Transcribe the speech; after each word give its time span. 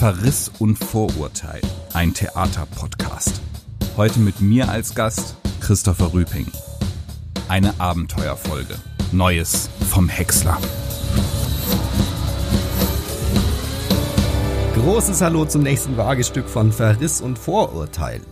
Verriss 0.00 0.50
und 0.58 0.76
Vorurteil, 0.76 1.60
ein 1.92 2.14
Theaterpodcast. 2.14 3.38
Heute 3.98 4.18
mit 4.20 4.40
mir 4.40 4.70
als 4.70 4.94
Gast 4.94 5.36
Christopher 5.60 6.14
Rüping. 6.14 6.46
Eine 7.48 7.78
Abenteuerfolge. 7.78 8.76
Neues 9.12 9.68
vom 9.90 10.08
Häcksler. 10.08 10.56
Großes 14.74 15.20
Hallo 15.20 15.44
zum 15.44 15.64
nächsten 15.64 15.98
Wagestück 15.98 16.48
von 16.48 16.72
Verriss 16.72 17.20
und 17.20 17.38
Vorurteil. 17.38 18.22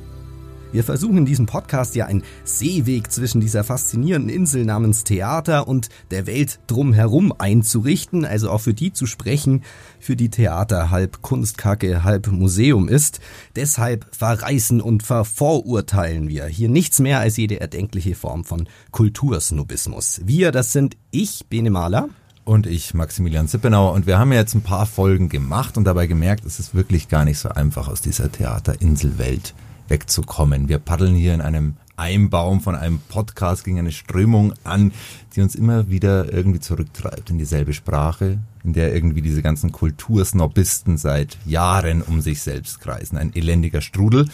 Wir 0.70 0.84
versuchen 0.84 1.18
in 1.18 1.26
diesem 1.26 1.46
Podcast 1.46 1.94
ja 1.94 2.06
einen 2.06 2.24
Seeweg 2.44 3.10
zwischen 3.10 3.40
dieser 3.40 3.64
faszinierenden 3.64 4.28
Insel 4.28 4.66
namens 4.66 5.02
Theater 5.02 5.66
und 5.66 5.88
der 6.10 6.26
Welt 6.26 6.60
drumherum 6.66 7.32
einzurichten, 7.38 8.26
also 8.26 8.50
auch 8.50 8.60
für 8.60 8.74
die 8.74 8.92
zu 8.92 9.06
sprechen, 9.06 9.62
für 9.98 10.14
die 10.14 10.28
Theater 10.28 10.90
halb 10.90 11.22
Kunstkacke, 11.22 12.04
halb 12.04 12.26
Museum 12.26 12.86
ist. 12.86 13.20
Deshalb 13.56 14.14
verreißen 14.14 14.82
und 14.82 15.02
vervorurteilen 15.02 16.28
wir 16.28 16.44
hier 16.44 16.68
nichts 16.68 17.00
mehr 17.00 17.20
als 17.20 17.38
jede 17.38 17.60
erdenkliche 17.60 18.14
Form 18.14 18.44
von 18.44 18.68
Kultursnobismus. 18.90 20.20
Wir, 20.24 20.52
das 20.52 20.72
sind 20.72 20.98
ich, 21.10 21.46
Bene 21.48 21.70
Mahler. 21.70 22.10
Und 22.44 22.66
ich, 22.66 22.92
Maximilian 22.92 23.48
Zippenauer. 23.48 23.92
Und 23.92 24.06
wir 24.06 24.18
haben 24.18 24.32
jetzt 24.32 24.54
ein 24.54 24.62
paar 24.62 24.84
Folgen 24.84 25.30
gemacht 25.30 25.78
und 25.78 25.84
dabei 25.84 26.06
gemerkt, 26.06 26.44
es 26.44 26.58
ist 26.58 26.74
wirklich 26.74 27.08
gar 27.08 27.24
nicht 27.24 27.38
so 27.38 27.48
einfach 27.48 27.88
aus 27.88 28.02
dieser 28.02 28.30
Theaterinselwelt 28.30 29.54
wegzukommen. 29.88 30.68
Wir 30.68 30.78
paddeln 30.78 31.14
hier 31.14 31.34
in 31.34 31.40
einem 31.40 31.76
Einbaum 31.96 32.60
von 32.60 32.76
einem 32.76 33.00
Podcast 33.00 33.64
gegen 33.64 33.78
eine 33.78 33.90
Strömung 33.90 34.54
an, 34.64 34.92
die 35.34 35.40
uns 35.40 35.54
immer 35.54 35.90
wieder 35.90 36.32
irgendwie 36.32 36.60
zurücktreibt 36.60 37.30
in 37.30 37.38
dieselbe 37.38 37.74
Sprache, 37.74 38.38
in 38.62 38.72
der 38.72 38.94
irgendwie 38.94 39.22
diese 39.22 39.42
ganzen 39.42 39.72
Kultursnobisten 39.72 40.96
seit 40.96 41.38
Jahren 41.44 42.02
um 42.02 42.20
sich 42.20 42.40
selbst 42.40 42.80
kreisen. 42.80 43.18
Ein 43.18 43.34
elendiger 43.34 43.80
Strudel. 43.80 44.28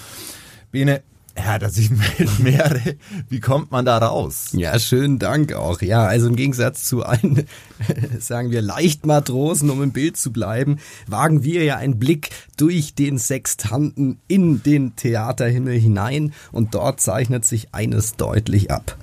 Bene, 0.70 1.02
ja, 1.36 1.58
dass 1.58 1.76
ich 1.78 1.90
mehrere. 2.38 2.96
Wie 3.28 3.40
kommt 3.40 3.70
man 3.70 3.84
da 3.84 3.98
raus? 3.98 4.50
Ja, 4.52 4.78
schönen 4.78 5.18
Dank 5.18 5.52
auch. 5.52 5.82
Ja, 5.82 6.06
also 6.06 6.28
im 6.28 6.36
Gegensatz 6.36 6.84
zu 6.84 7.04
allen, 7.04 7.46
sagen 8.18 8.50
wir, 8.50 8.62
Leichtmatrosen, 8.62 9.70
um 9.70 9.82
im 9.82 9.92
Bild 9.92 10.16
zu 10.16 10.32
bleiben, 10.32 10.78
wagen 11.06 11.42
wir 11.42 11.64
ja 11.64 11.76
einen 11.76 11.98
Blick 11.98 12.30
durch 12.56 12.94
den 12.94 13.18
Sextanten 13.18 14.20
in 14.28 14.62
den 14.62 14.96
Theaterhimmel 14.96 15.78
hinein 15.78 16.32
und 16.52 16.74
dort 16.74 17.00
zeichnet 17.00 17.44
sich 17.44 17.74
eines 17.74 18.14
deutlich 18.16 18.70
ab. 18.70 18.96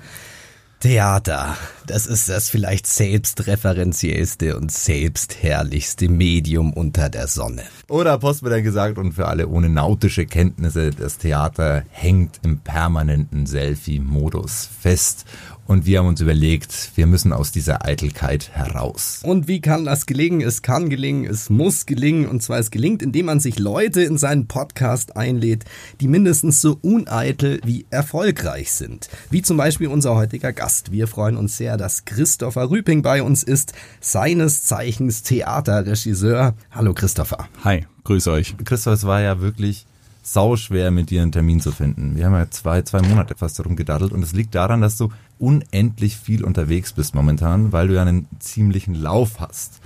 Theater, 0.82 1.58
das 1.86 2.08
ist 2.08 2.28
das 2.28 2.50
vielleicht 2.50 2.88
selbstreferenziellste 2.88 4.58
und 4.58 4.72
selbstherrlichste 4.72 6.10
Medium 6.10 6.74
unter 6.74 7.08
der 7.08 7.28
Sonne. 7.28 7.62
Oder 7.88 8.18
Postmodern 8.18 8.64
gesagt 8.64 8.98
und 8.98 9.14
für 9.14 9.28
alle 9.28 9.48
ohne 9.48 9.70
nautische 9.70 10.26
Kenntnisse, 10.26 10.90
das 10.90 11.20
Theater 11.20 11.84
hängt 11.92 12.40
im 12.44 12.62
permanenten 12.62 13.46
Selfie-Modus 13.46 14.70
fest 14.82 15.26
und 15.72 15.86
wir 15.86 16.00
haben 16.00 16.08
uns 16.08 16.20
überlegt, 16.20 16.92
wir 16.96 17.08
müssen 17.08 17.32
aus 17.32 17.54
dieser 17.54 17.86
Eitelkeit 17.86 18.50
heraus. 18.52 19.22
Und 19.24 19.48
wie 19.48 19.62
kann 19.62 19.86
das 19.86 20.06
gelingen? 20.06 20.42
Es 20.42 20.62
kann 20.62 20.90
gelingen, 20.90 21.26
es 21.26 21.50
muss 21.50 21.86
gelingen. 21.86 22.28
Und 22.28 22.44
zwar 22.44 22.60
es 22.60 22.72
gelingt, 22.72 23.02
indem 23.02 23.28
man 23.28 23.40
sich 23.40 23.58
Leute 23.58 24.02
in 24.02 24.18
seinen 24.18 24.48
Podcast 24.48 25.16
einlädt, 25.16 25.64
die 26.02 26.10
mindestens 26.10 26.60
so 26.60 26.78
uneitel 26.82 27.62
wie 27.64 27.86
erfolgreich 27.90 28.74
sind. 28.74 29.08
Wie 29.30 29.42
zum 29.42 29.56
Beispiel 29.56 29.88
unser 29.88 30.14
heutiger 30.16 30.52
Gast. 30.52 30.92
Wir 30.92 31.08
freuen 31.08 31.38
uns 31.38 31.56
sehr, 31.56 31.78
dass 31.78 32.04
Christopher 32.04 32.70
Rüping 32.70 33.02
bei 33.02 33.24
uns 33.24 33.42
ist, 33.42 33.72
seines 34.02 34.66
Zeichens 34.66 35.24
Theaterregisseur. 35.24 36.54
Hallo 36.72 36.94
Christopher. 36.94 37.48
Hi, 37.64 37.86
grüß 38.04 38.28
euch. 38.28 38.56
Christopher, 38.66 38.96
es 38.96 39.06
war 39.06 39.22
ja 39.22 39.40
wirklich 39.40 39.86
sau 40.22 40.56
schwer, 40.56 40.92
mit 40.92 41.10
dir 41.10 41.22
einen 41.22 41.32
Termin 41.32 41.60
zu 41.60 41.72
finden. 41.72 42.16
Wir 42.16 42.26
haben 42.26 42.34
ja 42.34 42.50
zwei, 42.50 42.82
zwei 42.84 43.02
Monate 43.02 43.36
fast 43.36 43.60
darum 43.60 43.76
gedaddelt 43.76 44.12
und 44.12 44.24
es 44.24 44.34
liegt 44.34 44.56
daran, 44.56 44.82
dass 44.82 44.98
du 44.98 45.10
unendlich 45.40 46.18
viel 46.18 46.44
unterwegs 46.44 46.94
bist 46.94 47.16
momentan, 47.16 47.72
weil 47.72 47.88
du 47.88 47.96
ja 47.96 48.02
einen 48.02 48.28
ziemlichen 48.40 48.96
Lauf 48.96 49.40
hast. 49.40 49.82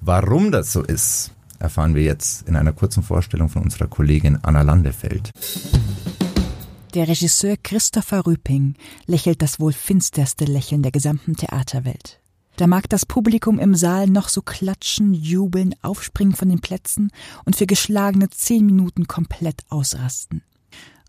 Warum 0.00 0.52
das 0.52 0.72
so 0.72 0.82
ist, 0.82 1.32
erfahren 1.58 1.94
wir 1.94 2.02
jetzt 2.02 2.48
in 2.48 2.56
einer 2.56 2.72
kurzen 2.72 3.02
Vorstellung 3.02 3.48
von 3.48 3.62
unserer 3.62 3.86
Kollegin 3.86 4.38
Anna 4.42 4.62
Landefeld. 4.62 5.30
Der 6.94 7.06
Regisseur 7.06 7.56
Christopher 7.62 8.26
Rüping 8.26 8.74
lächelt 9.06 9.42
das 9.42 9.60
wohl 9.60 9.72
finsterste 9.72 10.44
Lächeln 10.44 10.82
der 10.82 10.92
gesamten 10.92 11.36
Theaterwelt. 11.36 12.20
Da 12.58 12.66
mag 12.66 12.88
das 12.88 13.06
Publikum 13.06 13.60
im 13.60 13.76
Saal 13.76 14.08
noch 14.08 14.28
so 14.28 14.42
klatschen, 14.42 15.14
jubeln, 15.14 15.76
aufspringen 15.80 16.34
von 16.34 16.48
den 16.48 16.58
Plätzen 16.58 17.12
und 17.44 17.54
für 17.54 17.66
geschlagene 17.66 18.30
zehn 18.30 18.66
Minuten 18.66 19.06
komplett 19.06 19.62
ausrasten. 19.68 20.42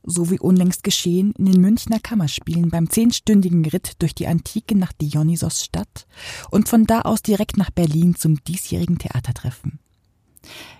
So 0.03 0.29
wie 0.29 0.37
unlängst 0.37 0.83
geschehen 0.83 1.33
in 1.39 1.45
den 1.45 1.59
Münchner 1.59 1.99
Kammerspielen 1.99 2.69
beim 2.69 2.87
zehnstündigen 2.91 3.65
Ritt 3.65 3.93
durch 3.97 4.13
die 4.13 4.27
Antike 4.27 4.77
nach 4.77 4.93
Dionysos-Stadt 4.93 6.05
und 6.51 6.69
von 6.69 6.85
da 6.85 7.01
aus 7.01 7.23
direkt 7.23 7.57
nach 7.57 7.71
Berlin 7.71 8.13
zum 8.13 8.43
diesjährigen 8.43 8.99
Theatertreffen. 8.99 9.79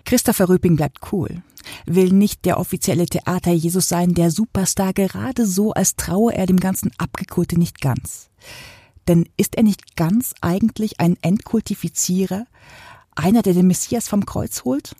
Christopher 0.04 0.48
Röping 0.48 0.76
bleibt 0.76 1.00
cool, 1.10 1.42
will 1.84 2.12
nicht 2.12 2.44
der 2.44 2.60
offizielle 2.60 3.06
Theater-Jesus 3.06 3.88
sein, 3.88 4.14
der 4.14 4.30
Superstar 4.30 4.92
gerade 4.92 5.46
so, 5.46 5.72
als 5.72 5.96
traue 5.96 6.32
er 6.32 6.46
dem 6.46 6.60
ganzen 6.60 6.92
Abgekulte 6.96 7.58
nicht 7.58 7.80
ganz. 7.80 8.30
Denn 9.08 9.28
ist 9.36 9.56
er 9.56 9.62
nicht 9.62 9.96
ganz 9.96 10.34
eigentlich 10.40 11.00
ein 11.00 11.16
Entkultifizierer, 11.22 12.46
einer, 13.14 13.42
der 13.42 13.54
den 13.54 13.66
Messias 13.66 14.08
vom 14.08 14.24
Kreuz 14.26 14.64
holt? 14.64 14.94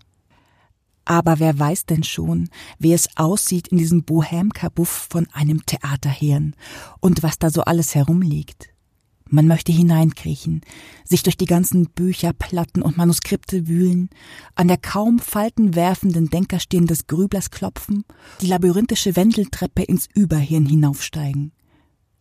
Aber 1.04 1.40
wer 1.40 1.58
weiß 1.58 1.86
denn 1.86 2.04
schon, 2.04 2.48
wie 2.78 2.92
es 2.92 3.16
aussieht 3.16 3.68
in 3.68 3.78
diesem 3.78 4.04
Bohem-Kabuff 4.04 5.08
von 5.10 5.26
einem 5.32 5.64
Theaterhirn 5.66 6.54
und 7.00 7.22
was 7.22 7.38
da 7.38 7.50
so 7.50 7.62
alles 7.62 7.94
herumliegt? 7.94 8.68
Man 9.32 9.46
möchte 9.46 9.70
hineinkriechen, 9.70 10.60
sich 11.04 11.22
durch 11.22 11.36
die 11.36 11.46
ganzen 11.46 11.86
Bücher, 11.86 12.32
Platten 12.32 12.82
und 12.82 12.96
Manuskripte 12.96 13.68
wühlen, 13.68 14.10
an 14.56 14.66
der 14.66 14.76
kaum 14.76 15.20
Falten 15.20 15.76
werfenden 15.76 16.30
Denkerstirn 16.30 16.86
des 16.86 17.06
Grüblers 17.06 17.50
klopfen, 17.50 18.04
die 18.40 18.48
labyrinthische 18.48 19.14
Wendeltreppe 19.14 19.82
ins 19.82 20.08
Überhirn 20.14 20.66
hinaufsteigen 20.66 21.52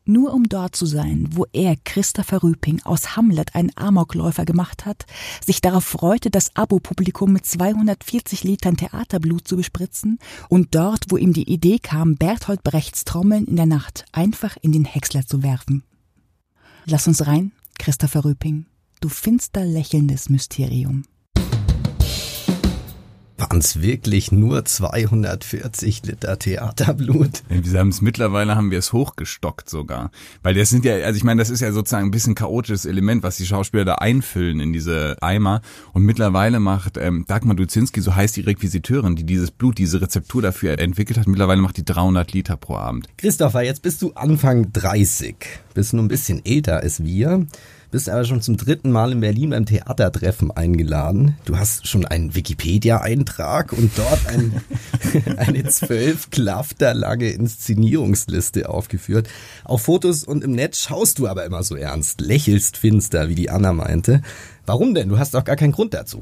nur 0.10 0.34
um 0.34 0.50
dort 0.50 0.76
zu 0.76 0.86
sein, 0.86 1.30
wo 1.32 1.46
er, 1.54 1.76
Christopher 1.86 2.44
Rüping, 2.44 2.82
aus 2.84 3.16
Hamlet 3.16 3.56
einen 3.56 3.72
Amokläufer 3.76 4.44
gemacht 4.44 4.86
hat, 4.86 5.06
sich 5.46 5.62
darauf 5.62 5.86
freute, 5.86 6.30
das 6.30 6.56
Abo-Publikum 6.56 7.32
mit 7.32 7.46
240 7.46 8.44
Litern 8.44 8.76
Theaterblut 8.76 9.48
zu 9.48 9.56
bespritzen 9.56 10.20
und 10.50 10.76
dort, 10.76 11.06
wo 11.10 11.18
ihm 11.18 11.32
die 11.32 11.50
Idee 11.50 11.80
kam, 11.80 12.16
Berthold 12.16 12.64
Brechts 12.64 13.06
Trommeln 13.06 13.46
in 13.46 13.56
der 13.56 13.68
Nacht 13.68 14.06
einfach 14.12 14.58
in 14.62 14.72
den 14.72 14.86
Häcksler 14.86 15.26
zu 15.26 15.44
werfen. 15.44 15.84
Lass 16.86 17.08
uns 17.08 17.26
rein, 17.26 17.52
Christopher 17.78 18.26
Rüping, 18.26 18.66
du 19.00 19.08
finster 19.08 19.64
lächelndes 19.64 20.30
Mysterium 20.30 21.04
waren 23.40 23.60
es 23.60 23.82
wirklich 23.82 24.32
nur 24.32 24.66
240 24.66 26.06
Liter 26.06 26.38
Theaterblut. 26.38 27.44
Wir 27.50 27.80
haben 27.80 27.90
es 27.90 28.02
mittlerweile 28.02 28.56
haben 28.56 28.72
wir 28.72 28.80
es 28.80 28.94
hochgestockt 28.94 29.70
sogar, 29.70 30.12
weil 30.44 30.54
das 30.54 30.70
sind 30.70 30.86
ja, 30.86 30.96
also 30.96 31.18
ich 31.18 31.24
meine, 31.24 31.40
das 31.40 31.50
ist 31.50 31.62
ja 31.62 31.72
sozusagen 31.72 32.08
ein 32.08 32.12
bisschen 32.12 32.36
chaotisches 32.36 32.86
Element, 32.86 33.24
was 33.24 33.38
die 33.38 33.46
Schauspieler 33.46 33.86
da 33.86 33.96
einfüllen 33.96 34.60
in 34.60 34.74
diese 34.74 35.18
Eimer. 35.22 35.62
Und 35.94 36.04
mittlerweile 36.04 36.60
macht 36.60 36.98
ähm, 36.98 37.26
Dagmar 37.28 37.56
Duzinski, 37.56 38.02
so 38.02 38.16
heißt 38.16 38.36
die 38.36 38.42
Requisiteurin, 38.42 39.16
die 39.16 39.26
dieses 39.26 39.52
Blut, 39.52 39.78
diese 39.78 40.02
Rezeptur 40.02 40.42
dafür 40.42 40.80
entwickelt 40.80 41.18
hat, 41.18 41.28
mittlerweile 41.28 41.62
macht 41.62 41.78
die 41.78 41.86
300 41.86 42.34
Liter 42.34 42.58
pro 42.58 42.76
Abend. 42.76 43.08
Christopher, 43.18 43.64
jetzt 43.64 43.82
bist 43.82 44.02
du 44.02 44.12
Anfang 44.14 44.72
30, 44.74 45.36
bist 45.80 45.94
nur 45.94 46.04
ein 46.04 46.10
bisschen 46.10 46.46
älter 46.46 46.82
als 46.82 47.04
wir 47.04 47.48
bist 47.92 48.08
aber 48.08 48.24
schon 48.24 48.42
zum 48.42 48.56
dritten 48.56 48.92
Mal 48.92 49.14
in 49.14 49.20
Berlin 49.20 49.50
beim 49.50 49.66
Theatertreffen 49.66 50.52
eingeladen. 50.52 51.38
Du 51.46 51.58
hast 51.58 51.88
schon 51.88 52.06
einen 52.06 52.36
Wikipedia-Eintrag 52.36 53.74
und 53.74 53.92
dort 53.98 54.28
ein, 54.28 54.62
eine 55.38 55.64
zwölf 55.66 56.30
Klafter 56.30 56.94
lange 56.94 57.32
Inszenierungsliste 57.32 58.70
aufgeführt. 58.70 59.28
Auf 59.64 59.84
Fotos 59.84 60.24
und 60.24 60.44
im 60.44 60.52
Netz 60.52 60.82
schaust 60.82 61.18
du 61.18 61.28
aber 61.28 61.46
immer 61.46 61.64
so 61.64 61.76
ernst, 61.76 62.22
lächelst 62.22 62.78
finster, 62.78 63.28
wie 63.28 63.36
die 63.36 63.50
Anna 63.50 63.74
meinte. 63.74 64.22
Warum 64.68 64.94
denn? 64.94 65.10
Du 65.10 65.18
hast 65.18 65.34
doch 65.34 65.44
gar 65.44 65.56
keinen 65.56 65.72
Grund 65.72 65.96
dazu. 65.96 66.22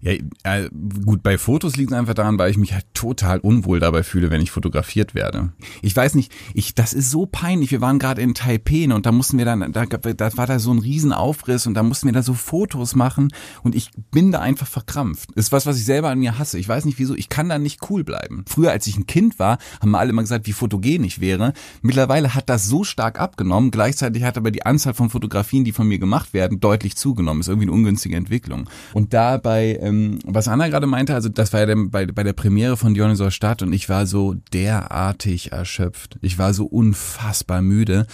Ja, 0.00 0.12
äh, 0.44 0.68
gut, 1.04 1.22
bei 1.22 1.38
Fotos 1.38 1.76
liegt 1.76 1.90
es 1.90 1.98
einfach 1.98 2.14
daran, 2.14 2.38
weil 2.38 2.50
ich 2.50 2.56
mich 2.56 2.72
halt 2.72 2.86
total 2.94 3.38
unwohl 3.40 3.80
dabei 3.80 4.02
fühle, 4.02 4.30
wenn 4.30 4.40
ich 4.40 4.50
fotografiert 4.50 5.14
werde. 5.14 5.52
Ich 5.82 5.94
weiß 5.94 6.14
nicht, 6.14 6.32
ich, 6.54 6.74
das 6.74 6.92
ist 6.92 7.10
so 7.10 7.26
peinlich. 7.26 7.72
Wir 7.72 7.80
waren 7.80 7.98
gerade 7.98 8.22
in 8.22 8.34
Taipei 8.34 8.92
und 8.92 9.06
da 9.06 9.12
mussten 9.12 9.38
wir 9.38 9.44
dann, 9.44 9.72
da, 9.72 9.86
da 9.86 10.36
war 10.36 10.46
da 10.46 10.58
so 10.58 10.72
ein 10.72 10.78
Riesenaufriss 10.78 11.66
und 11.66 11.74
da 11.74 11.82
mussten 11.82 12.06
wir 12.06 12.12
da 12.12 12.22
so 12.22 12.34
Fotos 12.34 12.94
machen 12.94 13.32
und 13.62 13.74
ich 13.74 13.90
bin 14.12 14.30
da 14.30 14.40
einfach 14.40 14.68
verkrampft. 14.68 15.32
Ist 15.32 15.50
was, 15.50 15.66
was 15.66 15.78
ich 15.78 15.84
selber 15.84 16.10
an 16.10 16.20
mir 16.20 16.38
hasse. 16.38 16.58
Ich 16.58 16.68
weiß 16.68 16.84
nicht 16.84 16.98
wieso, 16.98 17.14
ich 17.14 17.28
kann 17.28 17.48
da 17.48 17.58
nicht 17.58 17.90
cool 17.90 18.04
bleiben. 18.04 18.44
Früher, 18.48 18.70
als 18.70 18.86
ich 18.86 18.96
ein 18.96 19.06
Kind 19.06 19.38
war, 19.38 19.58
haben 19.80 19.94
alle 19.94 20.10
immer 20.10 20.22
gesagt, 20.22 20.46
wie 20.46 20.52
fotogen 20.52 21.02
ich 21.04 21.20
wäre. 21.20 21.52
Mittlerweile 21.82 22.34
hat 22.34 22.48
das 22.48 22.66
so 22.66 22.84
stark 22.84 23.20
abgenommen. 23.20 23.70
Gleichzeitig 23.70 24.22
hat 24.22 24.36
aber 24.38 24.50
die 24.50 24.64
Anzahl 24.64 24.94
von 24.94 25.10
Fotografien, 25.10 25.64
die 25.64 25.72
von 25.72 25.88
mir 25.88 25.98
gemacht 25.98 26.34
werden, 26.34 26.60
deutlich 26.60 26.96
zugenommen. 26.96 27.40
Ist 27.40 27.48
irgendwie 27.48 27.66
eine 27.66 27.72
ungünstige 27.72 28.16
Entwicklung. 28.16 28.68
Und 28.92 29.12
dabei 29.12 29.78
ähm, 29.88 30.18
was 30.24 30.48
Anna 30.48 30.68
gerade 30.68 30.86
meinte, 30.86 31.14
also 31.14 31.28
das 31.28 31.52
war 31.52 31.60
ja 31.60 31.66
dann 31.66 31.90
bei, 31.90 32.06
bei 32.06 32.22
der 32.22 32.32
Premiere 32.32 32.76
von 32.76 32.94
Dionysos 32.94 33.34
Stadt 33.34 33.62
und 33.62 33.72
ich 33.72 33.88
war 33.88 34.06
so 34.06 34.34
derartig 34.52 35.52
erschöpft. 35.52 36.18
Ich 36.22 36.38
war 36.38 36.54
so 36.54 36.66
unfassbar 36.66 37.62
müde. 37.62 38.06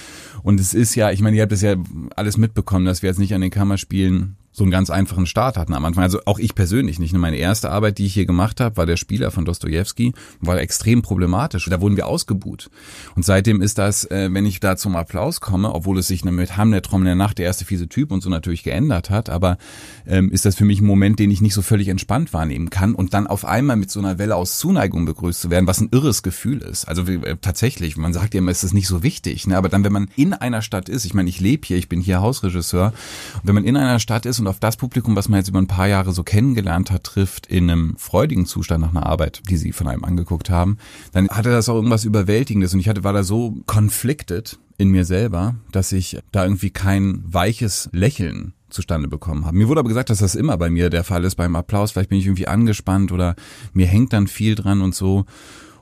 Und 0.43 0.61
es 0.61 0.75
ist 0.75 0.95
ja, 0.95 1.11
ich 1.11 1.21
meine, 1.21 1.37
ihr 1.37 1.43
habt 1.43 1.53
das 1.53 1.63
ja 1.63 1.77
alles 2.17 2.37
mitbekommen, 2.37 2.87
dass 2.87 3.03
wir 3.03 3.09
jetzt 3.09 3.19
nicht 3.19 3.35
an 3.35 3.41
den 3.41 3.51
Kammerspielen 3.51 4.37
so 4.55 4.63
einen 4.63 4.71
ganz 4.71 4.89
einfachen 4.89 5.27
Start 5.27 5.57
hatten 5.57 5.75
am 5.75 5.85
Anfang. 5.85 6.05
Also 6.05 6.21
auch 6.27 6.39
ich 6.39 6.55
persönlich 6.55 7.01
nicht. 7.01 7.13
Meine 7.13 7.37
erste 7.37 7.71
Arbeit, 7.71 7.99
die 7.99 8.07
ich 8.07 8.15
hier 8.15 8.25
gemacht 8.25 8.61
habe, 8.61 8.77
war 8.77 8.87
der 8.87 8.97
Spieler 8.97 9.33
von 9.33 9.45
Dostoevsky, 9.45 10.15
war 10.41 10.59
extrem 10.59 11.03
problematisch. 11.03 11.67
Da 11.69 11.81
wurden 11.81 11.97
wir 11.97 12.07
ausgebuht. 12.07 12.71
Und 13.17 13.25
seitdem 13.25 13.61
ist 13.61 13.79
das, 13.79 14.05
äh, 14.13 14.29
wenn 14.31 14.47
ich 14.47 14.61
da 14.61 14.77
zum 14.77 14.95
Applaus 14.95 15.41
komme, 15.41 15.75
obwohl 15.75 15.99
es 15.99 16.07
sich 16.07 16.25
mit 16.25 16.57
Hamlet, 16.57 16.87
Trommel 16.87 17.07
der 17.07 17.15
Nacht, 17.17 17.39
der 17.39 17.47
erste 17.47 17.65
fiese 17.65 17.89
Typ 17.89 18.13
und 18.13 18.23
so 18.23 18.31
natürlich 18.31 18.63
geändert 18.63 19.11
hat, 19.11 19.29
aber 19.29 19.59
ähm, 20.07 20.31
ist 20.31 20.45
das 20.45 20.55
für 20.55 20.65
mich 20.65 20.81
ein 20.81 20.87
Moment, 20.87 21.19
den 21.19 21.33
ich 21.33 21.41
nicht 21.41 21.55
so 21.55 21.63
völlig 21.63 21.89
entspannt 21.89 22.33
wahrnehmen 22.33 22.71
kann 22.71 22.95
und 22.95 23.13
dann 23.13 23.27
auf 23.27 23.45
einmal 23.45 23.77
mit 23.77 23.91
so 23.91 23.99
einer 23.99 24.19
Welle 24.19 24.37
aus 24.37 24.59
Zuneigung 24.59 25.05
begrüßt 25.05 25.41
zu 25.41 25.51
werden, 25.51 25.67
was 25.67 25.81
ein 25.81 25.89
irres 25.91 26.23
Gefühl 26.23 26.63
ist. 26.63 26.87
Also 26.87 27.03
äh, 27.03 27.37
tatsächlich, 27.41 27.97
man 27.97 28.13
sagt 28.13 28.35
ja 28.35 28.39
immer, 28.39 28.53
es 28.53 28.63
ist 28.63 28.73
nicht 28.73 28.87
so 28.87 29.03
wichtig, 29.03 29.49
ne? 29.49 29.57
aber 29.57 29.69
dann, 29.69 29.83
wenn 29.83 29.93
man 29.93 30.09
in 30.15 30.33
einer 30.33 30.63
Stadt 30.63 30.89
ist, 30.89 31.05
ich 31.05 31.15
meine, 31.15 31.29
ich 31.29 31.41
lebe 31.41 31.67
hier, 31.67 31.77
ich 31.77 31.89
bin 31.89 32.01
hier 32.01 32.21
Hausregisseur, 32.21 32.93
und 33.35 33.41
wenn 33.43 33.57
man 33.57 33.65
in 33.65 33.77
einer 33.77 33.99
Stadt 33.99 34.27
ist 34.27 34.44
und 34.45 34.49
auf 34.49 34.61
das 34.61 34.77
Publikum, 34.77 35.17
was 35.17 35.31
man 35.31 35.39
jetzt 35.39 35.49
über 35.49 35.59
ein 35.59 35.67
paar 35.67 35.89
Jahre 35.89 36.13
so 36.13 36.23
kennengelernt 36.23 36.91
hat, 36.91 37.05
trifft 37.05 37.47
in 37.47 37.71
einem 37.71 37.97
freudigen 37.97 38.45
Zustand 38.45 38.83
nach 38.83 38.91
einer 38.91 39.07
Arbeit, 39.07 39.41
die 39.49 39.57
sie 39.57 39.73
von 39.73 39.89
einem 39.89 40.05
angeguckt 40.05 40.51
haben, 40.51 40.77
dann 41.13 41.31
hatte 41.31 41.51
das 41.51 41.71
auch 41.71 41.77
irgendwas 41.77 42.05
Überwältigendes 42.05 42.75
und 42.75 42.81
ich 42.81 42.91
hatte, 42.91 43.05
war 43.05 43.15
da 43.15 43.23
so 43.23 43.57
conflicted 43.67 44.59
in 44.77 44.91
mir 44.91 45.07
selber, 45.07 45.55
dass 45.73 45.93
ich 45.93 46.19
da 46.31 46.45
irgendwie 46.45 46.69
kein 46.69 47.23
weiches 47.25 47.89
Lächeln 47.93 48.53
zustande 48.69 49.09
bekommen 49.09 49.47
habe. 49.47 49.57
Mir 49.57 49.69
wurde 49.69 49.81
aber 49.81 49.89
gesagt, 49.89 50.11
dass 50.11 50.19
das 50.19 50.35
immer 50.35 50.59
bei 50.59 50.69
mir 50.69 50.91
der 50.91 51.05
Fall 51.05 51.25
ist 51.25 51.37
beim 51.37 51.57
Applaus. 51.57 51.93
Vielleicht 51.93 52.11
bin 52.11 52.19
ich 52.19 52.27
irgendwie 52.27 52.49
angespannt 52.49 53.13
oder 53.13 53.37
mir 53.73 53.87
hängt 53.87 54.13
dann 54.13 54.27
viel 54.27 54.57
dran 54.57 54.83
und 54.83 54.95
so. 54.95 55.25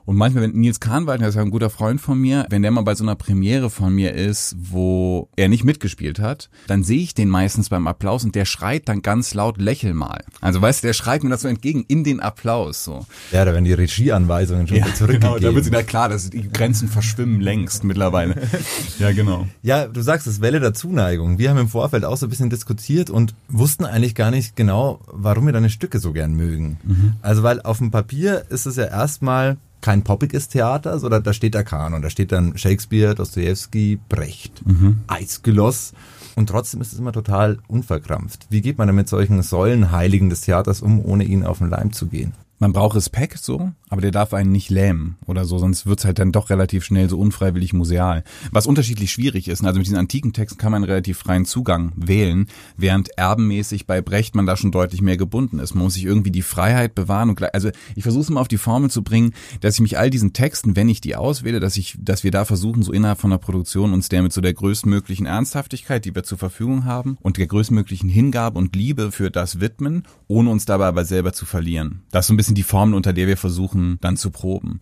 Und 0.05 0.17
manchmal, 0.17 0.43
wenn 0.43 0.51
Nils 0.51 0.79
Kahnwald, 0.79 1.21
der 1.21 1.29
ist 1.29 1.35
ja 1.35 1.41
ein 1.41 1.51
guter 1.51 1.69
Freund 1.69 2.01
von 2.01 2.19
mir, 2.19 2.45
wenn 2.49 2.61
der 2.61 2.71
mal 2.71 2.81
bei 2.81 2.95
so 2.95 3.03
einer 3.03 3.15
Premiere 3.15 3.69
von 3.69 3.93
mir 3.93 4.13
ist, 4.13 4.55
wo 4.59 5.29
er 5.35 5.47
nicht 5.47 5.63
mitgespielt 5.63 6.19
hat, 6.19 6.49
dann 6.67 6.83
sehe 6.83 6.99
ich 6.99 7.13
den 7.13 7.29
meistens 7.29 7.69
beim 7.69 7.87
Applaus 7.87 8.23
und 8.23 8.35
der 8.35 8.45
schreit 8.45 8.89
dann 8.89 9.01
ganz 9.01 9.33
laut, 9.33 9.59
lächel 9.59 9.93
mal. 9.93 10.23
Also 10.41 10.61
weißt 10.61 10.83
du, 10.83 10.87
der 10.87 10.93
schreit 10.93 11.23
mir 11.23 11.29
das 11.29 11.41
so 11.41 11.47
entgegen 11.47 11.85
in 11.87 12.03
den 12.03 12.19
Applaus. 12.19 12.83
So. 12.83 13.05
Ja, 13.31 13.45
da 13.45 13.53
werden 13.53 13.65
die 13.65 13.73
Regieanweisungen 13.73 14.67
schon 14.67 14.77
ja, 14.77 14.85
zurückgegeben. 14.93 15.35
Genau, 15.35 15.39
da 15.39 15.55
wird 15.55 15.65
wieder 15.65 15.83
klar, 15.83 16.09
dass 16.09 16.29
die 16.29 16.49
Grenzen 16.51 16.89
verschwimmen 16.89 17.39
längst 17.39 17.83
mittlerweile. 17.83 18.35
ja, 18.99 19.11
genau. 19.11 19.47
Ja, 19.61 19.87
du 19.87 20.01
sagst 20.01 20.27
es, 20.27 20.41
Welle 20.41 20.59
der 20.59 20.73
Zuneigung. 20.73 21.37
Wir 21.37 21.49
haben 21.49 21.57
im 21.57 21.69
Vorfeld 21.69 22.03
auch 22.05 22.17
so 22.17 22.27
ein 22.27 22.29
bisschen 22.29 22.49
diskutiert 22.49 23.09
und 23.09 23.35
wussten 23.47 23.85
eigentlich 23.85 24.15
gar 24.15 24.31
nicht 24.31 24.55
genau, 24.55 24.99
warum 25.07 25.45
wir 25.45 25.53
deine 25.53 25.69
Stücke 25.69 25.99
so 25.99 26.11
gern 26.11 26.33
mögen. 26.33 26.77
Mhm. 26.83 27.13
Also 27.21 27.43
weil 27.43 27.61
auf 27.61 27.77
dem 27.77 27.91
Papier 27.91 28.45
ist 28.49 28.65
es 28.65 28.75
ja 28.75 28.85
erstmal 28.85 29.57
kein 29.83 30.03
poppiges 30.03 30.47
Theater, 30.47 30.97
sondern 30.97 31.21
da 31.21 31.33
steht 31.33 31.53
der 31.53 31.63
Kanon. 31.63 32.01
Da 32.01 32.09
steht 32.09 32.31
dann 32.31 32.57
Shakespeare, 32.57 33.13
Dostoevsky, 33.13 33.99
Brecht, 34.09 34.65
mhm. 34.65 35.01
Eisgeloss. 35.07 35.93
Und 36.35 36.47
trotzdem 36.47 36.81
ist 36.81 36.93
es 36.93 36.99
immer 36.99 37.11
total 37.11 37.59
unverkrampft. 37.67 38.47
Wie 38.49 38.61
geht 38.61 38.79
man 38.79 38.87
denn 38.87 38.95
mit 38.95 39.09
solchen 39.09 39.43
Säulenheiligen 39.43 40.31
des 40.31 40.41
Theaters 40.41 40.81
um, 40.81 41.03
ohne 41.03 41.25
ihnen 41.25 41.45
auf 41.45 41.59
den 41.59 41.69
Leim 41.69 41.93
zu 41.93 42.07
gehen? 42.07 42.33
man 42.63 42.71
braucht 42.71 42.95
Respekt 42.95 43.39
so, 43.39 43.71
aber 43.93 44.01
der 44.01 44.09
darf 44.09 44.33
einen 44.33 44.51
nicht 44.51 44.71
lähmen 44.71 45.17
oder 45.27 45.45
so, 45.45 45.59
sonst 45.59 45.85
wird's 45.85 46.03
halt 46.03 46.17
dann 46.17 46.31
doch 46.31 46.49
relativ 46.49 46.83
schnell 46.83 47.07
so 47.09 47.19
unfreiwillig 47.19 47.73
museal. 47.73 48.23
Was 48.49 48.65
unterschiedlich 48.65 49.11
schwierig 49.11 49.47
ist, 49.47 49.63
also 49.63 49.77
mit 49.77 49.85
diesen 49.85 49.99
antiken 49.99 50.33
Texten 50.33 50.57
kann 50.57 50.71
man 50.71 50.83
relativ 50.83 51.19
freien 51.19 51.45
Zugang 51.45 51.91
wählen, 51.95 52.47
während 52.75 53.15
erbenmäßig 53.19 53.85
bei 53.85 54.01
Brecht 54.01 54.33
man 54.33 54.47
da 54.47 54.57
schon 54.57 54.71
deutlich 54.71 55.03
mehr 55.03 55.15
gebunden 55.15 55.59
ist. 55.59 55.75
Man 55.75 55.83
muss 55.83 55.93
sich 55.93 56.05
irgendwie 56.05 56.31
die 56.31 56.41
Freiheit 56.41 56.95
bewahren 56.95 57.29
und 57.29 57.53
also 57.53 57.69
ich 57.95 58.01
versuche 58.01 58.23
es 58.23 58.29
mal 58.31 58.41
auf 58.41 58.47
die 58.47 58.57
Formel 58.57 58.89
zu 58.89 59.03
bringen, 59.03 59.35
dass 59.61 59.75
ich 59.75 59.81
mich 59.81 59.99
all 59.99 60.09
diesen 60.09 60.33
Texten, 60.33 60.75
wenn 60.75 60.89
ich 60.89 60.99
die 60.99 61.15
auswähle, 61.15 61.59
dass 61.59 61.77
ich, 61.77 61.95
dass 62.01 62.23
wir 62.23 62.31
da 62.31 62.45
versuchen, 62.45 62.81
so 62.81 62.91
innerhalb 62.91 63.19
von 63.19 63.29
der 63.29 63.37
Produktion 63.37 63.93
uns 63.93 64.09
der 64.09 64.23
mit 64.23 64.33
so 64.33 64.41
der 64.41 64.55
größtmöglichen 64.55 65.27
Ernsthaftigkeit, 65.27 66.03
die 66.03 66.15
wir 66.15 66.23
zur 66.23 66.39
Verfügung 66.39 66.85
haben 66.85 67.15
und 67.21 67.37
der 67.37 67.45
größtmöglichen 67.45 68.09
Hingabe 68.09 68.57
und 68.57 68.75
Liebe 68.75 69.11
für 69.11 69.29
das 69.29 69.59
widmen, 69.59 70.01
ohne 70.27 70.49
uns 70.49 70.65
dabei 70.65 70.87
aber 70.87 71.05
selber 71.05 71.31
zu 71.31 71.45
verlieren. 71.45 72.01
Das 72.09 72.25
ist 72.25 72.29
so 72.29 72.33
ein 72.33 72.37
bisschen 72.37 72.55
die 72.55 72.63
Formel, 72.63 72.95
unter 72.95 73.13
der 73.13 73.27
wir 73.27 73.37
versuchen, 73.37 73.82
dann 74.01 74.17
zu 74.17 74.31
proben. 74.31 74.81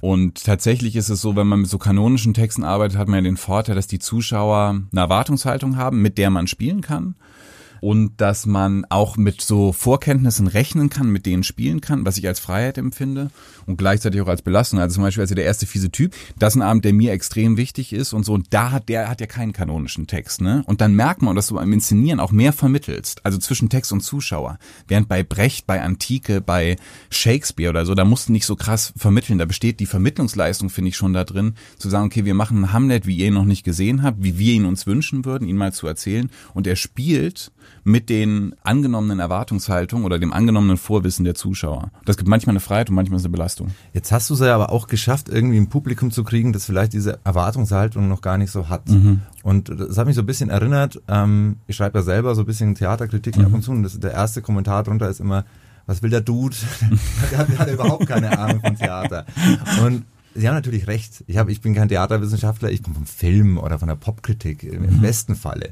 Und 0.00 0.44
tatsächlich 0.44 0.96
ist 0.96 1.10
es 1.10 1.20
so, 1.20 1.36
wenn 1.36 1.46
man 1.46 1.60
mit 1.60 1.70
so 1.70 1.78
kanonischen 1.78 2.34
Texten 2.34 2.64
arbeitet, 2.64 2.98
hat 2.98 3.08
man 3.08 3.24
ja 3.24 3.30
den 3.30 3.36
Vorteil, 3.36 3.74
dass 3.74 3.86
die 3.86 3.98
Zuschauer 3.98 4.80
eine 4.90 5.00
Erwartungshaltung 5.00 5.76
haben, 5.76 6.00
mit 6.02 6.18
der 6.18 6.30
man 6.30 6.46
spielen 6.46 6.80
kann 6.80 7.14
und 7.80 8.20
dass 8.20 8.46
man 8.46 8.84
auch 8.88 9.16
mit 9.16 9.40
so 9.40 9.72
Vorkenntnissen 9.72 10.46
rechnen 10.46 10.90
kann, 10.90 11.10
mit 11.10 11.26
denen 11.26 11.42
spielen 11.42 11.80
kann, 11.80 12.04
was 12.04 12.18
ich 12.18 12.26
als 12.26 12.40
Freiheit 12.40 12.78
empfinde 12.78 13.30
und 13.66 13.76
gleichzeitig 13.76 14.20
auch 14.20 14.28
als 14.28 14.42
Belastung. 14.42 14.80
Also 14.80 14.94
zum 14.94 15.04
Beispiel 15.04 15.22
also 15.22 15.34
der 15.34 15.44
erste 15.44 15.66
fiese 15.66 15.90
Typ, 15.90 16.14
das 16.38 16.54
ist 16.54 16.60
ein 16.60 16.66
Abend, 16.66 16.84
der 16.84 16.92
mir 16.92 17.12
extrem 17.12 17.56
wichtig 17.56 17.92
ist 17.92 18.12
und 18.12 18.24
so. 18.24 18.32
Und 18.32 18.48
da 18.50 18.70
hat 18.70 18.88
der 18.88 19.08
hat 19.08 19.20
ja 19.20 19.26
keinen 19.26 19.52
kanonischen 19.52 20.06
Text, 20.06 20.40
ne? 20.40 20.62
Und 20.66 20.80
dann 20.80 20.94
merkt 20.94 21.22
man, 21.22 21.36
dass 21.36 21.48
du 21.48 21.54
beim 21.54 21.72
Inszenieren 21.72 22.20
auch 22.20 22.32
mehr 22.32 22.52
vermittelst, 22.52 23.24
also 23.24 23.38
zwischen 23.38 23.68
Text 23.68 23.92
und 23.92 24.00
Zuschauer. 24.00 24.58
Während 24.88 25.08
bei 25.08 25.22
Brecht, 25.22 25.66
bei 25.66 25.80
Antike, 25.80 26.40
bei 26.40 26.76
Shakespeare 27.10 27.70
oder 27.70 27.86
so, 27.86 27.94
da 27.94 28.04
musst 28.04 28.28
du 28.28 28.32
nicht 28.32 28.46
so 28.46 28.56
krass 28.56 28.92
vermitteln. 28.96 29.38
Da 29.38 29.44
besteht 29.44 29.80
die 29.80 29.86
Vermittlungsleistung, 29.86 30.70
finde 30.70 30.90
ich 30.90 30.96
schon 30.96 31.12
da 31.12 31.24
drin, 31.24 31.54
zu 31.78 31.88
sagen, 31.88 32.06
okay, 32.06 32.24
wir 32.24 32.34
machen 32.34 32.58
einen 32.58 32.72
Hamlet, 32.72 33.06
wie 33.06 33.16
ihr 33.16 33.28
ihn 33.28 33.34
noch 33.34 33.44
nicht 33.44 33.64
gesehen 33.64 34.02
habt, 34.02 34.22
wie 34.22 34.38
wir 34.38 34.54
ihn 34.54 34.66
uns 34.66 34.86
wünschen 34.86 35.24
würden, 35.24 35.48
ihn 35.48 35.56
mal 35.56 35.72
zu 35.72 35.86
erzählen. 35.86 36.30
Und 36.54 36.66
er 36.66 36.76
spielt 36.76 37.52
mit 37.84 38.08
den 38.08 38.54
angenommenen 38.62 39.20
Erwartungshaltungen 39.20 40.04
oder 40.04 40.18
dem 40.18 40.32
angenommenen 40.32 40.76
Vorwissen 40.76 41.24
der 41.24 41.34
Zuschauer. 41.34 41.90
Das 42.04 42.16
gibt 42.16 42.28
manchmal 42.28 42.52
eine 42.52 42.60
Freiheit 42.60 42.90
und 42.90 42.96
manchmal 42.96 43.18
ist 43.18 43.24
eine 43.24 43.32
Belastung. 43.32 43.68
Jetzt 43.92 44.12
hast 44.12 44.28
du 44.30 44.34
es 44.34 44.40
ja 44.40 44.54
aber 44.54 44.70
auch 44.70 44.86
geschafft, 44.86 45.28
irgendwie 45.28 45.56
ein 45.56 45.68
Publikum 45.68 46.10
zu 46.10 46.24
kriegen, 46.24 46.52
das 46.52 46.64
vielleicht 46.64 46.92
diese 46.92 47.18
Erwartungshaltung 47.24 48.08
noch 48.08 48.20
gar 48.20 48.38
nicht 48.38 48.50
so 48.50 48.68
hat. 48.68 48.88
Mhm. 48.88 49.20
Und 49.42 49.68
das 49.68 49.96
hat 49.96 50.06
mich 50.06 50.16
so 50.16 50.22
ein 50.22 50.26
bisschen 50.26 50.50
erinnert, 50.50 51.00
ähm, 51.08 51.56
ich 51.66 51.76
schreibe 51.76 51.98
ja 51.98 52.04
selber 52.04 52.34
so 52.34 52.42
ein 52.42 52.46
bisschen 52.46 52.74
Theaterkritiken 52.74 53.42
mhm. 53.42 53.48
ab 53.48 53.54
und 53.54 53.62
zu 53.62 53.70
und 53.70 53.82
das, 53.82 53.98
der 53.98 54.12
erste 54.12 54.42
Kommentar 54.42 54.82
drunter 54.82 55.08
ist 55.08 55.20
immer, 55.20 55.44
was 55.86 56.02
will 56.02 56.10
der 56.10 56.20
Dude? 56.20 56.56
der, 57.30 57.38
hat, 57.38 57.48
der 57.48 57.58
hat 57.58 57.70
überhaupt 57.70 58.06
keine 58.06 58.38
Ahnung 58.38 58.60
von 58.60 58.76
Theater. 58.76 59.26
Und 59.84 60.04
Sie 60.34 60.46
haben 60.46 60.54
natürlich 60.54 60.86
recht. 60.86 61.24
Ich, 61.26 61.36
hab, 61.36 61.48
ich 61.48 61.60
bin 61.60 61.74
kein 61.74 61.88
Theaterwissenschaftler, 61.88 62.70
ich 62.70 62.82
komme 62.82 62.94
vom 62.94 63.06
Film 63.06 63.58
oder 63.58 63.78
von 63.78 63.88
der 63.88 63.96
Popkritik 63.96 64.62
im 64.62 64.82
mhm. 64.82 65.00
besten 65.00 65.34
Falle. 65.34 65.70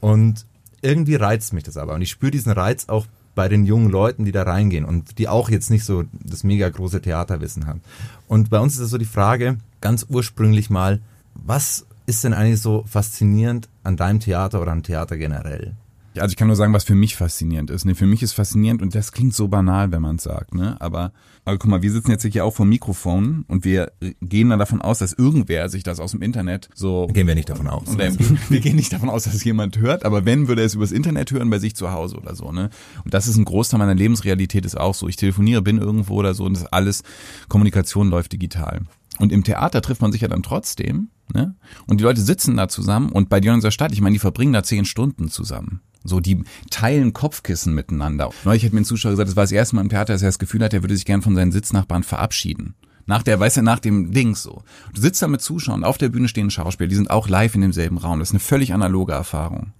Und 0.00 0.44
irgendwie 0.82 1.16
reizt 1.16 1.52
mich 1.52 1.64
das 1.64 1.76
aber. 1.76 1.94
Und 1.94 2.02
ich 2.02 2.10
spüre 2.10 2.30
diesen 2.30 2.52
Reiz 2.52 2.88
auch 2.88 3.06
bei 3.34 3.48
den 3.48 3.66
jungen 3.66 3.90
Leuten, 3.90 4.24
die 4.24 4.32
da 4.32 4.42
reingehen 4.42 4.84
und 4.84 5.18
die 5.18 5.28
auch 5.28 5.50
jetzt 5.50 5.70
nicht 5.70 5.84
so 5.84 6.04
das 6.12 6.42
mega 6.42 6.68
große 6.68 7.02
Theaterwissen 7.02 7.66
haben. 7.66 7.82
Und 8.28 8.50
bei 8.50 8.58
uns 8.58 8.74
ist 8.74 8.80
es 8.80 8.90
so 8.90 8.98
die 8.98 9.04
Frage, 9.04 9.58
ganz 9.80 10.06
ursprünglich 10.08 10.70
mal, 10.70 11.00
was 11.34 11.86
ist 12.06 12.24
denn 12.24 12.32
eigentlich 12.32 12.60
so 12.60 12.84
faszinierend 12.88 13.68
an 13.82 13.96
deinem 13.96 14.20
Theater 14.20 14.62
oder 14.62 14.72
am 14.72 14.82
Theater 14.82 15.16
generell? 15.16 15.74
Also 16.20 16.32
ich 16.32 16.36
kann 16.36 16.46
nur 16.46 16.56
sagen, 16.56 16.72
was 16.72 16.84
für 16.84 16.94
mich 16.94 17.16
faszinierend 17.16 17.70
ist. 17.70 17.84
Ne, 17.84 17.94
für 17.94 18.06
mich 18.06 18.22
ist 18.22 18.32
faszinierend 18.32 18.82
und 18.82 18.94
das 18.94 19.12
klingt 19.12 19.34
so 19.34 19.48
banal, 19.48 19.92
wenn 19.92 20.02
man 20.02 20.16
es 20.16 20.24
sagt. 20.24 20.54
Ne? 20.54 20.76
Aber, 20.80 21.12
aber 21.44 21.58
guck 21.58 21.70
mal, 21.70 21.82
wir 21.82 21.92
sitzen 21.92 22.10
jetzt 22.10 22.24
hier 22.24 22.44
auch 22.44 22.54
vor 22.54 22.66
Mikrofon 22.66 23.44
und 23.48 23.64
wir 23.64 23.92
gehen 24.20 24.50
dann 24.50 24.58
davon 24.58 24.80
aus, 24.80 24.98
dass 24.98 25.12
irgendwer 25.12 25.68
sich 25.68 25.82
das 25.82 26.00
aus 26.00 26.12
dem 26.12 26.22
Internet 26.22 26.68
so. 26.74 27.06
Gehen 27.08 27.26
wir 27.26 27.34
nicht 27.34 27.48
davon 27.48 27.68
aus. 27.68 27.94
Äh, 27.96 28.12
wir 28.48 28.60
gehen 28.60 28.76
nicht 28.76 28.92
davon 28.92 29.10
aus, 29.10 29.24
dass 29.24 29.42
jemand 29.44 29.78
hört, 29.78 30.04
aber 30.04 30.24
wenn, 30.24 30.48
würde 30.48 30.62
er 30.62 30.66
es 30.66 30.74
übers 30.74 30.92
Internet 30.92 31.30
hören 31.30 31.50
bei 31.50 31.58
sich 31.58 31.76
zu 31.76 31.92
Hause 31.92 32.16
oder 32.16 32.34
so. 32.34 32.52
Ne? 32.52 32.70
Und 33.04 33.14
das 33.14 33.26
ist 33.26 33.36
ein 33.36 33.44
Großteil 33.44 33.78
meiner 33.78 33.94
Lebensrealität 33.94 34.64
ist 34.64 34.78
auch 34.78 34.94
so. 34.94 35.08
Ich 35.08 35.16
telefoniere, 35.16 35.62
bin 35.62 35.78
irgendwo 35.78 36.14
oder 36.14 36.34
so 36.34 36.44
und 36.44 36.56
das 36.56 36.66
alles, 36.66 37.02
Kommunikation 37.48 38.08
läuft 38.08 38.32
digital. 38.32 38.82
Und 39.18 39.32
im 39.32 39.44
Theater 39.44 39.80
trifft 39.80 40.02
man 40.02 40.12
sich 40.12 40.20
ja 40.20 40.28
dann 40.28 40.42
trotzdem, 40.42 41.08
ne? 41.34 41.54
Und 41.86 42.00
die 42.00 42.04
Leute 42.04 42.20
sitzen 42.20 42.56
da 42.56 42.68
zusammen 42.68 43.10
und 43.10 43.28
bei 43.28 43.40
unserer 43.52 43.70
Stadt, 43.70 43.92
ich 43.92 44.00
meine, 44.00 44.14
die 44.14 44.20
verbringen 44.20 44.52
da 44.52 44.62
zehn 44.62 44.84
Stunden 44.84 45.28
zusammen. 45.28 45.80
So, 46.04 46.20
die 46.20 46.44
teilen 46.70 47.12
Kopfkissen 47.12 47.74
miteinander. 47.74 48.30
Neulich 48.44 48.64
hat 48.64 48.72
mir 48.72 48.80
ein 48.80 48.84
Zuschauer 48.84 49.12
gesagt, 49.12 49.28
das 49.28 49.36
war 49.36 49.44
das 49.44 49.52
erste 49.52 49.76
Mal 49.76 49.82
im 49.82 49.88
Theater, 49.88 50.12
dass 50.12 50.22
er 50.22 50.28
das 50.28 50.38
Gefühl 50.38 50.62
hat, 50.62 50.72
er 50.72 50.82
würde 50.82 50.94
sich 50.94 51.04
gern 51.04 51.22
von 51.22 51.34
seinen 51.34 51.52
Sitznachbarn 51.52 52.04
verabschieden. 52.04 52.74
Nach 53.06 53.22
der, 53.22 53.38
weißt 53.38 53.58
du, 53.58 53.62
nach 53.62 53.78
dem 53.78 54.12
Dings 54.12 54.42
so. 54.42 54.62
Du 54.92 55.00
sitzt 55.00 55.22
da 55.22 55.28
mit 55.28 55.40
Zuschauern, 55.40 55.84
auf 55.84 55.98
der 55.98 56.08
Bühne 56.08 56.28
stehen 56.28 56.50
Schauspieler, 56.50 56.88
die 56.88 56.96
sind 56.96 57.10
auch 57.10 57.28
live 57.28 57.54
in 57.54 57.60
demselben 57.60 57.98
Raum. 57.98 58.18
Das 58.18 58.28
ist 58.28 58.34
eine 58.34 58.40
völlig 58.40 58.74
analoge 58.74 59.12
Erfahrung. 59.12 59.72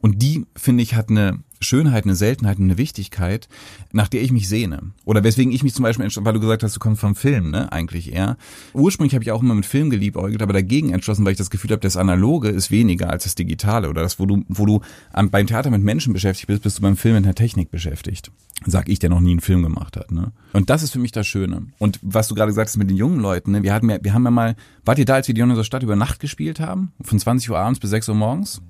Und 0.00 0.22
die, 0.22 0.46
finde 0.56 0.82
ich, 0.82 0.94
hat 0.94 1.10
eine 1.10 1.40
Schönheit, 1.60 2.04
eine 2.04 2.14
Seltenheit, 2.14 2.58
eine 2.58 2.78
Wichtigkeit, 2.78 3.48
nach 3.92 4.08
der 4.08 4.22
ich 4.22 4.32
mich 4.32 4.48
sehne. 4.48 4.92
Oder 5.04 5.22
weswegen 5.22 5.52
ich 5.52 5.62
mich 5.62 5.74
zum 5.74 5.82
Beispiel, 5.82 6.08
weil 6.16 6.32
du 6.32 6.40
gesagt 6.40 6.62
hast, 6.62 6.74
du 6.74 6.80
kommst 6.80 7.02
vom 7.02 7.14
Film, 7.14 7.50
ne, 7.50 7.70
eigentlich 7.70 8.12
eher. 8.12 8.38
Ursprünglich 8.72 9.14
habe 9.14 9.22
ich 9.22 9.30
auch 9.30 9.42
immer 9.42 9.54
mit 9.54 9.66
Film 9.66 9.90
geliebäugelt, 9.90 10.40
aber 10.42 10.54
dagegen 10.54 10.92
entschlossen, 10.92 11.24
weil 11.24 11.32
ich 11.32 11.38
das 11.38 11.50
Gefühl 11.50 11.72
habe, 11.72 11.80
das 11.80 11.98
Analoge 11.98 12.48
ist 12.48 12.70
weniger 12.70 13.10
als 13.10 13.24
das 13.24 13.34
Digitale. 13.34 13.90
Oder 13.90 14.02
das, 14.02 14.18
wo 14.18 14.24
du, 14.24 14.42
wo 14.48 14.64
du 14.64 14.80
beim 15.12 15.46
Theater 15.46 15.70
mit 15.70 15.82
Menschen 15.82 16.14
beschäftigt 16.14 16.46
bist, 16.46 16.62
bist 16.62 16.78
du 16.78 16.82
beim 16.82 16.96
Film 16.96 17.16
mit 17.16 17.24
einer 17.24 17.34
Technik 17.34 17.70
beschäftigt. 17.70 18.30
Sag 18.66 18.88
ich, 18.88 18.98
der 18.98 19.10
noch 19.10 19.20
nie 19.20 19.30
einen 19.30 19.40
Film 19.40 19.62
gemacht 19.62 19.96
hat, 19.96 20.10
ne. 20.10 20.32
Und 20.52 20.68
das 20.68 20.82
ist 20.82 20.92
für 20.92 20.98
mich 20.98 21.12
das 21.12 21.26
Schöne. 21.26 21.66
Und 21.78 21.98
was 22.02 22.28
du 22.28 22.34
gerade 22.34 22.50
gesagt 22.50 22.68
hast 22.68 22.76
mit 22.76 22.90
den 22.90 22.96
jungen 22.96 23.20
Leuten, 23.20 23.52
ne, 23.52 23.62
wir 23.62 23.72
hatten 23.72 23.88
ja, 23.88 23.98
wir 24.02 24.14
haben 24.14 24.24
ja 24.24 24.30
mal, 24.30 24.56
wart 24.84 24.98
ihr 24.98 25.04
da, 25.04 25.14
als 25.14 25.28
wir 25.28 25.34
die 25.34 25.42
unserer 25.42 25.64
Stadt 25.64 25.82
über 25.82 25.96
Nacht 25.96 26.20
gespielt 26.20 26.60
haben? 26.60 26.92
Von 27.02 27.18
20 27.18 27.50
Uhr 27.50 27.58
abends 27.58 27.80
bis 27.80 27.90
6 27.90 28.08
Uhr 28.10 28.14
morgens? 28.14 28.60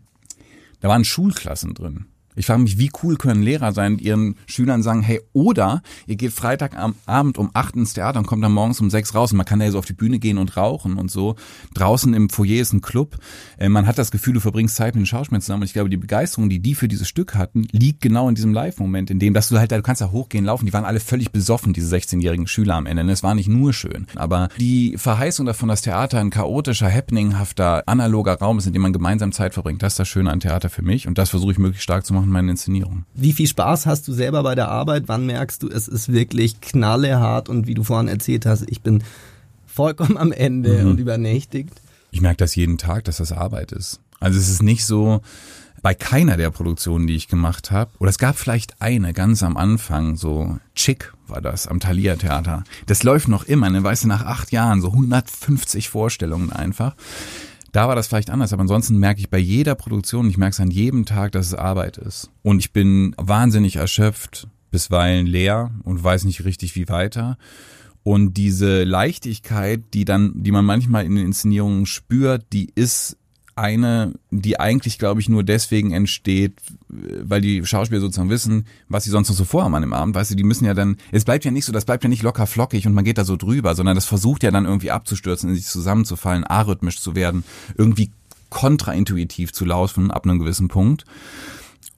Da 0.81 0.89
waren 0.89 1.05
Schulklassen 1.05 1.75
drin. 1.75 2.07
Ich 2.41 2.47
frage 2.47 2.63
mich, 2.63 2.79
wie 2.79 2.91
cool 3.03 3.17
können 3.17 3.43
Lehrer 3.43 3.73
sein 3.73 3.99
ihren 3.99 4.35
Schülern 4.47 4.83
sagen, 4.83 5.03
hey, 5.03 5.21
oder 5.35 5.83
ihr 6.07 6.17
geht 6.17 6.33
Freitagabend 6.33 7.37
um 7.37 7.51
acht 7.53 7.77
ins 7.77 7.93
Theater 7.93 8.19
und 8.19 8.27
kommt 8.27 8.43
dann 8.43 8.53
morgens 8.53 8.81
um 8.81 8.89
sechs 8.89 9.15
raus 9.15 9.31
und 9.33 9.37
man 9.37 9.45
kann 9.45 9.59
da 9.59 9.67
ja 9.67 9.73
so 9.73 9.79
auf 9.79 9.85
die 9.85 9.93
Bühne 9.93 10.19
gehen 10.19 10.39
und 10.39 10.57
rauchen 10.57 10.97
und 10.97 11.11
so. 11.11 11.37
Draußen 11.75 12.15
im 12.15 12.31
Foyer 12.31 12.63
ist 12.63 12.73
ein 12.73 12.81
Club. 12.81 13.19
Äh, 13.59 13.69
man 13.69 13.87
hat 13.87 13.99
das 13.99 14.11
Gefühl, 14.11 14.33
du 14.33 14.41
verbringst 14.41 14.75
Zeit 14.75 14.95
mit 14.95 15.03
den 15.03 15.07
Schauspielern 15.07 15.43
zusammen 15.43 15.61
und 15.61 15.67
ich 15.67 15.75
glaube, 15.75 15.91
die 15.91 15.99
Begeisterung, 15.99 16.49
die 16.49 16.61
die 16.61 16.75
für 16.75 16.89
dieses 16.89 17.09
Stück 17.09 17.35
hatten, 17.35 17.69
liegt 17.73 18.01
genau 18.01 18.27
in 18.31 18.35
diesem 18.35 18.55
Live-Moment, 18.55 19.11
in 19.11 19.19
dem, 19.19 19.35
dass 19.35 19.51
du 19.51 19.59
halt, 19.59 19.71
du 19.71 19.83
kannst 19.83 20.01
da 20.01 20.11
hochgehen, 20.11 20.47
laufen. 20.47 20.65
Die 20.65 20.73
waren 20.73 20.87
alle 20.87 21.01
völlig 21.01 21.33
besoffen, 21.33 21.75
diese 21.75 21.95
16-jährigen 21.95 22.47
Schüler 22.47 22.77
am 22.77 22.87
Ende. 22.87 23.13
Es 23.13 23.23
war 23.23 23.35
nicht 23.35 23.49
nur 23.49 23.75
schön. 23.75 24.07
Aber 24.17 24.49
die 24.59 24.97
Verheißung 24.97 25.45
davon, 25.45 25.69
dass 25.69 25.83
Theater 25.83 26.21
ein 26.21 26.31
chaotischer, 26.31 26.91
happeninghafter, 26.91 27.83
analoger 27.87 28.39
Raum 28.39 28.57
ist, 28.57 28.67
in 28.67 28.73
dem 28.73 28.81
man 28.81 28.95
gemeinsam 28.95 29.33
Zeit 29.33 29.53
verbringt, 29.53 29.83
das 29.83 29.93
ist 29.93 29.99
das 29.99 30.09
Schöne 30.09 30.31
an 30.31 30.41
Theater 30.41 30.71
für 30.71 30.81
mich 30.81 31.07
und 31.07 31.19
das 31.19 31.29
versuche 31.29 31.53
ich 31.53 31.59
möglichst 31.59 31.85
stark 31.85 32.07
zu 32.07 32.15
machen 32.15 32.30
in 32.31 32.33
meinen 32.33 32.51
Inszenierungen. 32.51 33.05
Wie 33.15 33.33
viel 33.33 33.47
Spaß 33.47 33.87
hast 33.87 34.09
du 34.09 34.13
selber 34.13 34.43
bei 34.43 34.55
der 34.55 34.69
Arbeit? 34.69 35.05
Wann 35.07 35.27
merkst 35.27 35.63
du, 35.63 35.69
es 35.69 35.89
ist 35.89 36.13
wirklich 36.13 36.61
knallehart 36.61 37.49
und 37.49 37.67
wie 37.67 37.75
du 37.75 37.85
vorhin 37.85 38.09
erzählt 38.09 38.47
hast, 38.47 38.65
ich 38.71 38.81
bin 38.81 39.03
vollkommen 39.67 40.17
am 40.17 40.33
Ende 40.33 40.83
mhm. 40.83 40.91
und 40.91 41.01
übernächtigt? 41.01 41.81
Ich 42.11 42.21
merke 42.21 42.39
das 42.39 42.55
jeden 42.55 42.79
Tag, 42.79 43.05
dass 43.05 43.19
das 43.19 43.33
Arbeit 43.33 43.73
ist. 43.73 44.01
Also 44.21 44.39
es 44.39 44.49
ist 44.49 44.63
nicht 44.63 44.85
so, 44.85 45.21
bei 45.83 45.95
keiner 45.95 46.37
der 46.37 46.51
Produktionen, 46.51 47.07
die 47.07 47.17
ich 47.17 47.29
gemacht 47.29 47.71
habe, 47.71 47.91
oder 47.99 48.11
es 48.11 48.19
gab 48.19 48.37
vielleicht 48.37 48.83
eine 48.83 49.13
ganz 49.13 49.43
am 49.43 49.57
Anfang, 49.57 50.17
so 50.17 50.59
Chick 50.75 51.13
war 51.27 51.41
das, 51.41 51.67
am 51.67 51.81
Thalia 51.81 52.17
Theater. 52.17 52.65
Das 52.87 53.03
läuft 53.03 53.29
noch 53.29 53.45
immer, 53.45 53.71
ne, 53.71 53.83
weißt 53.83 54.05
du, 54.05 54.09
nach 54.09 54.25
acht 54.25 54.53
Jahren, 54.53 54.81
so 54.81 54.89
150 54.89 55.89
Vorstellungen 55.89 56.53
einfach. 56.53 56.95
Da 57.73 57.87
war 57.87 57.95
das 57.95 58.09
vielleicht 58.09 58.31
anders, 58.31 58.53
aber 58.53 58.63
ansonsten 58.63 58.99
merke 58.99 59.21
ich 59.21 59.31
bei 59.31 59.39
jeder 59.39 59.75
Produktion, 59.75 60.29
ich 60.29 60.39
merke 60.39 60.55
es 60.55 60.61
an 60.61 60.71
jedem 60.71 61.07
Tag, 61.07 61.33
dass 61.33 61.47
es 61.47 61.55
Arbeit 61.55 61.99
ist. 61.99 62.31
Und 62.43 62.59
ich 62.59 62.73
bin 62.73 63.15
wahnsinnig 63.17 63.77
erschöpft, 63.77 64.49
bisweilen 64.71 65.27
leer 65.27 65.71
und 65.85 66.03
weiß 66.03 66.25
nicht 66.25 66.45
richtig 66.45 66.75
wie 66.75 66.89
weiter. 66.89 67.39
Und 68.03 68.35
diese 68.35 68.85
Leichtigkeit, 68.85 69.83
die 69.95 70.05
dann, 70.05 70.43
die 70.43 70.53
man 70.53 70.65
manchmal 70.65 71.05
in 71.05 71.15
den 71.15 71.27
Inszenierungen 71.27 71.87
spürt, 71.87 72.47
die 72.53 72.71
ist 72.75 73.17
eine, 73.61 74.15
die 74.31 74.59
eigentlich, 74.59 74.99
glaube 74.99 75.21
ich, 75.21 75.29
nur 75.29 75.45
deswegen 75.45 75.93
entsteht, 75.93 76.55
weil 76.89 77.41
die 77.41 77.65
Schauspieler 77.65 78.01
sozusagen 78.01 78.31
wissen, 78.31 78.67
was 78.89 79.05
sie 79.05 79.11
sonst 79.11 79.29
noch 79.29 79.37
so 79.37 79.45
vorhaben 79.45 79.75
an 79.75 79.83
dem 79.83 79.93
Abend. 79.93 80.15
Weißt 80.15 80.31
du, 80.31 80.35
die 80.35 80.45
müssen 80.45 80.65
ja 80.65 80.75
dann, 80.75 80.97
es 81.13 81.25
bleibt 81.25 81.45
ja 81.45 81.51
nicht 81.51 81.67
so, 81.67 81.73
das 81.73 81.85
bleibt 81.85 82.03
ja 82.03 82.09
nicht 82.09 82.23
locker 82.23 82.47
flockig 82.47 82.87
und 82.87 82.95
man 82.95 83.05
geht 83.05 83.19
da 83.19 83.25
so 83.25 83.37
drüber, 83.37 83.75
sondern 83.75 83.95
das 83.95 84.07
versucht 84.07 84.43
ja 84.43 84.51
dann 84.51 84.65
irgendwie 84.65 84.91
abzustürzen, 84.91 85.51
in 85.51 85.57
sich 85.57 85.67
zusammenzufallen, 85.67 86.45
arrhythmisch 86.45 87.01
zu 87.01 87.15
werden, 87.15 87.45
irgendwie 87.77 88.11
kontraintuitiv 88.49 89.53
zu 89.53 89.65
laufen 89.65 90.11
ab 90.11 90.25
einem 90.25 90.39
gewissen 90.39 90.69
Punkt. 90.69 91.05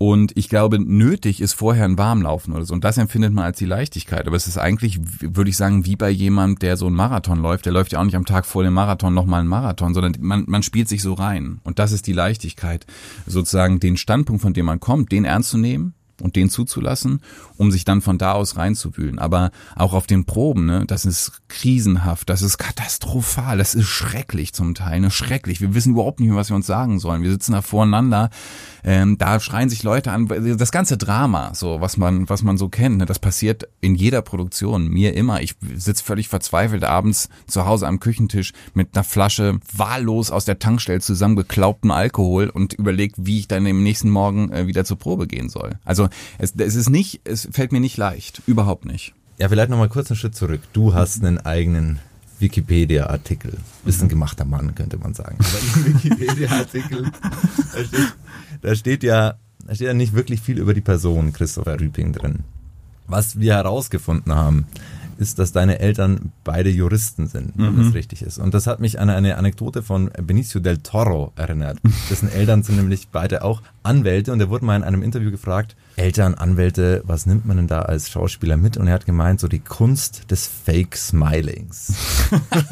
Und 0.04 0.36
ich 0.36 0.48
glaube, 0.48 0.80
nötig 0.80 1.40
ist 1.40 1.52
vorher 1.52 1.84
ein 1.84 1.96
Warmlaufen 1.96 2.52
oder 2.52 2.64
so. 2.64 2.74
Und 2.74 2.82
das 2.82 2.98
empfindet 2.98 3.32
man 3.32 3.44
als 3.44 3.58
die 3.58 3.66
Leichtigkeit. 3.66 4.26
Aber 4.26 4.34
es 4.34 4.48
ist 4.48 4.58
eigentlich, 4.58 4.98
würde 5.20 5.48
ich 5.48 5.56
sagen, 5.56 5.86
wie 5.86 5.94
bei 5.94 6.10
jemand, 6.10 6.60
der 6.62 6.76
so 6.76 6.88
einen 6.88 6.96
Marathon 6.96 7.40
läuft. 7.40 7.66
Der 7.66 7.72
läuft 7.72 7.92
ja 7.92 8.00
auch 8.00 8.04
nicht 8.04 8.16
am 8.16 8.26
Tag 8.26 8.44
vor 8.44 8.64
dem 8.64 8.74
Marathon 8.74 9.14
nochmal 9.14 9.38
einen 9.38 9.48
Marathon, 9.48 9.94
sondern 9.94 10.16
man, 10.18 10.42
man 10.48 10.64
spielt 10.64 10.88
sich 10.88 11.02
so 11.02 11.12
rein. 11.12 11.60
Und 11.62 11.78
das 11.78 11.92
ist 11.92 12.08
die 12.08 12.12
Leichtigkeit. 12.14 12.84
Sozusagen 13.28 13.78
den 13.78 13.96
Standpunkt, 13.96 14.42
von 14.42 14.54
dem 14.54 14.66
man 14.66 14.80
kommt, 14.80 15.12
den 15.12 15.24
ernst 15.24 15.50
zu 15.50 15.58
nehmen 15.58 15.94
und 16.20 16.36
den 16.36 16.50
zuzulassen, 16.50 17.20
um 17.56 17.70
sich 17.70 17.84
dann 17.84 18.02
von 18.02 18.18
da 18.18 18.32
aus 18.32 18.56
reinzuwühlen. 18.56 19.18
Aber 19.18 19.50
auch 19.76 19.92
auf 19.92 20.06
den 20.06 20.24
Proben, 20.24 20.66
ne, 20.66 20.84
das 20.86 21.04
ist 21.04 21.42
krisenhaft, 21.48 22.28
das 22.28 22.42
ist 22.42 22.58
katastrophal, 22.58 23.58
das 23.58 23.74
ist 23.74 23.86
schrecklich 23.86 24.52
zum 24.52 24.74
Teil, 24.74 25.00
ne, 25.00 25.10
schrecklich. 25.10 25.60
Wir 25.60 25.74
wissen 25.74 25.92
überhaupt 25.92 26.20
nicht 26.20 26.28
mehr, 26.28 26.38
was 26.38 26.50
wir 26.50 26.56
uns 26.56 26.66
sagen 26.66 26.98
sollen. 26.98 27.22
Wir 27.22 27.30
sitzen 27.30 27.52
da 27.52 27.62
voreinander, 27.62 28.30
ähm, 28.84 29.16
da 29.18 29.38
schreien 29.40 29.68
sich 29.68 29.82
Leute 29.82 30.12
an. 30.12 30.28
Das 30.58 30.72
ganze 30.72 30.96
Drama, 30.96 31.54
so 31.54 31.80
was 31.80 31.96
man, 31.96 32.28
was 32.28 32.42
man 32.42 32.58
so 32.58 32.68
kennt, 32.68 32.98
ne, 32.98 33.06
das 33.06 33.18
passiert 33.18 33.68
in 33.80 33.94
jeder 33.94 34.22
Produktion, 34.22 34.88
mir 34.88 35.14
immer. 35.14 35.40
Ich 35.40 35.54
sitze 35.74 36.04
völlig 36.04 36.28
verzweifelt 36.28 36.84
abends 36.84 37.28
zu 37.46 37.64
Hause 37.66 37.86
am 37.86 38.00
Küchentisch 38.00 38.52
mit 38.74 38.94
einer 38.94 39.04
Flasche 39.04 39.58
wahllos 39.74 40.30
aus 40.30 40.44
der 40.44 40.58
Tankstelle 40.58 41.00
zusammengeklaubten 41.00 41.90
Alkohol 41.90 42.48
und 42.48 42.72
überlegt, 42.72 43.16
wie 43.18 43.40
ich 43.40 43.48
dann 43.48 43.66
im 43.66 43.82
nächsten 43.82 44.10
Morgen 44.10 44.52
äh, 44.52 44.66
wieder 44.66 44.84
zur 44.84 44.98
Probe 44.98 45.26
gehen 45.26 45.48
soll. 45.48 45.78
Also 45.84 46.01
es, 46.38 46.54
es 46.56 46.74
ist 46.74 46.90
nicht, 46.90 47.20
es 47.24 47.48
fällt 47.50 47.72
mir 47.72 47.80
nicht 47.80 47.96
leicht, 47.96 48.42
überhaupt 48.46 48.84
nicht. 48.84 49.14
Ja, 49.38 49.48
vielleicht 49.48 49.70
nochmal 49.70 49.88
kurz 49.88 50.10
einen 50.10 50.16
Schritt 50.16 50.34
zurück. 50.34 50.60
Du 50.72 50.94
hast 50.94 51.24
einen 51.24 51.38
eigenen 51.38 51.98
Wikipedia-Artikel. 52.38 53.58
Bist 53.84 54.02
ein 54.02 54.08
gemachter 54.08 54.44
Mann, 54.44 54.74
könnte 54.74 54.98
man 54.98 55.14
sagen. 55.14 55.38
Aber 55.38 55.86
im 55.86 55.94
Wikipedia-Artikel, 56.04 57.10
da 57.72 57.84
steht, 57.84 58.12
da 58.60 58.74
steht 58.74 59.02
ja, 59.02 59.34
da 59.66 59.74
steht 59.74 59.86
ja 59.86 59.94
nicht 59.94 60.12
wirklich 60.12 60.40
viel 60.40 60.58
über 60.58 60.74
die 60.74 60.80
Person 60.80 61.32
Christopher 61.32 61.80
Rüping 61.80 62.12
drin. 62.12 62.40
Was 63.06 63.40
wir 63.40 63.54
herausgefunden 63.54 64.34
haben, 64.34 64.66
ist, 65.22 65.38
dass 65.38 65.52
deine 65.52 65.78
Eltern 65.78 66.32
beide 66.44 66.68
Juristen 66.68 67.28
sind, 67.28 67.52
wenn 67.56 67.76
mhm. 67.76 67.84
das 67.84 67.94
richtig 67.94 68.22
ist. 68.22 68.38
Und 68.38 68.52
das 68.52 68.66
hat 68.66 68.80
mich 68.80 69.00
an 69.00 69.08
eine 69.08 69.38
Anekdote 69.38 69.82
von 69.82 70.10
Benicio 70.20 70.60
del 70.60 70.78
Toro 70.78 71.32
erinnert. 71.36 71.78
Dessen 72.10 72.30
Eltern 72.30 72.62
sind 72.62 72.76
nämlich 72.76 73.08
beide 73.08 73.42
auch 73.44 73.62
Anwälte 73.82 74.32
und 74.32 74.40
er 74.40 74.50
wurde 74.50 74.64
mal 74.64 74.76
in 74.76 74.82
einem 74.82 75.02
Interview 75.02 75.30
gefragt, 75.30 75.76
Eltern, 75.96 76.34
Anwälte, 76.34 77.02
was 77.04 77.26
nimmt 77.26 77.46
man 77.46 77.56
denn 77.56 77.66
da 77.66 77.80
als 77.82 78.10
Schauspieler 78.10 78.56
mit? 78.56 78.76
Und 78.76 78.86
er 78.86 78.94
hat 78.94 79.06
gemeint, 79.06 79.40
so 79.40 79.48
die 79.48 79.58
Kunst 79.58 80.30
des 80.30 80.46
Fake 80.46 80.96
Smilings. 80.96 81.94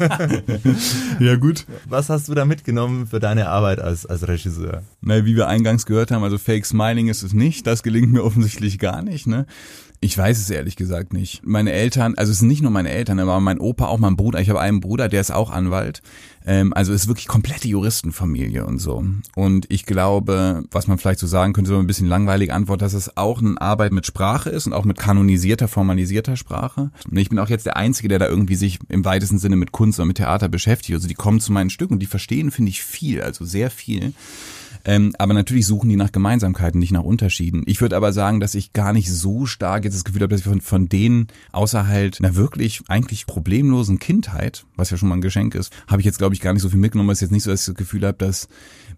ja, 1.19 1.35
gut. 1.35 1.65
Was 1.87 2.09
hast 2.09 2.27
du 2.27 2.33
da 2.33 2.45
mitgenommen 2.45 3.07
für 3.07 3.19
deine 3.19 3.49
Arbeit 3.49 3.79
als, 3.79 4.05
als 4.05 4.27
Regisseur? 4.27 4.83
Na, 5.01 5.23
wie 5.25 5.35
wir 5.35 5.47
eingangs 5.47 5.85
gehört 5.85 6.11
haben, 6.11 6.23
also 6.23 6.37
Fake 6.37 6.65
Smiling 6.65 7.09
ist 7.09 7.23
es 7.23 7.33
nicht. 7.33 7.67
Das 7.67 7.83
gelingt 7.83 8.11
mir 8.11 8.23
offensichtlich 8.23 8.79
gar 8.79 9.01
nicht, 9.01 9.27
ne? 9.27 9.45
Ich 10.03 10.17
weiß 10.17 10.39
es 10.39 10.49
ehrlich 10.49 10.75
gesagt 10.75 11.13
nicht. 11.13 11.45
Meine 11.45 11.73
Eltern, 11.73 12.15
also 12.15 12.31
es 12.31 12.39
sind 12.39 12.47
nicht 12.47 12.63
nur 12.63 12.71
meine 12.71 12.89
Eltern, 12.89 13.19
aber 13.19 13.39
mein 13.39 13.59
Opa, 13.59 13.85
auch 13.85 13.99
mein 13.99 14.15
Bruder. 14.15 14.41
Ich 14.41 14.49
habe 14.49 14.59
einen 14.59 14.79
Bruder, 14.79 15.09
der 15.09 15.21
ist 15.21 15.31
auch 15.31 15.51
Anwalt. 15.51 16.01
Ähm, 16.43 16.73
also 16.73 16.91
es 16.91 17.03
ist 17.03 17.07
wirklich 17.07 17.27
komplette 17.27 17.67
Juristenfamilie 17.67 18.65
und 18.65 18.79
so. 18.79 19.05
Und 19.35 19.67
ich 19.69 19.85
glaube, 19.85 20.63
was 20.71 20.87
man 20.87 20.97
vielleicht 20.97 21.19
so 21.19 21.27
sagen 21.27 21.53
könnte, 21.53 21.69
so 21.69 21.77
ein 21.77 21.85
bisschen 21.85 22.07
langweilige 22.07 22.51
Antwort, 22.51 22.81
dass 22.81 22.93
es 22.93 23.15
auch 23.15 23.43
eine 23.43 23.61
Arbeit 23.61 23.91
mit 23.91 24.07
Sprache 24.07 24.49
ist 24.49 24.65
und 24.65 24.73
auch 24.73 24.85
mit 24.85 24.97
kanonisierter, 24.97 25.67
formalisierter 25.67 26.35
Sprache. 26.35 26.89
Und 27.07 27.17
ich 27.17 27.29
bin 27.29 27.37
auch 27.37 27.49
jetzt 27.49 27.67
der 27.67 27.77
Einzige, 27.77 28.07
der 28.07 28.17
da 28.17 28.27
irgendwie 28.27 28.55
sich 28.55 28.79
im 28.89 29.05
weitesten 29.05 29.37
Sinne 29.37 29.55
mit 29.55 29.71
Kunst 29.71 29.99
oder 29.99 30.07
mit 30.07 30.17
Theater 30.17 30.49
beschäftigt. 30.49 30.95
Also 30.95 31.07
die 31.07 31.13
kommen 31.13 31.39
zu 31.39 31.51
meinen 31.51 31.69
Stücken 31.69 31.93
und 31.93 31.99
die 31.99 32.07
verstehen, 32.07 32.49
finde 32.49 32.71
ich, 32.71 32.81
viel, 32.81 33.21
also 33.21 33.45
sehr 33.45 33.69
viel. 33.69 34.13
Ähm, 34.85 35.13
aber 35.17 35.33
natürlich 35.33 35.65
suchen 35.65 35.89
die 35.89 35.95
nach 35.95 36.11
Gemeinsamkeiten, 36.11 36.79
nicht 36.79 36.91
nach 36.91 37.03
Unterschieden. 37.03 37.63
Ich 37.65 37.81
würde 37.81 37.95
aber 37.95 38.13
sagen, 38.13 38.39
dass 38.39 38.55
ich 38.55 38.73
gar 38.73 38.93
nicht 38.93 39.11
so 39.11 39.45
stark 39.45 39.83
jetzt 39.85 39.95
das 39.95 40.03
Gefühl 40.03 40.21
habe, 40.21 40.29
dass 40.29 40.41
ich 40.41 40.47
von, 40.47 40.61
von 40.61 40.89
denen 40.89 41.27
außer 41.51 41.87
halt 41.87 42.19
einer 42.19 42.35
wirklich 42.35 42.81
eigentlich 42.87 43.25
problemlosen 43.25 43.99
Kindheit, 43.99 44.65
was 44.75 44.89
ja 44.89 44.97
schon 44.97 45.09
mal 45.09 45.15
ein 45.15 45.21
Geschenk 45.21 45.55
ist, 45.55 45.71
habe 45.87 46.01
ich 46.01 46.05
jetzt 46.05 46.17
glaube 46.17 46.35
ich 46.35 46.41
gar 46.41 46.53
nicht 46.53 46.61
so 46.61 46.69
viel 46.69 46.79
mitgenommen. 46.79 47.09
Es 47.09 47.17
ist 47.17 47.21
jetzt 47.21 47.31
nicht 47.31 47.43
so, 47.43 47.51
dass 47.51 47.61
ich 47.61 47.67
das 47.67 47.75
Gefühl 47.75 48.05
habe, 48.05 48.17
dass 48.17 48.47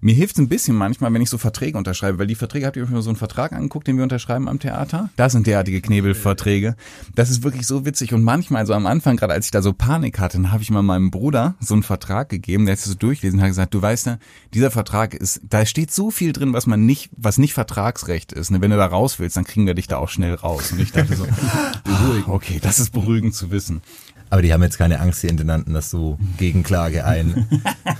mir 0.04 0.14
hilft 0.14 0.36
es 0.36 0.40
ein 0.40 0.50
bisschen 0.50 0.76
manchmal, 0.76 1.14
wenn 1.14 1.22
ich 1.22 1.30
so 1.30 1.38
Verträge 1.38 1.78
unterschreibe, 1.78 2.20
weil 2.20 2.28
die 2.28 2.36
Verträge, 2.36 2.66
habt 2.66 2.76
ihr 2.76 2.84
euch 2.84 2.90
mal 2.90 3.02
so 3.02 3.10
einen 3.10 3.16
Vertrag 3.16 3.54
angeguckt, 3.54 3.88
den 3.88 3.96
wir 3.96 4.04
unterschreiben 4.04 4.50
am 4.50 4.60
Theater? 4.60 5.10
Das 5.16 5.32
sind 5.32 5.48
derartige 5.48 5.80
Knebelverträge. 5.80 6.76
Das 7.16 7.30
ist 7.30 7.42
wirklich 7.44 7.66
so 7.66 7.86
witzig 7.86 8.14
und 8.14 8.22
manchmal 8.22 8.66
so 8.66 8.74
am 8.74 8.86
Anfang, 8.86 9.16
gerade 9.16 9.32
als 9.32 9.46
ich 9.46 9.52
da 9.52 9.62
so 9.62 9.72
Panik 9.72 10.20
hatte, 10.20 10.38
dann 10.38 10.52
habe 10.52 10.62
ich 10.62 10.72
mal 10.72 10.82
meinem 10.82 11.10
Bruder 11.10 11.56
so 11.62 11.74
einen 11.74 11.84
Vertrag 11.84 12.28
gegeben, 12.28 12.66
der 12.66 12.76
hat 12.76 12.82
so 12.82 12.94
durchlesen 12.96 13.40
und 13.40 13.44
hat 13.44 13.52
gesagt, 13.52 13.74
du 13.74 13.82
weißt 13.82 14.08
ja, 14.08 14.18
dieser 14.54 14.72
Vertrag 14.72 15.14
ist, 15.14 15.40
da 15.50 15.66
steht 15.74 15.92
so 15.92 16.12
viel 16.12 16.34
drin, 16.34 16.54
was 16.54 16.68
man 16.68 16.86
nicht, 16.86 17.10
was 17.18 17.40
nicht 17.40 17.56
Vertragsrecht 17.56 18.32
ist. 18.32 18.52
Ne? 18.52 18.62
Wenn 18.62 18.70
du 18.70 18.78
da 18.78 18.86
raus 18.86 19.18
willst, 19.18 19.38
dann 19.38 19.44
kriegen 19.44 19.66
wir 19.66 19.74
dich 19.74 19.88
da 19.88 19.98
auch 19.98 20.08
schnell 20.08 20.36
raus. 20.36 20.72
Und 20.72 20.80
ich 20.80 20.92
dachte 20.92 21.16
so, 21.16 21.26
okay, 22.28 22.60
das 22.62 22.80
ist 22.80 22.92
beruhigend 22.92 23.34
zu 23.34 23.50
wissen. 23.50 23.82
Aber 24.34 24.42
die 24.42 24.52
haben 24.52 24.64
jetzt 24.64 24.80
keine 24.80 25.00
Angst, 25.00 25.22
die 25.22 25.28
Intendanten, 25.28 25.76
dass 25.76 25.92
du 25.92 26.18
Gegenklage 26.40 27.06
ein. 27.06 27.46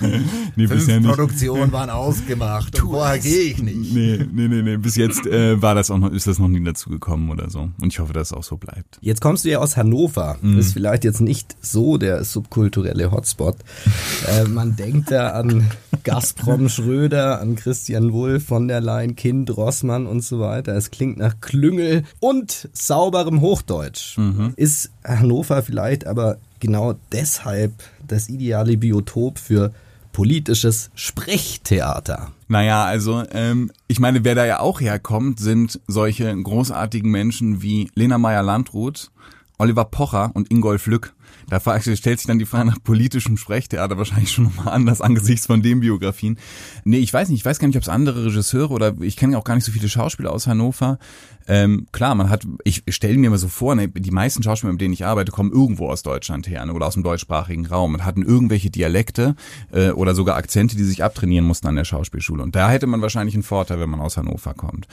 nee, 0.56 0.66
Fünf 0.66 0.84
bisher 0.84 1.00
Produktionen 1.00 1.70
waren 1.70 1.90
ausgemacht. 1.90 2.82
und 2.82 2.90
vorher 2.90 3.20
gehe 3.20 3.52
ich 3.52 3.62
nicht. 3.62 3.94
Nee, 3.94 4.26
nee, 4.32 4.48
nee, 4.48 4.62
nee. 4.62 4.76
Bis 4.76 4.96
jetzt 4.96 5.28
äh, 5.28 5.62
war 5.62 5.76
das 5.76 5.92
auch 5.92 5.98
noch, 5.98 6.10
ist 6.10 6.26
das 6.26 6.40
noch 6.40 6.48
nie 6.48 6.64
dazu 6.64 6.90
gekommen 6.90 7.30
oder 7.30 7.50
so. 7.50 7.68
Und 7.80 7.86
ich 7.86 8.00
hoffe, 8.00 8.12
dass 8.12 8.32
es 8.32 8.36
auch 8.36 8.42
so 8.42 8.56
bleibt. 8.56 8.98
Jetzt 9.00 9.20
kommst 9.20 9.44
du 9.44 9.50
ja 9.50 9.60
aus 9.60 9.76
Hannover. 9.76 10.36
Mhm. 10.42 10.56
Das 10.56 10.66
ist 10.66 10.72
vielleicht 10.72 11.04
jetzt 11.04 11.20
nicht 11.20 11.54
so 11.60 11.98
der 11.98 12.24
subkulturelle 12.24 13.12
Hotspot. 13.12 13.54
äh, 14.26 14.48
man 14.48 14.74
denkt 14.74 15.12
da 15.12 15.28
an 15.34 15.70
Gazprom 16.02 16.68
Schröder, 16.68 17.40
an 17.40 17.54
Christian 17.54 18.12
Wulff, 18.12 18.46
von 18.46 18.66
der 18.66 18.80
Leyen, 18.80 19.14
Kind, 19.14 19.56
Rossmann 19.56 20.08
und 20.08 20.24
so 20.24 20.40
weiter. 20.40 20.74
Es 20.74 20.90
klingt 20.90 21.16
nach 21.16 21.38
Klüngel 21.40 22.02
und 22.18 22.68
sauberem 22.72 23.40
Hochdeutsch. 23.40 24.18
Mhm. 24.18 24.54
Ist 24.56 24.90
Hannover 25.04 25.62
vielleicht 25.62 26.08
aber 26.08 26.23
aber 26.24 26.38
genau 26.60 26.94
deshalb 27.12 27.72
das 28.06 28.28
ideale 28.28 28.76
Biotop 28.76 29.38
für 29.38 29.72
politisches 30.12 30.90
Sprechtheater. 30.94 32.32
Naja, 32.48 32.84
also 32.84 33.24
ähm, 33.32 33.70
ich 33.88 33.98
meine, 33.98 34.24
wer 34.24 34.34
da 34.34 34.46
ja 34.46 34.60
auch 34.60 34.80
herkommt, 34.80 35.40
sind 35.40 35.80
solche 35.86 36.34
großartigen 36.34 37.10
Menschen 37.10 37.62
wie 37.62 37.90
Lena 37.94 38.16
Meyer-Landrut, 38.16 39.10
Oliver 39.58 39.84
Pocher 39.84 40.30
und 40.34 40.50
Ingolf 40.50 40.86
Lück. 40.86 41.13
Da 41.48 41.60
stellt 41.60 42.18
sich 42.18 42.26
dann 42.26 42.38
die 42.38 42.46
Frage 42.46 42.66
nach 42.66 42.82
politischem 42.82 43.36
Sprechtheater 43.36 43.98
wahrscheinlich 43.98 44.32
schon 44.32 44.50
mal 44.56 44.70
anders 44.70 45.00
angesichts 45.00 45.46
von 45.46 45.62
den 45.62 45.80
Biografien. 45.80 46.38
Nee, 46.84 46.98
ich 46.98 47.12
weiß 47.12 47.28
nicht, 47.28 47.40
ich 47.40 47.44
weiß 47.44 47.58
gar 47.58 47.68
nicht, 47.68 47.76
ob 47.76 47.82
es 47.82 47.88
andere 47.88 48.26
Regisseure 48.26 48.72
oder 48.72 48.94
ich 49.00 49.16
kenne 49.16 49.38
auch 49.38 49.44
gar 49.44 49.54
nicht 49.54 49.64
so 49.64 49.72
viele 49.72 49.88
Schauspieler 49.88 50.32
aus 50.32 50.46
Hannover. 50.46 50.98
Ähm, 51.46 51.86
klar, 51.92 52.14
man 52.14 52.30
hat, 52.30 52.46
ich 52.64 52.84
stelle 52.88 53.18
mir 53.18 53.28
mal 53.28 53.38
so 53.38 53.48
vor, 53.48 53.74
ne, 53.74 53.88
die 53.88 54.10
meisten 54.10 54.42
Schauspieler, 54.42 54.72
mit 54.72 54.80
denen 54.80 54.94
ich 54.94 55.04
arbeite, 55.04 55.30
kommen 55.30 55.52
irgendwo 55.52 55.88
aus 55.90 56.02
Deutschland 56.02 56.48
her 56.48 56.64
ne, 56.64 56.72
oder 56.72 56.86
aus 56.86 56.94
dem 56.94 57.02
deutschsprachigen 57.02 57.66
Raum 57.66 57.94
und 57.94 58.04
hatten 58.04 58.22
irgendwelche 58.22 58.70
Dialekte 58.70 59.36
äh, 59.70 59.90
oder 59.90 60.14
sogar 60.14 60.36
Akzente, 60.36 60.76
die 60.76 60.84
sich 60.84 61.04
abtrainieren 61.04 61.44
mussten 61.44 61.66
an 61.66 61.76
der 61.76 61.84
Schauspielschule. 61.84 62.42
Und 62.42 62.56
da 62.56 62.70
hätte 62.70 62.86
man 62.86 63.02
wahrscheinlich 63.02 63.34
einen 63.34 63.42
Vorteil, 63.42 63.78
wenn 63.78 63.90
man 63.90 64.00
aus 64.00 64.16
Hannover 64.16 64.54
kommt. 64.54 64.86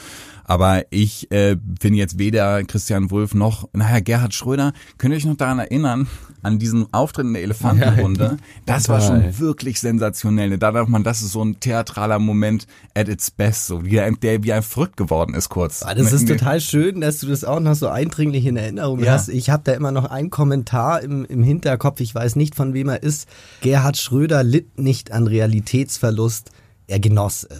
Aber 0.43 0.83
ich 0.89 1.31
äh, 1.31 1.55
bin 1.55 1.93
jetzt 1.93 2.17
weder 2.17 2.63
Christian 2.63 3.11
Wulff 3.11 3.33
noch, 3.33 3.69
naja, 3.71 4.01
Gerhard 4.01 4.33
Schröder. 4.33 4.73
Könnt 4.97 5.13
ihr 5.13 5.17
euch 5.17 5.25
noch 5.25 5.37
daran 5.37 5.59
erinnern, 5.59 6.07
an 6.41 6.59
diesen 6.59 6.91
Auftritt 6.93 7.25
in 7.25 7.33
der 7.33 7.43
Elefantenrunde? 7.43 8.23
Ja, 8.23 8.37
das 8.65 8.89
war 8.89 9.01
schon 9.01 9.39
wirklich 9.39 9.79
sensationell. 9.79 10.57
Da 10.57 10.71
dachte 10.71 10.89
man, 10.89 11.03
das 11.03 11.21
ist 11.21 11.31
so 11.31 11.43
ein 11.43 11.59
theatraler 11.59 12.19
Moment 12.19 12.67
at 12.95 13.07
its 13.07 13.31
best, 13.31 13.67
so 13.67 13.85
wie 13.85 13.97
er, 13.97 14.11
der 14.11 14.43
wie 14.43 14.53
ein 14.53 14.63
verrückt 14.63 14.97
geworden 14.97 15.33
ist 15.33 15.49
kurz. 15.49 15.83
Ah, 15.83 15.93
das 15.93 16.13
ist 16.13 16.27
total 16.27 16.61
schön, 16.61 17.01
dass 17.01 17.19
du 17.19 17.27
das 17.27 17.43
auch 17.43 17.59
noch 17.59 17.75
so 17.75 17.87
eindringlich 17.87 18.45
in 18.45 18.57
Erinnerung 18.57 18.99
ja. 19.03 19.13
hast. 19.13 19.29
Ich 19.29 19.49
habe 19.49 19.63
da 19.65 19.73
immer 19.73 19.91
noch 19.91 20.05
einen 20.05 20.29
Kommentar 20.29 21.01
im, 21.01 21.25
im 21.25 21.43
Hinterkopf, 21.43 21.99
ich 21.99 22.13
weiß 22.13 22.35
nicht, 22.35 22.55
von 22.55 22.73
wem 22.73 22.89
er 22.89 23.03
ist. 23.03 23.27
Gerhard 23.61 23.97
Schröder 23.97 24.43
litt 24.43 24.79
nicht 24.79 25.11
an 25.11 25.27
Realitätsverlust 25.27 26.51
er 26.91 26.99
genoss 26.99 27.47
es. 27.49 27.59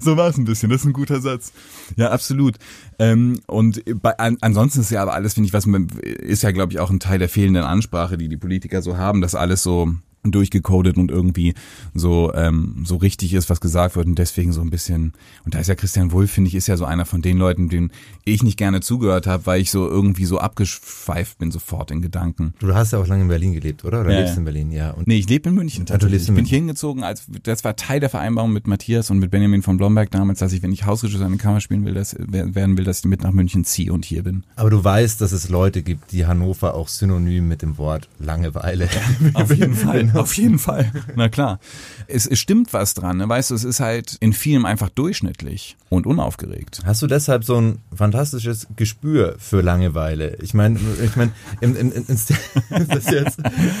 so 0.00 0.16
war 0.16 0.28
es 0.28 0.36
ein 0.36 0.44
bisschen, 0.44 0.70
das 0.70 0.82
ist 0.82 0.86
ein 0.86 0.92
guter 0.92 1.20
Satz. 1.20 1.52
Ja, 1.96 2.10
absolut. 2.10 2.56
Ähm, 2.98 3.40
und 3.46 3.82
bei, 4.02 4.18
an, 4.18 4.38
ansonsten 4.40 4.80
ist 4.80 4.90
ja 4.90 5.02
aber 5.02 5.14
alles, 5.14 5.34
finde 5.34 5.46
ich, 5.46 5.52
was 5.52 5.66
ist 5.66 6.42
ja, 6.42 6.50
glaube 6.50 6.72
ich, 6.72 6.80
auch 6.80 6.90
ein 6.90 7.00
Teil 7.00 7.18
der 7.18 7.28
fehlenden 7.28 7.64
Ansprache, 7.64 8.18
die 8.18 8.28
die 8.28 8.36
Politiker 8.36 8.82
so 8.82 8.96
haben, 8.96 9.20
dass 9.20 9.34
alles 9.34 9.62
so 9.62 9.94
durchgecodet 10.30 10.98
und 10.98 11.10
irgendwie 11.10 11.54
so 11.94 12.32
ähm, 12.34 12.84
so 12.84 12.96
richtig 12.96 13.34
ist, 13.34 13.50
was 13.50 13.60
gesagt 13.60 13.96
wird 13.96 14.06
und 14.06 14.18
deswegen 14.18 14.52
so 14.52 14.60
ein 14.60 14.70
bisschen 14.70 15.14
und 15.44 15.54
da 15.54 15.58
ist 15.58 15.66
ja 15.66 15.74
Christian 15.74 16.12
Wulff, 16.12 16.30
finde 16.30 16.48
ich, 16.48 16.54
ist 16.54 16.68
ja 16.68 16.76
so 16.76 16.84
einer 16.84 17.04
von 17.04 17.22
den 17.22 17.38
Leuten, 17.38 17.68
denen 17.68 17.90
ich 18.24 18.42
nicht 18.44 18.56
gerne 18.56 18.80
zugehört 18.80 19.26
habe, 19.26 19.46
weil 19.46 19.60
ich 19.60 19.72
so 19.72 19.88
irgendwie 19.88 20.24
so 20.24 20.38
abgeschweift 20.38 21.38
bin 21.38 21.50
sofort 21.50 21.90
in 21.90 22.02
Gedanken. 22.02 22.54
Du 22.60 22.72
hast 22.72 22.92
ja 22.92 23.00
auch 23.00 23.06
lange 23.06 23.22
in 23.22 23.28
Berlin 23.28 23.52
gelebt, 23.52 23.84
oder? 23.84 24.02
Oder 24.02 24.12
ja, 24.12 24.18
lebst 24.20 24.34
ja. 24.34 24.38
in 24.38 24.44
Berlin, 24.44 24.70
ja. 24.70 24.90
Und 24.92 25.08
nee, 25.08 25.18
ich 25.18 25.28
lebe 25.28 25.48
in 25.48 25.56
München 25.56 25.86
tatsächlich. 25.86 26.28
ich 26.28 26.34
bin 26.34 26.44
hier 26.44 26.58
hingezogen, 26.58 27.02
als 27.02 27.26
das 27.42 27.64
war 27.64 27.74
Teil 27.74 27.98
der 27.98 28.08
Vereinbarung 28.08 28.52
mit 28.52 28.68
Matthias 28.68 29.10
und 29.10 29.18
mit 29.18 29.32
Benjamin 29.32 29.62
von 29.62 29.76
Blomberg 29.76 30.10
damals, 30.12 30.38
dass 30.38 30.52
ich, 30.52 30.62
wenn 30.62 30.72
ich 30.72 30.86
Hausregisseur 30.86 31.26
in 31.26 31.32
der 31.32 31.40
Kammer 31.40 31.60
spielen 31.60 31.84
will, 31.84 31.94
dass, 31.94 32.16
werden 32.18 32.76
will, 32.76 32.84
dass 32.84 33.00
ich 33.00 33.04
mit 33.06 33.22
nach 33.22 33.32
München 33.32 33.64
ziehe 33.64 33.92
und 33.92 34.04
hier 34.04 34.22
bin. 34.22 34.44
Aber 34.54 34.70
du 34.70 34.82
weißt, 34.82 35.20
dass 35.20 35.32
es 35.32 35.48
Leute 35.48 35.82
gibt, 35.82 36.12
die 36.12 36.26
Hannover 36.26 36.74
auch 36.74 36.88
synonym 36.88 37.48
mit 37.48 37.62
dem 37.62 37.76
Wort 37.78 38.08
Langeweile. 38.20 38.84
Ja, 38.84 39.40
auf 39.40 39.54
jeden 39.54 39.74
Fall. 39.82 40.11
Auf 40.14 40.34
jeden 40.34 40.58
Fall. 40.58 40.90
Na 41.16 41.28
klar. 41.28 41.58
Es, 42.06 42.26
es 42.26 42.38
stimmt 42.38 42.72
was 42.72 42.94
dran, 42.94 43.18
ne? 43.18 43.28
weißt 43.28 43.50
du, 43.50 43.54
es 43.54 43.64
ist 43.64 43.80
halt 43.80 44.16
in 44.20 44.32
vielem 44.32 44.66
einfach 44.66 44.88
durchschnittlich 44.88 45.76
und 45.88 46.06
unaufgeregt. 46.06 46.80
Hast 46.84 47.02
du 47.02 47.06
deshalb 47.06 47.44
so 47.44 47.60
ein 47.60 47.78
fantastisches 47.94 48.66
Gespür 48.76 49.36
für 49.38 49.60
Langeweile? 49.60 50.36
Ich 50.42 50.54
meine, 50.54 50.78
ich 51.04 51.16
meine, 51.16 51.32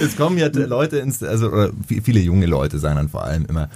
es 0.00 0.16
kommen 0.16 0.38
ja 0.38 0.48
Leute 0.48 0.98
ins, 0.98 1.22
also 1.22 1.48
oder 1.48 1.70
viele 1.86 2.20
junge 2.20 2.46
Leute 2.46 2.78
sagen 2.78 2.96
dann 2.96 3.08
vor 3.08 3.24
allem 3.24 3.46
immer, 3.46 3.68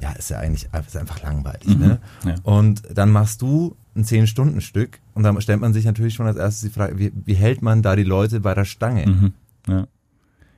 ja, 0.00 0.12
ist 0.12 0.30
ja 0.30 0.38
eigentlich 0.38 0.68
ist 0.86 0.96
einfach 0.96 1.22
langweilig, 1.22 1.68
mhm. 1.68 1.78
ne? 1.78 1.98
Ja. 2.24 2.34
Und 2.42 2.82
dann 2.92 3.10
machst 3.10 3.42
du 3.42 3.76
ein 3.96 4.04
Zehn-Stunden-Stück 4.04 5.00
und 5.14 5.24
dann 5.24 5.40
stellt 5.40 5.60
man 5.60 5.72
sich 5.72 5.84
natürlich 5.84 6.14
schon 6.14 6.26
als 6.26 6.36
erstes 6.36 6.62
die 6.62 6.74
Frage, 6.74 6.98
wie, 6.98 7.12
wie 7.24 7.34
hält 7.34 7.62
man 7.62 7.82
da 7.82 7.96
die 7.96 8.04
Leute 8.04 8.40
bei 8.40 8.54
der 8.54 8.64
Stange? 8.64 9.06
Mhm. 9.06 9.32
Ja. 9.66 9.86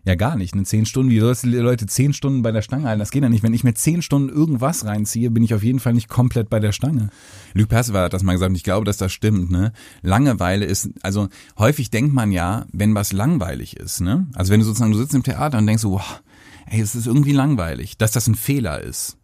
Ja, 0.06 0.14
gar 0.14 0.36
nicht. 0.36 0.54
In 0.54 0.64
zehn 0.64 0.86
Stunden, 0.86 1.10
wie 1.10 1.20
sollst 1.20 1.44
du 1.44 1.50
die 1.50 1.56
Leute 1.56 1.86
zehn 1.86 2.14
Stunden 2.14 2.42
bei 2.42 2.52
der 2.52 2.62
Stange 2.62 2.88
halten? 2.88 3.00
Das 3.00 3.10
geht 3.10 3.22
ja 3.22 3.28
nicht. 3.28 3.42
Wenn 3.42 3.52
ich 3.52 3.64
mir 3.64 3.74
zehn 3.74 4.00
Stunden 4.00 4.30
irgendwas 4.30 4.84
reinziehe, 4.86 5.30
bin 5.30 5.42
ich 5.42 5.52
auf 5.52 5.62
jeden 5.62 5.78
Fall 5.78 5.92
nicht 5.92 6.08
komplett 6.08 6.48
bei 6.48 6.58
der 6.58 6.72
Stange. 6.72 7.10
Luc 7.52 7.68
Percival 7.68 8.04
hat 8.04 8.14
das 8.14 8.22
mal 8.22 8.32
gesagt 8.32 8.56
ich 8.56 8.64
glaube, 8.64 8.86
dass 8.86 8.96
das 8.96 9.12
stimmt, 9.12 9.50
ne? 9.50 9.72
Langeweile 10.02 10.64
ist, 10.64 10.90
also 11.02 11.28
häufig 11.58 11.90
denkt 11.90 12.14
man 12.14 12.32
ja, 12.32 12.66
wenn 12.72 12.94
was 12.94 13.12
langweilig 13.12 13.76
ist, 13.76 14.00
ne? 14.00 14.26
Also 14.34 14.52
wenn 14.52 14.60
du 14.60 14.66
sozusagen, 14.66 14.92
du 14.92 14.98
sitzt 14.98 15.14
im 15.14 15.22
Theater 15.22 15.58
und 15.58 15.66
denkst 15.66 15.82
so, 15.82 15.92
wow, 15.92 16.22
ey, 16.66 16.80
es 16.80 16.94
ist 16.94 17.06
irgendwie 17.06 17.32
langweilig, 17.32 17.98
dass 17.98 18.12
das 18.12 18.26
ein 18.26 18.34
Fehler 18.34 18.80
ist. 18.80 19.18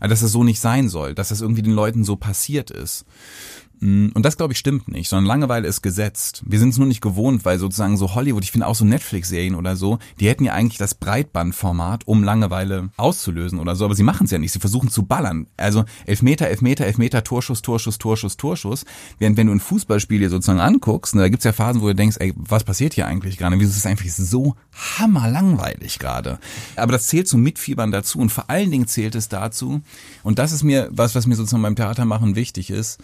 Also, 0.00 0.12
dass 0.12 0.20
das 0.20 0.32
so 0.32 0.44
nicht 0.44 0.60
sein 0.60 0.88
soll, 0.88 1.14
dass 1.14 1.30
das 1.30 1.40
irgendwie 1.40 1.62
den 1.62 1.72
Leuten 1.72 2.04
so 2.04 2.16
passiert 2.16 2.70
ist. 2.70 3.04
Mm, 3.80 4.08
und 4.14 4.24
das 4.24 4.36
glaube 4.36 4.52
ich 4.52 4.58
stimmt 4.58 4.88
nicht, 4.88 5.08
sondern 5.08 5.26
Langeweile 5.26 5.68
ist 5.68 5.82
gesetzt. 5.82 6.42
Wir 6.46 6.58
sind 6.58 6.70
es 6.70 6.78
nur 6.78 6.86
nicht 6.86 7.00
gewohnt, 7.00 7.44
weil 7.44 7.58
sozusagen 7.58 7.96
so 7.96 8.14
Hollywood, 8.14 8.44
ich 8.44 8.52
finde 8.52 8.66
auch 8.66 8.74
so 8.74 8.84
Netflix-Serien 8.84 9.54
oder 9.54 9.76
so, 9.76 9.98
die 10.20 10.28
hätten 10.28 10.44
ja 10.44 10.52
eigentlich 10.52 10.78
das 10.78 10.94
Breitbandformat, 10.94 12.06
um 12.06 12.24
Langeweile 12.24 12.90
auszulösen 12.96 13.58
oder 13.58 13.76
so, 13.76 13.84
aber 13.84 13.94
sie 13.94 14.02
machen 14.02 14.24
es 14.24 14.30
ja 14.30 14.38
nicht. 14.38 14.52
Sie 14.52 14.58
versuchen 14.58 14.90
zu 14.90 15.04
ballern. 15.04 15.46
Also 15.56 15.84
Elfmeter, 16.06 16.48
Elfmeter, 16.48 16.86
Elfmeter, 16.86 17.24
Torschuss, 17.24 17.62
Torschuss, 17.62 17.98
Torschuss, 17.98 18.36
Torschuss. 18.36 18.84
Während 19.18 19.36
wenn 19.36 19.46
du 19.46 19.54
ein 19.54 19.60
Fußballspiel 19.60 20.20
dir 20.20 20.30
sozusagen 20.30 20.60
anguckst, 20.60 21.14
ne, 21.14 21.22
da 21.22 21.28
gibt's 21.28 21.44
ja 21.44 21.52
Phasen, 21.52 21.80
wo 21.82 21.86
du 21.86 21.94
denkst, 21.94 22.16
ey, 22.18 22.32
was 22.36 22.64
passiert 22.64 22.94
hier 22.94 23.06
eigentlich 23.06 23.38
gerade? 23.38 23.58
Wieso 23.58 23.70
ist 23.70 23.78
es 23.78 23.86
einfach 23.86 24.08
so 24.08 24.56
hammerlangweilig 24.98 25.98
gerade? 25.98 26.38
Aber 26.76 26.92
das 26.92 27.06
zählt 27.06 27.28
zum 27.28 27.42
Mitfiebern 27.42 27.92
dazu 27.92 28.18
und 28.18 28.30
vor 28.30 28.50
allen 28.50 28.70
Dingen 28.70 28.86
zählt 28.86 29.14
es 29.14 29.28
dazu, 29.28 29.80
und 30.22 30.38
das 30.38 30.52
ist 30.52 30.62
mir 30.62 30.88
was, 30.90 31.14
was 31.14 31.26
mir 31.26 31.36
sozusagen 31.36 31.62
beim 31.62 31.76
Theatermachen 31.76 32.36
wichtig 32.36 32.70
ist, 32.70 32.98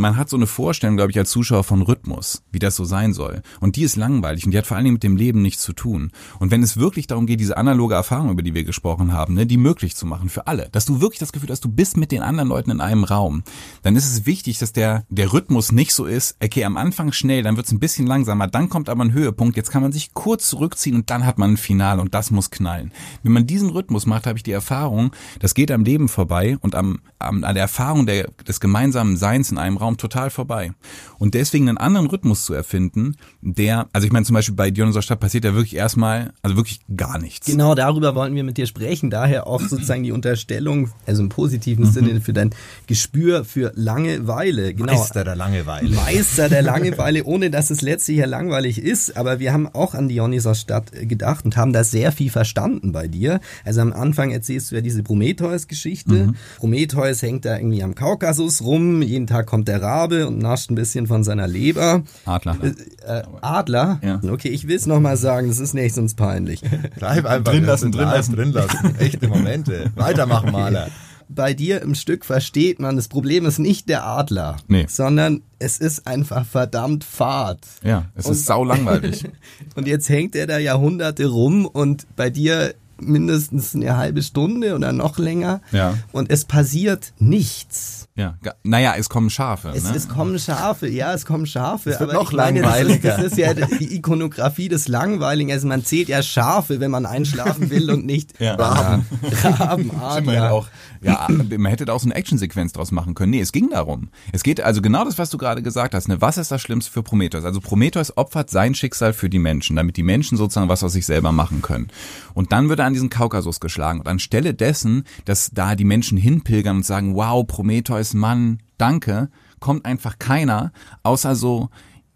man 0.00 0.16
hat 0.16 0.28
so 0.28 0.36
eine 0.36 0.46
Vorstellung, 0.46 0.96
glaube 0.96 1.10
ich, 1.10 1.18
als 1.18 1.30
Zuschauer 1.30 1.64
von 1.64 1.82
Rhythmus, 1.82 2.42
wie 2.50 2.58
das 2.58 2.76
so 2.76 2.84
sein 2.84 3.12
soll. 3.12 3.42
Und 3.60 3.76
die 3.76 3.82
ist 3.82 3.96
langweilig 3.96 4.44
und 4.44 4.50
die 4.50 4.58
hat 4.58 4.66
vor 4.66 4.76
allen 4.76 4.84
Dingen 4.84 4.94
mit 4.94 5.02
dem 5.02 5.16
Leben 5.16 5.42
nichts 5.42 5.62
zu 5.62 5.72
tun. 5.72 6.10
Und 6.38 6.50
wenn 6.50 6.62
es 6.62 6.76
wirklich 6.76 7.06
darum 7.06 7.26
geht, 7.26 7.40
diese 7.40 7.56
analoge 7.56 7.94
Erfahrung, 7.94 8.30
über 8.30 8.42
die 8.42 8.54
wir 8.54 8.64
gesprochen 8.64 9.12
haben, 9.12 9.34
ne, 9.34 9.46
die 9.46 9.56
möglich 9.56 9.94
zu 9.94 10.06
machen 10.06 10.28
für 10.28 10.46
alle, 10.46 10.68
dass 10.72 10.86
du 10.86 11.00
wirklich 11.00 11.18
das 11.18 11.32
Gefühl 11.32 11.50
hast, 11.50 11.64
du 11.64 11.68
bist 11.68 11.96
mit 11.96 12.12
den 12.12 12.22
anderen 12.22 12.48
Leuten 12.48 12.70
in 12.70 12.80
einem 12.80 13.04
Raum, 13.04 13.42
dann 13.82 13.96
ist 13.96 14.06
es 14.06 14.26
wichtig, 14.26 14.58
dass 14.58 14.72
der, 14.72 15.04
der 15.08 15.32
Rhythmus 15.32 15.72
nicht 15.72 15.92
so 15.92 16.06
ist, 16.06 16.36
okay, 16.42 16.64
am 16.64 16.76
Anfang 16.76 17.12
schnell, 17.12 17.42
dann 17.42 17.56
wird 17.56 17.66
es 17.66 17.72
ein 17.72 17.80
bisschen 17.80 18.06
langsamer, 18.06 18.48
dann 18.48 18.68
kommt 18.68 18.88
aber 18.88 19.04
ein 19.04 19.12
Höhepunkt, 19.12 19.56
jetzt 19.56 19.70
kann 19.70 19.82
man 19.82 19.92
sich 19.92 20.14
kurz 20.14 20.48
zurückziehen 20.48 20.96
und 20.96 21.10
dann 21.10 21.26
hat 21.26 21.38
man 21.38 21.52
ein 21.52 21.56
Finale 21.56 22.00
und 22.00 22.14
das 22.14 22.30
muss 22.30 22.50
knallen. 22.50 22.92
Wenn 23.22 23.32
man 23.32 23.46
diesen 23.46 23.70
Rhythmus 23.70 24.06
macht, 24.06 24.26
habe 24.26 24.38
ich 24.38 24.42
die 24.42 24.52
Erfahrung, 24.52 25.12
das 25.40 25.54
geht 25.54 25.70
am 25.70 25.84
Leben 25.84 26.08
vorbei 26.08 26.56
und 26.60 26.74
am, 26.74 27.00
am, 27.18 27.44
an 27.44 27.54
der 27.54 27.62
Erfahrung 27.62 28.06
der, 28.06 28.30
des 28.46 28.60
gemeinsamen 28.60 29.16
Seins 29.16 29.50
in 29.50 29.58
einem 29.58 29.76
Raum 29.76 29.89
total 29.96 30.30
vorbei. 30.30 30.72
Und 31.18 31.34
deswegen 31.34 31.68
einen 31.68 31.78
anderen 31.78 32.06
Rhythmus 32.06 32.44
zu 32.44 32.54
erfinden, 32.54 33.16
der, 33.40 33.88
also 33.92 34.06
ich 34.06 34.12
meine 34.12 34.24
zum 34.24 34.34
Beispiel 34.34 34.54
bei 34.54 34.70
Dionysos 34.70 35.04
Stadt 35.04 35.20
passiert 35.20 35.44
ja 35.44 35.54
wirklich 35.54 35.76
erstmal, 35.76 36.32
also 36.42 36.56
wirklich 36.56 36.80
gar 36.96 37.18
nichts. 37.18 37.46
Genau 37.46 37.74
darüber 37.74 38.14
wollten 38.14 38.34
wir 38.34 38.44
mit 38.44 38.56
dir 38.56 38.66
sprechen, 38.66 39.10
daher 39.10 39.46
auch 39.46 39.60
sozusagen 39.60 40.02
die 40.02 40.12
Unterstellung, 40.12 40.90
also 41.06 41.22
im 41.22 41.28
positiven 41.28 41.86
mhm. 41.86 41.90
Sinne 41.90 42.20
für 42.20 42.32
dein 42.32 42.50
Gespür 42.86 43.44
für 43.44 43.72
Langeweile. 43.74 44.74
Genau. 44.74 44.94
Meister 44.94 45.24
der 45.24 45.36
Langeweile. 45.36 45.90
Meister 45.90 46.48
der 46.48 46.62
Langeweile, 46.70 47.24
ohne 47.24 47.50
dass 47.50 47.70
es 47.70 47.80
letztlich 47.80 48.18
ja 48.18 48.26
langweilig 48.26 48.78
ist, 48.78 49.16
aber 49.16 49.38
wir 49.38 49.52
haben 49.52 49.68
auch 49.68 49.94
an 49.94 50.08
Dionysos 50.08 50.60
Stadt 50.60 50.92
gedacht 50.92 51.44
und 51.44 51.56
haben 51.56 51.72
da 51.72 51.84
sehr 51.84 52.12
viel 52.12 52.30
verstanden 52.30 52.92
bei 52.92 53.08
dir. 53.08 53.40
Also 53.64 53.80
am 53.80 53.92
Anfang 53.92 54.30
erzählst 54.30 54.70
du 54.70 54.76
ja 54.76 54.80
diese 54.80 55.02
Prometheus-Geschichte. 55.02 56.12
Mhm. 56.12 56.36
Prometheus 56.58 57.22
hängt 57.22 57.44
da 57.44 57.56
irgendwie 57.56 57.82
am 57.82 57.94
Kaukasus 57.94 58.62
rum, 58.62 59.02
jeden 59.02 59.26
Tag 59.26 59.46
kommt 59.46 59.68
Rabe 59.80 60.26
und 60.26 60.38
nascht 60.38 60.70
ein 60.70 60.74
bisschen 60.74 61.06
von 61.06 61.24
seiner 61.24 61.46
Leber. 61.46 62.02
Adler. 62.24 62.56
Äh, 62.62 63.20
äh, 63.20 63.22
Adler? 63.40 64.00
Ja. 64.02 64.20
Okay, 64.30 64.48
ich 64.48 64.68
will 64.68 64.76
es 64.76 64.86
nochmal 64.86 65.16
sagen, 65.16 65.48
das 65.48 65.58
ist 65.58 65.74
nicht 65.74 65.94
sonst 65.94 66.16
peinlich. 66.16 66.62
Bleib 66.98 67.24
einfach 67.26 67.52
drin 67.52 67.64
lassen, 67.64 67.92
drin 67.92 68.08
lassen. 68.08 68.36
Drin 68.36 68.52
lassen. 68.52 68.96
Echte 68.98 69.28
Momente. 69.28 69.90
Weitermachen, 69.94 70.52
Maler. 70.52 70.88
Bei 71.28 71.54
dir 71.54 71.80
im 71.82 71.94
Stück 71.94 72.24
versteht 72.24 72.80
man, 72.80 72.96
das 72.96 73.06
Problem 73.06 73.46
ist 73.46 73.60
nicht 73.60 73.88
der 73.88 74.04
Adler, 74.04 74.56
nee. 74.66 74.86
sondern 74.88 75.42
es 75.60 75.78
ist 75.78 76.06
einfach 76.08 76.44
verdammt 76.44 77.04
fad. 77.04 77.60
Ja, 77.84 78.06
es 78.16 78.26
und, 78.26 78.32
ist 78.32 78.46
sau 78.46 78.64
langweilig. 78.64 79.24
und 79.76 79.86
jetzt 79.86 80.08
hängt 80.08 80.34
er 80.34 80.48
da 80.48 80.58
Jahrhunderte 80.58 81.26
rum 81.26 81.66
und 81.66 82.06
bei 82.16 82.30
dir 82.30 82.74
mindestens 83.00 83.74
eine 83.74 83.96
halbe 83.96 84.22
Stunde 84.22 84.74
oder 84.74 84.92
noch 84.92 85.18
länger. 85.18 85.60
Ja. 85.72 85.94
Und 86.12 86.30
es 86.30 86.44
passiert 86.44 87.12
nichts. 87.18 88.08
Ja, 88.16 88.34
naja, 88.64 88.94
es 88.98 89.08
kommen 89.08 89.30
Schafe. 89.30 89.72
Es, 89.74 89.84
ne? 89.84 89.96
es 89.96 90.08
kommen 90.08 90.38
Schafe, 90.38 90.88
ja, 90.88 91.14
es 91.14 91.24
kommen 91.24 91.46
Schafe. 91.46 91.90
Es 91.90 92.00
wird 92.00 92.10
aber 92.10 92.20
noch 92.20 92.32
langweiliger. 92.32 93.16
Das 93.16 93.24
ist, 93.24 93.38
das 93.38 93.56
ist 93.56 93.60
ja 93.60 93.78
die 93.78 93.96
Ikonografie 93.96 94.68
des 94.68 94.88
Langweiligen. 94.88 95.50
Also 95.50 95.66
man 95.66 95.84
zählt 95.84 96.08
ja 96.08 96.22
Schafe, 96.22 96.80
wenn 96.80 96.90
man 96.90 97.06
einschlafen 97.06 97.70
will 97.70 97.90
und 97.90 98.04
nicht 98.04 98.34
ja. 98.40 98.56
Raben. 98.56 99.06
Raben, 99.42 99.90
Adler. 100.00 100.52
Auch, 100.52 100.68
ja, 101.00 101.26
man 101.28 101.66
hätte 101.66 101.86
da 101.86 101.94
auch 101.94 102.00
so 102.00 102.06
eine 102.06 102.14
Actionsequenz 102.14 102.72
draus 102.72 102.90
machen 102.90 103.14
können. 103.14 103.30
Nee, 103.30 103.40
es 103.40 103.52
ging 103.52 103.70
darum. 103.70 104.10
Es 104.32 104.42
geht 104.42 104.60
also 104.60 104.82
genau 104.82 105.04
das, 105.04 105.16
was 105.16 105.30
du 105.30 105.38
gerade 105.38 105.62
gesagt 105.62 105.94
hast. 105.94 106.08
Ne? 106.08 106.20
Was 106.20 106.36
ist 106.36 106.50
das 106.50 106.60
Schlimmste 106.60 106.92
für 106.92 107.02
Prometheus? 107.02 107.44
Also 107.44 107.60
Prometheus 107.60 108.16
opfert 108.18 108.50
sein 108.50 108.74
Schicksal 108.74 109.14
für 109.14 109.30
die 109.30 109.38
Menschen, 109.38 109.76
damit 109.76 109.96
die 109.96 110.02
Menschen 110.02 110.36
sozusagen 110.36 110.68
was 110.68 110.84
aus 110.84 110.92
sich 110.92 111.06
selber 111.06 111.32
machen 111.32 111.62
können. 111.62 111.88
Und 112.34 112.52
dann 112.52 112.68
wird 112.68 112.80
er 112.80 112.86
an 112.90 112.94
diesen 112.94 113.10
Kaukasus 113.10 113.60
geschlagen. 113.60 114.00
Und 114.00 114.08
anstelle 114.08 114.54
dessen, 114.54 115.04
dass 115.24 115.50
da 115.52 115.74
die 115.74 115.84
Menschen 115.84 116.18
hinpilgern 116.18 116.78
und 116.78 116.86
sagen, 116.86 117.14
wow, 117.14 117.46
Prometheus, 117.46 118.14
Mann, 118.14 118.58
danke, 118.78 119.30
kommt 119.60 119.84
einfach 119.84 120.18
keiner, 120.18 120.72
außer 121.02 121.34
so 121.34 121.70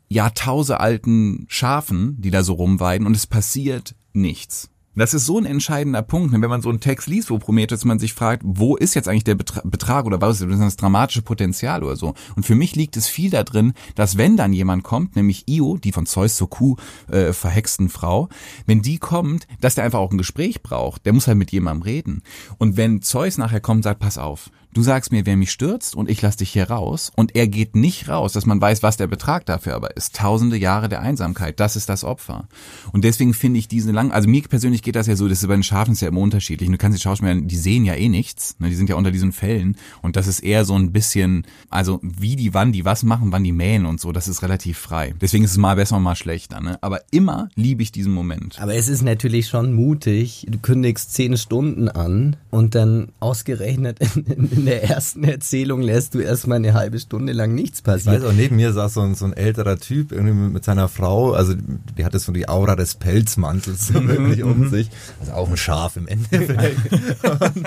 jahrtausendealten 0.08 1.46
Schafen, 1.48 2.20
die 2.20 2.30
da 2.30 2.42
so 2.42 2.54
rumweiden 2.54 3.06
und 3.06 3.16
es 3.16 3.26
passiert 3.26 3.94
nichts. 4.12 4.70
Das 4.96 5.12
ist 5.12 5.26
so 5.26 5.38
ein 5.38 5.44
entscheidender 5.44 6.02
Punkt, 6.02 6.32
wenn 6.32 6.40
man 6.40 6.62
so 6.62 6.68
einen 6.68 6.80
Text 6.80 7.08
liest, 7.08 7.30
wo 7.30 7.38
Prometheus 7.38 7.84
man 7.84 7.98
sich 7.98 8.14
fragt, 8.14 8.42
wo 8.44 8.76
ist 8.76 8.94
jetzt 8.94 9.08
eigentlich 9.08 9.24
der 9.24 9.34
Betrag 9.34 10.06
oder 10.06 10.20
was 10.20 10.40
ist 10.40 10.60
das 10.60 10.76
dramatische 10.76 11.22
Potenzial 11.22 11.82
oder 11.82 11.96
so. 11.96 12.14
Und 12.36 12.46
für 12.46 12.54
mich 12.54 12.76
liegt 12.76 12.96
es 12.96 13.08
viel 13.08 13.30
da 13.30 13.42
drin, 13.42 13.72
dass 13.96 14.18
wenn 14.18 14.36
dann 14.36 14.52
jemand 14.52 14.84
kommt, 14.84 15.16
nämlich 15.16 15.48
Io, 15.48 15.78
die 15.78 15.90
von 15.90 16.06
Zeus 16.06 16.36
zur 16.36 16.48
Kuh 16.48 16.76
äh, 17.10 17.32
verhexten 17.32 17.88
Frau, 17.88 18.28
wenn 18.66 18.82
die 18.82 18.98
kommt, 18.98 19.48
dass 19.60 19.74
der 19.74 19.84
einfach 19.84 19.98
auch 19.98 20.12
ein 20.12 20.18
Gespräch 20.18 20.62
braucht. 20.62 21.04
Der 21.06 21.12
muss 21.12 21.26
halt 21.26 21.38
mit 21.38 21.50
jemandem 21.50 21.82
reden. 21.82 22.22
Und 22.58 22.76
wenn 22.76 23.02
Zeus 23.02 23.36
nachher 23.36 23.60
kommt, 23.60 23.82
sagt, 23.82 23.98
pass 23.98 24.16
auf, 24.16 24.50
du 24.74 24.82
sagst 24.82 25.12
mir, 25.12 25.24
wer 25.24 25.36
mich 25.36 25.50
stürzt 25.50 25.94
und 25.96 26.10
ich 26.10 26.20
lass 26.20 26.36
dich 26.36 26.50
hier 26.50 26.70
raus 26.70 27.10
und 27.14 27.34
er 27.34 27.48
geht 27.48 27.76
nicht 27.76 28.08
raus, 28.08 28.32
dass 28.32 28.46
man 28.46 28.60
weiß, 28.60 28.82
was 28.82 28.96
der 28.96 29.06
Betrag 29.06 29.46
dafür 29.46 29.74
aber 29.74 29.96
ist. 29.96 30.16
Tausende 30.16 30.56
Jahre 30.56 30.88
der 30.88 31.00
Einsamkeit, 31.00 31.60
das 31.60 31.76
ist 31.76 31.88
das 31.88 32.04
Opfer. 32.04 32.48
Und 32.92 33.04
deswegen 33.04 33.34
finde 33.34 33.58
ich 33.58 33.68
diese 33.68 33.92
lang, 33.92 34.10
also 34.10 34.28
mir 34.28 34.42
persönlich 34.42 34.82
geht 34.82 34.96
das 34.96 35.06
ja 35.06 35.16
so, 35.16 35.28
das 35.28 35.42
ist 35.42 35.48
bei 35.48 35.54
den 35.54 35.62
Schafen 35.62 35.94
ja 35.94 36.08
immer 36.08 36.20
unterschiedlich. 36.20 36.68
Du 36.68 36.76
kannst 36.76 36.98
die 36.98 37.02
Schauspieler, 37.02 37.36
die 37.36 37.56
sehen 37.56 37.84
ja 37.84 37.94
eh 37.94 38.08
nichts, 38.08 38.56
ne? 38.58 38.68
die 38.68 38.74
sind 38.74 38.88
ja 38.88 38.96
unter 38.96 39.10
diesen 39.10 39.32
Fällen 39.32 39.76
und 40.02 40.16
das 40.16 40.26
ist 40.26 40.40
eher 40.40 40.64
so 40.64 40.74
ein 40.74 40.92
bisschen, 40.92 41.46
also 41.70 42.00
wie 42.02 42.36
die 42.36 42.52
wann 42.52 42.72
die 42.72 42.84
was 42.84 43.04
machen, 43.04 43.30
wann 43.32 43.44
die 43.44 43.52
mähen 43.52 43.86
und 43.86 44.00
so, 44.00 44.12
das 44.12 44.28
ist 44.28 44.42
relativ 44.42 44.78
frei. 44.78 45.14
Deswegen 45.20 45.44
ist 45.44 45.52
es 45.52 45.56
mal 45.56 45.76
besser 45.76 45.96
und 45.96 46.02
mal 46.02 46.16
schlechter, 46.16 46.60
ne? 46.60 46.78
Aber 46.82 47.00
immer 47.12 47.48
liebe 47.54 47.82
ich 47.82 47.92
diesen 47.92 48.12
Moment. 48.12 48.60
Aber 48.60 48.74
es 48.74 48.88
ist 48.88 49.02
natürlich 49.02 49.46
schon 49.46 49.72
mutig, 49.72 50.46
du 50.48 50.58
kündigst 50.58 51.14
zehn 51.14 51.36
Stunden 51.36 51.88
an 51.88 52.36
und 52.50 52.74
dann 52.74 53.12
ausgerechnet 53.20 54.00
in, 54.16 54.24
in, 54.24 54.50
in 54.50 54.63
der 54.66 54.84
ersten 54.84 55.24
Erzählung 55.24 55.80
lässt 55.80 56.14
du 56.14 56.20
erstmal 56.20 56.56
eine 56.56 56.74
halbe 56.74 56.98
Stunde 56.98 57.32
lang 57.32 57.54
nichts 57.54 57.82
passieren. 57.82 58.16
Ich 58.16 58.22
weiß 58.22 58.30
auch, 58.30 58.34
neben 58.34 58.56
mir 58.56 58.72
saß 58.72 58.94
so 58.94 59.00
ein, 59.00 59.14
so 59.14 59.24
ein 59.24 59.32
älterer 59.32 59.78
Typ 59.78 60.12
irgendwie 60.12 60.34
mit 60.34 60.64
seiner 60.64 60.88
Frau, 60.88 61.32
also 61.32 61.54
die 61.54 62.04
hatte 62.04 62.18
so 62.18 62.32
die 62.32 62.48
Aura 62.48 62.76
des 62.76 62.94
Pelzmantels 62.94 63.92
wirklich 63.94 64.42
um 64.42 64.60
mhm. 64.60 64.70
sich. 64.70 64.90
Also 65.20 65.32
auch 65.32 65.48
ein 65.48 65.56
Schaf 65.56 65.96
im 65.96 66.06
Endeffekt. 66.06 66.92
und, 67.24 67.64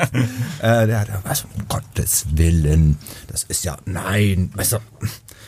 äh, 0.61 0.87
der 0.87 0.99
hat, 1.01 1.09
was, 1.23 1.45
um 1.55 1.67
Gottes 1.67 2.25
Willen, 2.33 2.97
das 3.27 3.43
ist 3.43 3.63
ja, 3.63 3.77
nein, 3.85 4.51
weißt 4.53 4.73
du, 4.73 4.77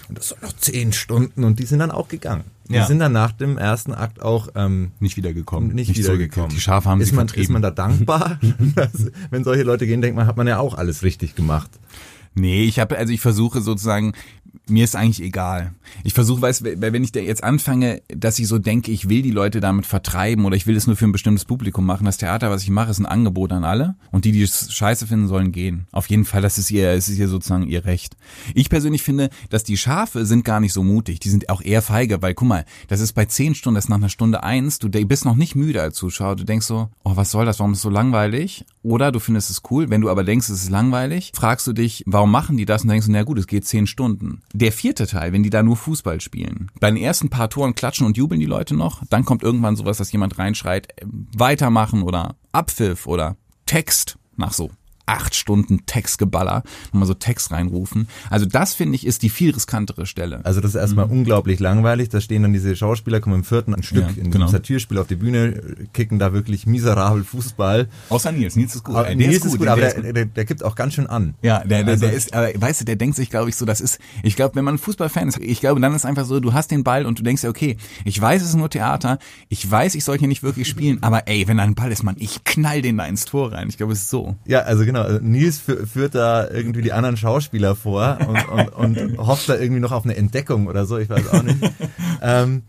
und 0.09 0.17
das 0.17 0.29
soll 0.29 0.39
noch 0.41 0.53
zehn 0.53 0.91
Stunden 0.91 1.43
und 1.43 1.59
die 1.59 1.65
sind 1.65 1.79
dann 1.79 1.91
auch 1.91 2.07
gegangen. 2.07 2.45
Die 2.69 2.75
ja. 2.75 2.85
sind 2.85 2.99
dann 2.99 3.11
nach 3.11 3.31
dem 3.31 3.57
ersten 3.57 3.93
Akt 3.93 4.21
auch 4.21 4.49
ähm, 4.53 4.91
nicht 4.99 5.17
wiedergekommen. 5.17 5.73
Nicht, 5.73 5.89
nicht 5.89 5.97
wiedergekommen. 5.97 6.49
Die 6.49 6.61
Schafe 6.61 6.87
haben 6.87 7.01
ist 7.01 7.09
sie 7.09 7.15
man, 7.15 7.27
vertrieben. 7.27 7.43
Ist 7.43 7.49
man 7.49 7.61
da 7.63 7.71
dankbar? 7.71 8.39
dass, 8.75 9.07
wenn 9.31 9.43
solche 9.43 9.63
Leute 9.63 9.87
gehen, 9.87 10.01
denkt 10.01 10.15
man, 10.15 10.27
hat 10.27 10.37
man 10.37 10.45
ja 10.45 10.59
auch 10.59 10.75
alles 10.75 11.01
richtig 11.01 11.35
gemacht. 11.35 11.71
Nee, 12.35 12.65
ich 12.65 12.79
habe 12.79 12.95
also 12.95 13.11
ich 13.11 13.21
versuche 13.21 13.61
sozusagen 13.61 14.13
mir 14.67 14.83
ist 14.83 14.95
eigentlich 14.95 15.21
egal. 15.21 15.73
Ich 16.03 16.13
versuche, 16.13 16.41
weißt, 16.41 16.63
wenn 16.63 17.03
ich 17.03 17.11
da 17.11 17.19
jetzt 17.19 17.43
anfange, 17.43 18.01
dass 18.07 18.39
ich 18.39 18.47
so 18.47 18.59
denke, 18.59 18.91
ich 18.91 19.09
will 19.09 19.21
die 19.21 19.31
Leute 19.31 19.59
damit 19.59 19.85
vertreiben 19.85 20.45
oder 20.45 20.55
ich 20.55 20.67
will 20.67 20.75
es 20.75 20.87
nur 20.87 20.95
für 20.95 21.05
ein 21.05 21.11
bestimmtes 21.11 21.45
Publikum 21.45 21.85
machen. 21.85 22.05
Das 22.05 22.17
Theater, 22.17 22.49
was 22.49 22.63
ich 22.63 22.69
mache, 22.69 22.91
ist 22.91 22.99
ein 22.99 23.05
Angebot 23.05 23.51
an 23.51 23.63
alle 23.63 23.95
und 24.11 24.25
die, 24.25 24.31
die 24.31 24.43
es 24.43 24.71
scheiße 24.73 25.07
finden, 25.07 25.27
sollen 25.27 25.51
gehen. 25.51 25.87
Auf 25.91 26.09
jeden 26.09 26.25
Fall, 26.25 26.41
das 26.41 26.57
ist 26.57 26.71
ihr, 26.71 26.89
es 26.91 27.09
ist 27.09 27.17
ihr 27.17 27.27
sozusagen 27.27 27.67
ihr 27.67 27.85
Recht. 27.85 28.15
Ich 28.53 28.69
persönlich 28.69 29.03
finde, 29.03 29.29
dass 29.49 29.63
die 29.63 29.77
Schafe 29.77 30.25
sind 30.25 30.45
gar 30.45 30.59
nicht 30.59 30.73
so 30.73 30.83
mutig. 30.83 31.19
Die 31.19 31.29
sind 31.29 31.49
auch 31.49 31.61
eher 31.61 31.81
feige, 31.81 32.21
weil 32.21 32.33
guck 32.33 32.47
mal, 32.47 32.65
das 32.87 32.99
ist 32.99 33.13
bei 33.13 33.25
zehn 33.25 33.55
Stunden, 33.55 33.75
das 33.75 33.85
ist 33.85 33.89
nach 33.89 33.97
einer 33.97 34.09
Stunde 34.09 34.43
eins, 34.43 34.79
du 34.79 34.89
bist 34.89 35.25
noch 35.25 35.35
nicht 35.35 35.55
müde 35.55 35.81
als 35.81 35.95
Zuschauer. 35.95 36.35
Du 36.35 36.43
denkst 36.43 36.65
so, 36.65 36.89
oh, 37.03 37.15
was 37.15 37.31
soll 37.31 37.45
das? 37.45 37.59
Warum 37.59 37.73
ist 37.73 37.79
es 37.79 37.83
so 37.83 37.89
langweilig? 37.89 38.65
Oder 38.83 39.11
du 39.11 39.19
findest 39.19 39.49
es 39.49 39.61
cool. 39.69 39.89
Wenn 39.89 40.01
du 40.01 40.09
aber 40.09 40.23
denkst, 40.23 40.49
es 40.49 40.63
ist 40.63 40.69
langweilig, 40.69 41.31
fragst 41.35 41.67
du 41.67 41.73
dich, 41.73 42.03
warum 42.05 42.31
machen 42.31 42.57
die 42.57 42.65
das? 42.65 42.83
Und 42.83 42.89
denkst 42.89 43.07
du, 43.07 43.11
na 43.11 43.23
gut, 43.23 43.39
es 43.39 43.47
geht 43.47 43.65
zehn 43.65 43.87
Stunden. 43.87 44.38
Der 44.53 44.71
vierte 44.71 45.07
Teil, 45.07 45.33
wenn 45.33 45.43
die 45.43 45.49
da 45.49 45.63
nur 45.63 45.77
Fußball 45.77 46.21
spielen. 46.21 46.71
Bei 46.79 46.89
den 46.89 46.97
ersten 46.97 47.29
paar 47.29 47.49
Toren 47.49 47.75
klatschen 47.75 48.05
und 48.05 48.17
jubeln 48.17 48.39
die 48.39 48.45
Leute 48.45 48.75
noch. 48.75 49.03
Dann 49.09 49.25
kommt 49.25 49.43
irgendwann 49.43 49.75
sowas, 49.75 49.97
dass 49.97 50.11
jemand 50.11 50.37
reinschreit, 50.37 50.91
äh, 51.01 51.05
weitermachen 51.05 52.03
oder 52.03 52.35
Abpfiff 52.51 53.07
oder 53.07 53.37
Text 53.65 54.17
nach 54.35 54.53
so 54.53 54.71
acht 55.09 55.33
Stunden 55.33 55.85
Textgeballer, 55.87 56.61
nochmal 56.93 57.07
so 57.07 57.15
Text 57.15 57.51
reinrufen. 57.51 58.07
Also 58.29 58.45
das 58.45 58.75
finde 58.75 58.95
ich 58.95 59.07
ist 59.07 59.23
die 59.23 59.29
viel 59.29 59.51
riskantere 59.51 60.05
Stelle. 60.05 60.41
Also 60.43 60.61
das 60.61 60.71
ist 60.71 60.75
erstmal 60.75 61.07
mhm. 61.07 61.19
unglaublich 61.19 61.59
langweilig. 61.59 62.09
Da 62.09 62.21
stehen 62.21 62.43
dann 62.43 62.53
diese 62.53 62.75
Schauspieler, 62.75 63.19
kommen 63.19 63.37
im 63.37 63.43
vierten 63.43 63.73
ein 63.73 63.81
Stück 63.81 64.05
ja, 64.15 64.23
in 64.23 64.29
genau. 64.29 64.47
Satyrspiel 64.47 64.99
auf 64.99 65.07
die 65.07 65.15
Bühne, 65.15 65.61
kicken 65.93 66.19
da 66.19 66.31
wirklich 66.31 66.67
miserabel 66.67 67.23
Fußball. 67.23 67.87
Außer 68.09 68.31
Nils, 68.31 68.55
Nils 68.55 68.75
ist 68.75 68.83
gut. 68.83 68.95
Aber, 68.95 69.15
Nils 69.15 69.37
ist 69.37 69.41
gut, 69.41 69.51
ist 69.53 69.57
gut 69.57 69.67
aber 69.67 69.81
der, 69.81 70.13
der, 70.13 70.25
der, 70.25 70.45
gibt 70.45 70.63
auch 70.63 70.75
ganz 70.75 70.93
schön 70.93 71.07
an. 71.07 71.33
Ja, 71.41 71.63
der, 71.63 71.83
der, 71.83 71.93
also, 71.93 72.05
der 72.05 72.13
ist, 72.13 72.33
aber 72.33 72.49
weißt 72.55 72.81
du, 72.81 72.85
der 72.85 72.95
denkt 72.95 73.15
sich, 73.15 73.31
glaube 73.31 73.49
ich, 73.49 73.55
so, 73.55 73.65
das 73.65 73.81
ist, 73.81 73.99
ich 74.21 74.35
glaube, 74.35 74.55
wenn 74.55 74.65
man 74.65 74.77
Fußballfan 74.77 75.27
ist, 75.27 75.39
ich 75.39 75.59
glaube, 75.59 75.81
dann 75.81 75.95
ist 75.95 76.05
einfach 76.05 76.25
so, 76.25 76.39
du 76.39 76.53
hast 76.53 76.69
den 76.69 76.83
Ball 76.83 77.07
und 77.07 77.17
du 77.17 77.23
denkst 77.23 77.43
ja, 77.43 77.49
okay, 77.49 77.77
ich 78.05 78.21
weiß, 78.21 78.43
es 78.43 78.49
ist 78.49 78.55
nur 78.55 78.69
Theater, 78.69 79.17
ich 79.47 79.69
weiß, 79.69 79.95
ich 79.95 80.03
soll 80.03 80.19
hier 80.19 80.27
nicht 80.27 80.43
wirklich 80.43 80.67
spielen, 80.67 80.99
aber 81.01 81.27
ey, 81.27 81.47
wenn 81.47 81.57
da 81.57 81.63
ein 81.63 81.75
Ball 81.75 81.91
ist, 81.91 82.03
man, 82.03 82.15
ich 82.19 82.43
knall 82.43 82.81
den 82.81 82.97
da 82.97 83.05
ins 83.05 83.25
Tor 83.25 83.51
rein. 83.53 83.69
Ich 83.69 83.77
glaube, 83.77 83.93
es 83.93 83.99
ist 83.99 84.09
so. 84.09 84.35
Ja, 84.45 84.61
also 84.61 84.85
genau, 84.85 84.98
Nils 85.21 85.59
für 85.59 85.85
führt 85.87 86.15
da 86.15 86.49
irgendwie 86.49 86.81
die 86.81 86.93
anderen 86.93 87.17
Schauspieler 87.17 87.75
vor 87.75 88.17
und, 88.27 88.73
und, 88.73 88.97
und 88.97 89.17
hofft 89.17 89.49
da 89.49 89.55
irgendwie 89.55 89.79
noch 89.81 89.91
auf 89.91 90.03
eine 90.03 90.15
Entdeckung 90.15 90.67
oder 90.67 90.85
so, 90.85 90.97
ich 90.97 91.09
weiß 91.09 91.27
auch 91.29 91.43
nicht. 91.43 91.59
ähm, 92.21 92.63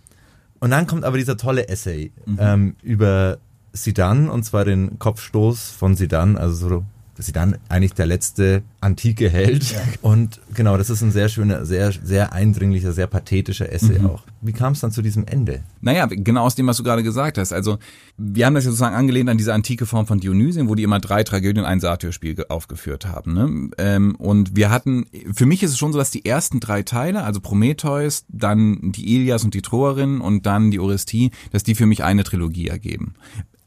und 0.61 0.71
dann 0.71 0.87
kommt 0.87 1.05
aber 1.05 1.17
dieser 1.17 1.37
tolle 1.37 1.69
Essay 1.69 2.13
mhm. 2.27 2.39
ähm, 2.39 2.77
über 2.83 3.39
Sidan 3.73 4.29
und 4.29 4.45
zwar 4.45 4.65
den 4.65 4.99
Kopfstoß 4.99 5.71
von 5.71 5.97
Sidan, 5.97 6.37
also 6.37 6.69
so 6.69 6.85
Sidan 7.21 7.57
eigentlich 7.69 7.95
der 7.95 8.07
letzte 8.07 8.63
antike 8.81 9.29
Held. 9.29 9.73
Ja. 9.73 9.81
Und 10.03 10.41
genau, 10.55 10.77
das 10.77 10.91
ist 10.91 11.03
ein 11.03 11.13
sehr 11.13 11.29
schöner, 11.29 11.65
sehr, 11.65 11.93
sehr 11.93 12.33
eindringlicher, 12.33 12.93
sehr 12.93 13.07
pathetischer 13.07 13.73
Essay 13.73 13.99
mhm. 13.99 14.07
auch. 14.07 14.23
Wie 14.41 14.53
kam 14.53 14.73
es 14.73 14.81
dann 14.81 14.91
zu 14.91 15.03
diesem 15.03 15.27
Ende? 15.27 15.63
Naja, 15.81 16.07
genau 16.07 16.45
aus 16.45 16.55
dem, 16.55 16.67
was 16.67 16.79
du 16.79 16.83
gerade 16.83 17.03
gesagt 17.03 17.37
hast. 17.39 17.53
Also, 17.53 17.79
wir 18.17 18.47
haben 18.47 18.55
das 18.55 18.65
ja 18.65 18.71
sozusagen 18.71 18.95
angelehnt 18.95 19.29
an 19.29 19.39
diese 19.39 19.53
antike 19.53 19.87
Form 19.87 20.07
von 20.07 20.21
Dionysien, 20.21 20.69
wo 20.69 20.75
die 20.75 20.83
immer 20.83 20.99
drei 20.99 21.25
Tragödien 21.25 21.65
ein 21.65 21.81
Satyrspiel 21.81 22.45
aufgeführt 22.49 23.07
haben. 23.07 23.35
Ne? 23.35 23.71
Ähm, 23.79 24.15
und 24.17 24.57
wir 24.57 24.71
hatten, 24.71 25.07
für 25.35 25.47
mich 25.47 25.63
ist 25.63 25.73
es 25.73 25.79
schon 25.79 25.93
so, 25.93 25.99
dass 25.99 26.11
die 26.11 26.25
ersten 26.25 26.61
drei 26.61 26.83
Teile, 26.83 27.23
also 27.23 27.41
Prometheus, 27.41 28.25
dann 28.29 28.93
die 28.93 29.15
Ilias 29.15 29.45
und 29.45 29.55
die 29.55 29.63
Troerin 29.63 30.21
und 30.21 30.47
dann 30.47 30.71
die 30.71 30.79
Orestie, 30.79 31.31
dass 31.53 31.63
die 31.63 31.75
für 31.75 31.87
mich 31.87 32.03
eine 32.03 32.25
Trilogie 32.25 32.69
ergeben 32.69 33.15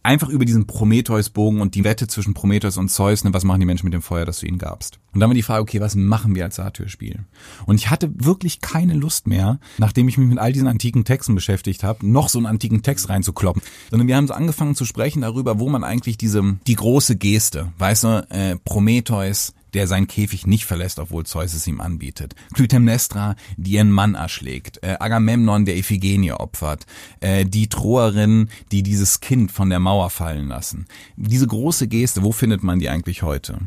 einfach 0.04 0.30
über 0.30 0.46
diesen 0.46 0.68
Prometheus-Bogen 0.68 1.62
und 1.62 1.76
die 1.76 1.84
Wette 1.84 2.08
zwischen 2.08 2.34
Prometheus 2.34 2.78
und 2.78 2.90
Zeus, 2.90 3.24
ne, 3.24 3.34
was 3.34 3.46
machen 3.46 3.62
die 3.62 3.66
Menschen 3.66 3.86
mit 3.86 3.94
dem 3.94 4.02
Feuer, 4.02 4.26
das 4.26 4.40
du 4.40 4.46
ihnen 4.46 4.58
gabst. 4.58 5.00
Und 5.14 5.22
dann 5.22 5.30
war 5.30 5.34
die 5.34 5.42
Frage, 5.42 5.62
okay, 5.62 5.80
was 5.80 5.96
machen 5.96 6.36
wir 6.36 6.44
als 6.44 6.58
Satyr-Spiel? 6.58 7.26
Und 7.66 7.76
ich 7.76 7.90
hatte 7.90 8.12
wirklich 8.14 8.62
keine 8.62 8.94
Lust 8.94 9.28
mehr, 9.28 9.60
nachdem 9.78 10.08
ich 10.08 10.18
mich 10.18 10.28
mit 10.28 10.40
all 10.40 10.52
diesen 10.52 10.68
antiken 10.68 11.06
Texten 11.06 11.36
beschäftigt 11.36 11.84
habe, 11.84 12.06
noch 12.06 12.30
so 12.30 12.38
einen 12.38 12.46
antiken 12.46 12.84
Text 12.84 13.10
reinzukloppen. 13.10 13.62
Sondern 13.90 14.08
wir 14.08 14.18
haben 14.18 14.28
so 14.28 14.34
angefangen 14.34 14.76
zu 14.76 14.86
sprechen 14.86 15.22
darüber, 15.22 15.60
wo 15.60 15.70
man 15.70 15.84
eigentlich 15.84 16.18
diese, 16.18 16.58
die 16.68 16.76
große 16.76 17.16
Geste, 17.16 17.72
weißt 17.78 18.04
du, 18.04 18.28
äh, 18.30 18.58
Prometheus, 18.64 19.54
der 19.74 19.88
seinen 19.88 20.08
Käfig 20.08 20.48
nicht 20.48 20.66
verlässt, 20.66 21.00
obwohl 21.00 21.26
Zeus 21.26 21.54
es 21.54 21.68
ihm 21.68 21.82
anbietet. 21.82 22.36
Clytemnestra, 22.54 23.36
die 23.58 23.74
ihren 23.74 23.92
Mann 23.92 24.16
erschlägt. 24.16 24.82
Äh, 24.84 24.98
Agamemnon, 25.00 25.66
der 25.66 25.78
Iphigenie 25.78 26.32
opfert. 26.32 26.86
Äh, 27.20 27.46
die 27.46 27.70
Troerin, 27.70 28.50
die 28.72 28.84
dieses 28.84 29.20
Kind 29.20 29.52
von 29.52 29.70
der 29.70 29.80
Mauer 29.80 30.10
fallen 30.10 30.48
lassen. 30.48 30.86
Diese 31.16 31.48
große 31.48 31.88
Geste, 31.88 32.24
wo 32.24 32.32
findet 32.32 32.64
man 32.64 32.80
die 32.80 32.90
eigentlich 32.90 33.24
heute? 33.24 33.60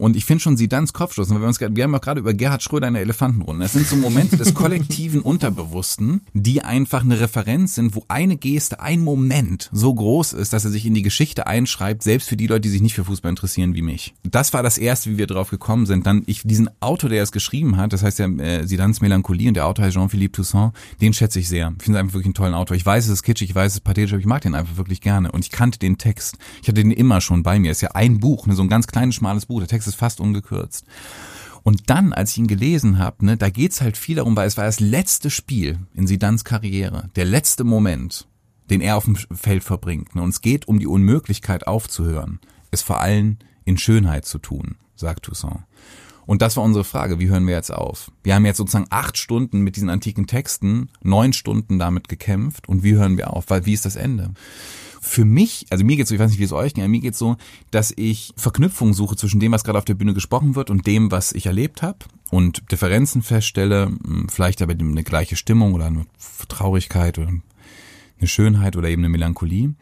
Und 0.00 0.16
ich 0.16 0.24
finde 0.24 0.40
schon 0.40 0.56
sie 0.56 0.66
dann 0.66 0.84
ins 0.84 0.94
Kopfstoß. 0.94 1.28
Wir, 1.28 1.46
uns, 1.46 1.60
wir 1.60 1.84
haben 1.84 1.94
auch 1.94 2.00
gerade 2.00 2.20
über 2.20 2.32
Gerhard 2.32 2.62
Schröder 2.62 2.88
in 2.88 2.94
der 2.94 3.02
Elefantenrunde. 3.02 3.62
Das 3.62 3.74
sind 3.74 3.86
so 3.86 3.96
Momente 3.96 4.38
des 4.38 4.54
kollektiven 4.54 5.20
Unterbewussten, 5.20 6.22
die 6.32 6.62
einfach 6.62 7.02
eine 7.02 7.20
Referenz 7.20 7.74
sind, 7.74 7.94
wo 7.94 8.04
eine 8.08 8.38
Geste, 8.38 8.80
ein 8.80 9.00
Moment 9.00 9.68
so 9.74 9.92
groß 9.92 10.32
ist, 10.32 10.54
dass 10.54 10.64
er 10.64 10.70
sich 10.70 10.86
in 10.86 10.94
die 10.94 11.02
Geschichte 11.02 11.46
einschreibt, 11.46 12.02
selbst 12.02 12.30
für 12.30 12.38
die 12.38 12.46
Leute, 12.46 12.62
die 12.62 12.70
sich 12.70 12.80
nicht 12.80 12.94
für 12.94 13.04
Fußball 13.04 13.28
interessieren 13.28 13.74
wie 13.74 13.82
mich. 13.82 14.14
Das 14.22 14.54
war 14.54 14.62
das 14.62 14.78
erste, 14.78 15.10
wie 15.10 15.18
wir 15.18 15.26
drauf 15.26 15.50
gekommen 15.50 15.84
sind. 15.84 16.06
Dann 16.06 16.22
ich 16.24 16.44
diesen 16.44 16.70
Autor, 16.80 17.10
der 17.10 17.22
es 17.22 17.30
geschrieben 17.30 17.76
hat, 17.76 17.92
das 17.92 18.02
heißt 18.02 18.20
ja 18.20 18.26
äh, 18.26 18.66
Sidans 18.66 19.02
Melancholie 19.02 19.48
und 19.48 19.54
der 19.54 19.66
Autor 19.66 19.84
heißt 19.84 19.94
Jean-Philippe 19.94 20.32
Toussaint, 20.32 20.72
den 21.02 21.12
schätze 21.12 21.40
ich 21.40 21.48
sehr. 21.50 21.74
Ich 21.76 21.84
finde 21.84 21.98
es 21.98 22.00
einfach 22.00 22.14
wirklich 22.14 22.28
einen 22.28 22.34
tollen 22.34 22.54
Autor. 22.54 22.74
Ich 22.74 22.86
weiß, 22.86 23.04
es 23.04 23.10
ist 23.10 23.22
kitschig, 23.22 23.50
ich 23.50 23.54
weiß, 23.54 23.72
es 23.72 23.78
ist 23.78 23.84
pathetisch, 23.84 24.14
aber 24.14 24.20
ich 24.20 24.26
mag 24.26 24.40
den 24.40 24.54
einfach 24.54 24.78
wirklich 24.78 25.02
gerne. 25.02 25.30
Und 25.30 25.44
ich 25.44 25.50
kannte 25.50 25.78
den 25.78 25.98
Text. 25.98 26.38
Ich 26.62 26.68
hatte 26.68 26.82
den 26.82 26.90
immer 26.90 27.20
schon 27.20 27.42
bei 27.42 27.58
mir. 27.58 27.70
Es 27.70 27.78
ist 27.78 27.82
ja 27.82 27.90
ein 27.90 28.18
Buch, 28.18 28.46
ne, 28.46 28.54
so 28.54 28.62
ein 28.62 28.70
ganz 28.70 28.86
kleines, 28.86 29.16
schmales 29.16 29.44
Buch. 29.44 29.58
Der 29.58 29.68
Text 29.68 29.89
ist 29.90 29.96
fast 29.96 30.20
ungekürzt. 30.20 30.86
Und 31.62 31.90
dann, 31.90 32.12
als 32.12 32.32
ich 32.32 32.38
ihn 32.38 32.46
gelesen 32.46 32.98
habe, 32.98 33.24
ne, 33.24 33.36
da 33.36 33.50
geht's 33.50 33.80
halt 33.80 33.96
viel 33.96 34.16
darum, 34.16 34.34
weil 34.36 34.48
es 34.48 34.56
war 34.56 34.64
das 34.64 34.80
letzte 34.80 35.30
Spiel 35.30 35.78
in 35.94 36.06
Sidans 36.06 36.44
Karriere, 36.44 37.10
der 37.16 37.26
letzte 37.26 37.64
Moment, 37.64 38.26
den 38.70 38.80
er 38.80 38.96
auf 38.96 39.04
dem 39.04 39.16
Feld 39.16 39.62
verbringt. 39.62 40.14
Ne, 40.14 40.22
und 40.22 40.30
es 40.30 40.40
geht 40.40 40.68
um 40.68 40.78
die 40.78 40.86
Unmöglichkeit 40.86 41.66
aufzuhören, 41.66 42.40
es 42.70 42.82
vor 42.82 43.00
allem 43.00 43.36
in 43.64 43.76
Schönheit 43.76 44.24
zu 44.24 44.38
tun, 44.38 44.76
sagt 44.96 45.24
Toussaint. 45.24 45.64
Und 46.26 46.42
das 46.42 46.56
war 46.56 46.62
unsere 46.62 46.84
Frage, 46.84 47.18
wie 47.18 47.28
hören 47.28 47.46
wir 47.46 47.54
jetzt 47.54 47.72
auf? 47.72 48.12
Wir 48.22 48.36
haben 48.36 48.46
jetzt 48.46 48.58
sozusagen 48.58 48.86
acht 48.90 49.18
Stunden 49.18 49.62
mit 49.62 49.74
diesen 49.74 49.90
antiken 49.90 50.28
Texten, 50.28 50.88
neun 51.02 51.32
Stunden 51.32 51.78
damit 51.78 52.08
gekämpft 52.08 52.68
und 52.68 52.84
wie 52.84 52.94
hören 52.94 53.18
wir 53.18 53.32
auf? 53.32 53.50
Weil 53.50 53.66
wie 53.66 53.72
ist 53.72 53.84
das 53.84 53.96
Ende? 53.96 54.30
Für 55.02 55.24
mich, 55.24 55.66
also 55.70 55.84
mir 55.84 55.96
geht's 55.96 56.10
so, 56.10 56.14
ich 56.14 56.20
weiß 56.20 56.30
nicht, 56.30 56.40
wie 56.40 56.44
es 56.44 56.52
euch 56.52 56.74
geht, 56.74 56.86
mir 56.86 57.00
geht's 57.00 57.18
so, 57.18 57.36
dass 57.70 57.92
ich 57.96 58.32
Verknüpfungen 58.36 58.92
suche 58.92 59.16
zwischen 59.16 59.40
dem, 59.40 59.50
was 59.52 59.64
gerade 59.64 59.78
auf 59.78 59.86
der 59.86 59.94
Bühne 59.94 60.12
gesprochen 60.12 60.54
wird 60.56 60.68
und 60.68 60.86
dem, 60.86 61.10
was 61.10 61.32
ich 61.32 61.46
erlebt 61.46 61.80
habe 61.80 61.98
und 62.30 62.70
Differenzen 62.70 63.22
feststelle, 63.22 63.86
hm, 63.86 64.28
vielleicht 64.28 64.60
aber 64.60 64.72
eine 64.72 65.02
gleiche 65.02 65.36
Stimmung 65.36 65.72
oder 65.72 65.86
eine 65.86 66.06
Traurigkeit 66.48 67.18
oder 67.18 67.28
eine 67.28 68.28
Schönheit 68.28 68.76
oder 68.76 68.88
eben 68.88 69.00
eine 69.00 69.08
Melancholie 69.08 69.74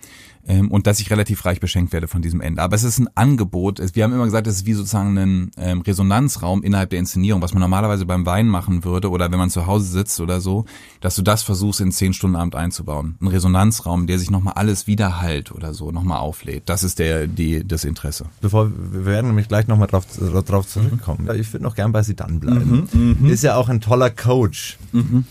ähm, 0.49 0.71
und 0.71 0.87
dass 0.87 0.99
ich 0.99 1.11
relativ 1.11 1.45
reich 1.45 1.61
beschenkt 1.61 1.93
werde 1.93 2.09
von 2.09 2.23
diesem 2.23 2.41
Ende. 2.41 2.63
Aber 2.63 2.75
es 2.75 2.83
ist 2.83 2.99
ein 2.99 3.09
Angebot. 3.15 3.81
Wir 3.95 4.05
haben 4.05 4.13
immer 4.13 4.25
gesagt, 4.25 4.47
es 4.47 4.57
ist 4.57 4.67
wie 4.67 4.73
sozusagen 4.73 5.17
ein 5.17 5.51
ähm, 5.59 5.83
Resonanzraum 5.83 6.63
innerhalb 6.63 6.91
der 6.91 6.99
Inszenierung, 6.99 7.43
was 7.43 7.53
man 7.53 7.61
normalerweise 7.61 8.07
beim 8.07 8.25
Wein 8.27 8.49
machen 8.49 8.83
würde 8.83 9.11
oder 9.11 9.31
wenn 9.31 9.39
man 9.39 9.51
zu 9.51 9.67
Hause 9.67 9.87
sitzt 9.87 10.21
oder 10.21 10.41
so, 10.41 10.65
dass 11.01 11.15
du 11.15 11.23
das 11.23 11.43
versuchst 11.43 11.81
in 11.81 11.93
zehn 11.93 12.15
Stunden 12.15 12.37
Abend 12.37 12.57
einzubauen. 12.57 13.17
Ein 13.21 13.29
Resonanzraum, 13.29 14.07
der 14.07 14.19
sich 14.19 14.31
nochmal 14.31 14.55
alles 14.55 14.87
wiederhalt 14.87 15.53
oder 15.53 15.75
so, 15.75 15.93
nochmal 15.93 16.19
auflädt. 16.19 16.63
Das 16.67 16.83
ist 16.83 16.99
der, 16.99 17.27
die, 17.27 17.67
das 17.67 17.85
Interesse. 17.85 18.27
Bevor 18.41 18.71
wir 18.71 19.05
werden 19.05 19.29
nämlich 19.29 19.49
gleich 19.49 19.69
nochmal 19.69 19.89
drauf, 19.89 20.07
drauf 20.47 20.67
zurückkommen. 20.67 21.25
Mhm. 21.25 21.41
Ich 21.41 21.53
würde 21.53 21.65
noch 21.65 21.75
gern 21.75 21.93
bei 21.93 22.03
Sie 22.03 22.17
dann 22.17 22.41
bleiben. 22.41 22.89
Mhm, 22.93 23.17
mhm, 23.21 23.31
ist 23.31 23.45
ja 23.45 23.57
auch 23.57 23.69
ein 23.69 23.81
toller 23.81 24.11
Coach. 24.11 24.79
Mhm 24.93 25.27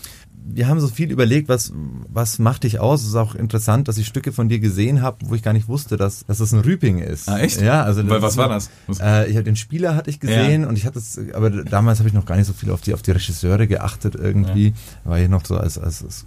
wir 0.54 0.68
haben 0.68 0.80
so 0.80 0.88
viel 0.88 1.10
überlegt, 1.10 1.48
was, 1.48 1.72
was 2.08 2.38
macht 2.38 2.64
dich 2.64 2.80
aus? 2.80 3.02
Es 3.02 3.08
ist 3.08 3.14
auch 3.14 3.34
interessant, 3.34 3.88
dass 3.88 3.98
ich 3.98 4.06
Stücke 4.06 4.32
von 4.32 4.48
dir 4.48 4.58
gesehen 4.58 5.02
habe, 5.02 5.18
wo 5.28 5.34
ich 5.34 5.42
gar 5.42 5.52
nicht 5.52 5.68
wusste, 5.68 5.96
dass, 5.96 6.24
dass 6.26 6.38
das 6.38 6.52
ein 6.52 6.60
Rüping 6.60 6.98
ist. 6.98 7.28
Ah, 7.28 7.38
echt? 7.38 7.60
Ja, 7.60 7.82
also 7.82 8.08
Weil, 8.08 8.22
was 8.22 8.36
war 8.36 8.48
das? 8.48 8.70
Äh, 9.00 9.30
ich 9.30 9.36
habe 9.36 9.44
den 9.44 9.56
Spieler 9.56 9.94
hatte 9.94 10.10
ich 10.10 10.20
gesehen 10.20 10.62
ja. 10.62 10.68
und 10.68 10.76
ich 10.76 10.86
hatte 10.86 10.98
es, 10.98 11.20
aber 11.34 11.50
damals 11.50 11.98
habe 11.98 12.08
ich 12.08 12.14
noch 12.14 12.26
gar 12.26 12.36
nicht 12.36 12.46
so 12.46 12.52
viel 12.52 12.70
auf 12.70 12.80
die, 12.80 12.94
auf 12.94 13.02
die 13.02 13.10
Regisseure 13.10 13.66
geachtet 13.66 14.14
irgendwie. 14.14 14.68
Ja. 15.04 15.10
War 15.10 15.18
ich 15.18 15.28
noch 15.28 15.44
so 15.44 15.56
als, 15.56 15.78
als, 15.78 16.04
als 16.04 16.26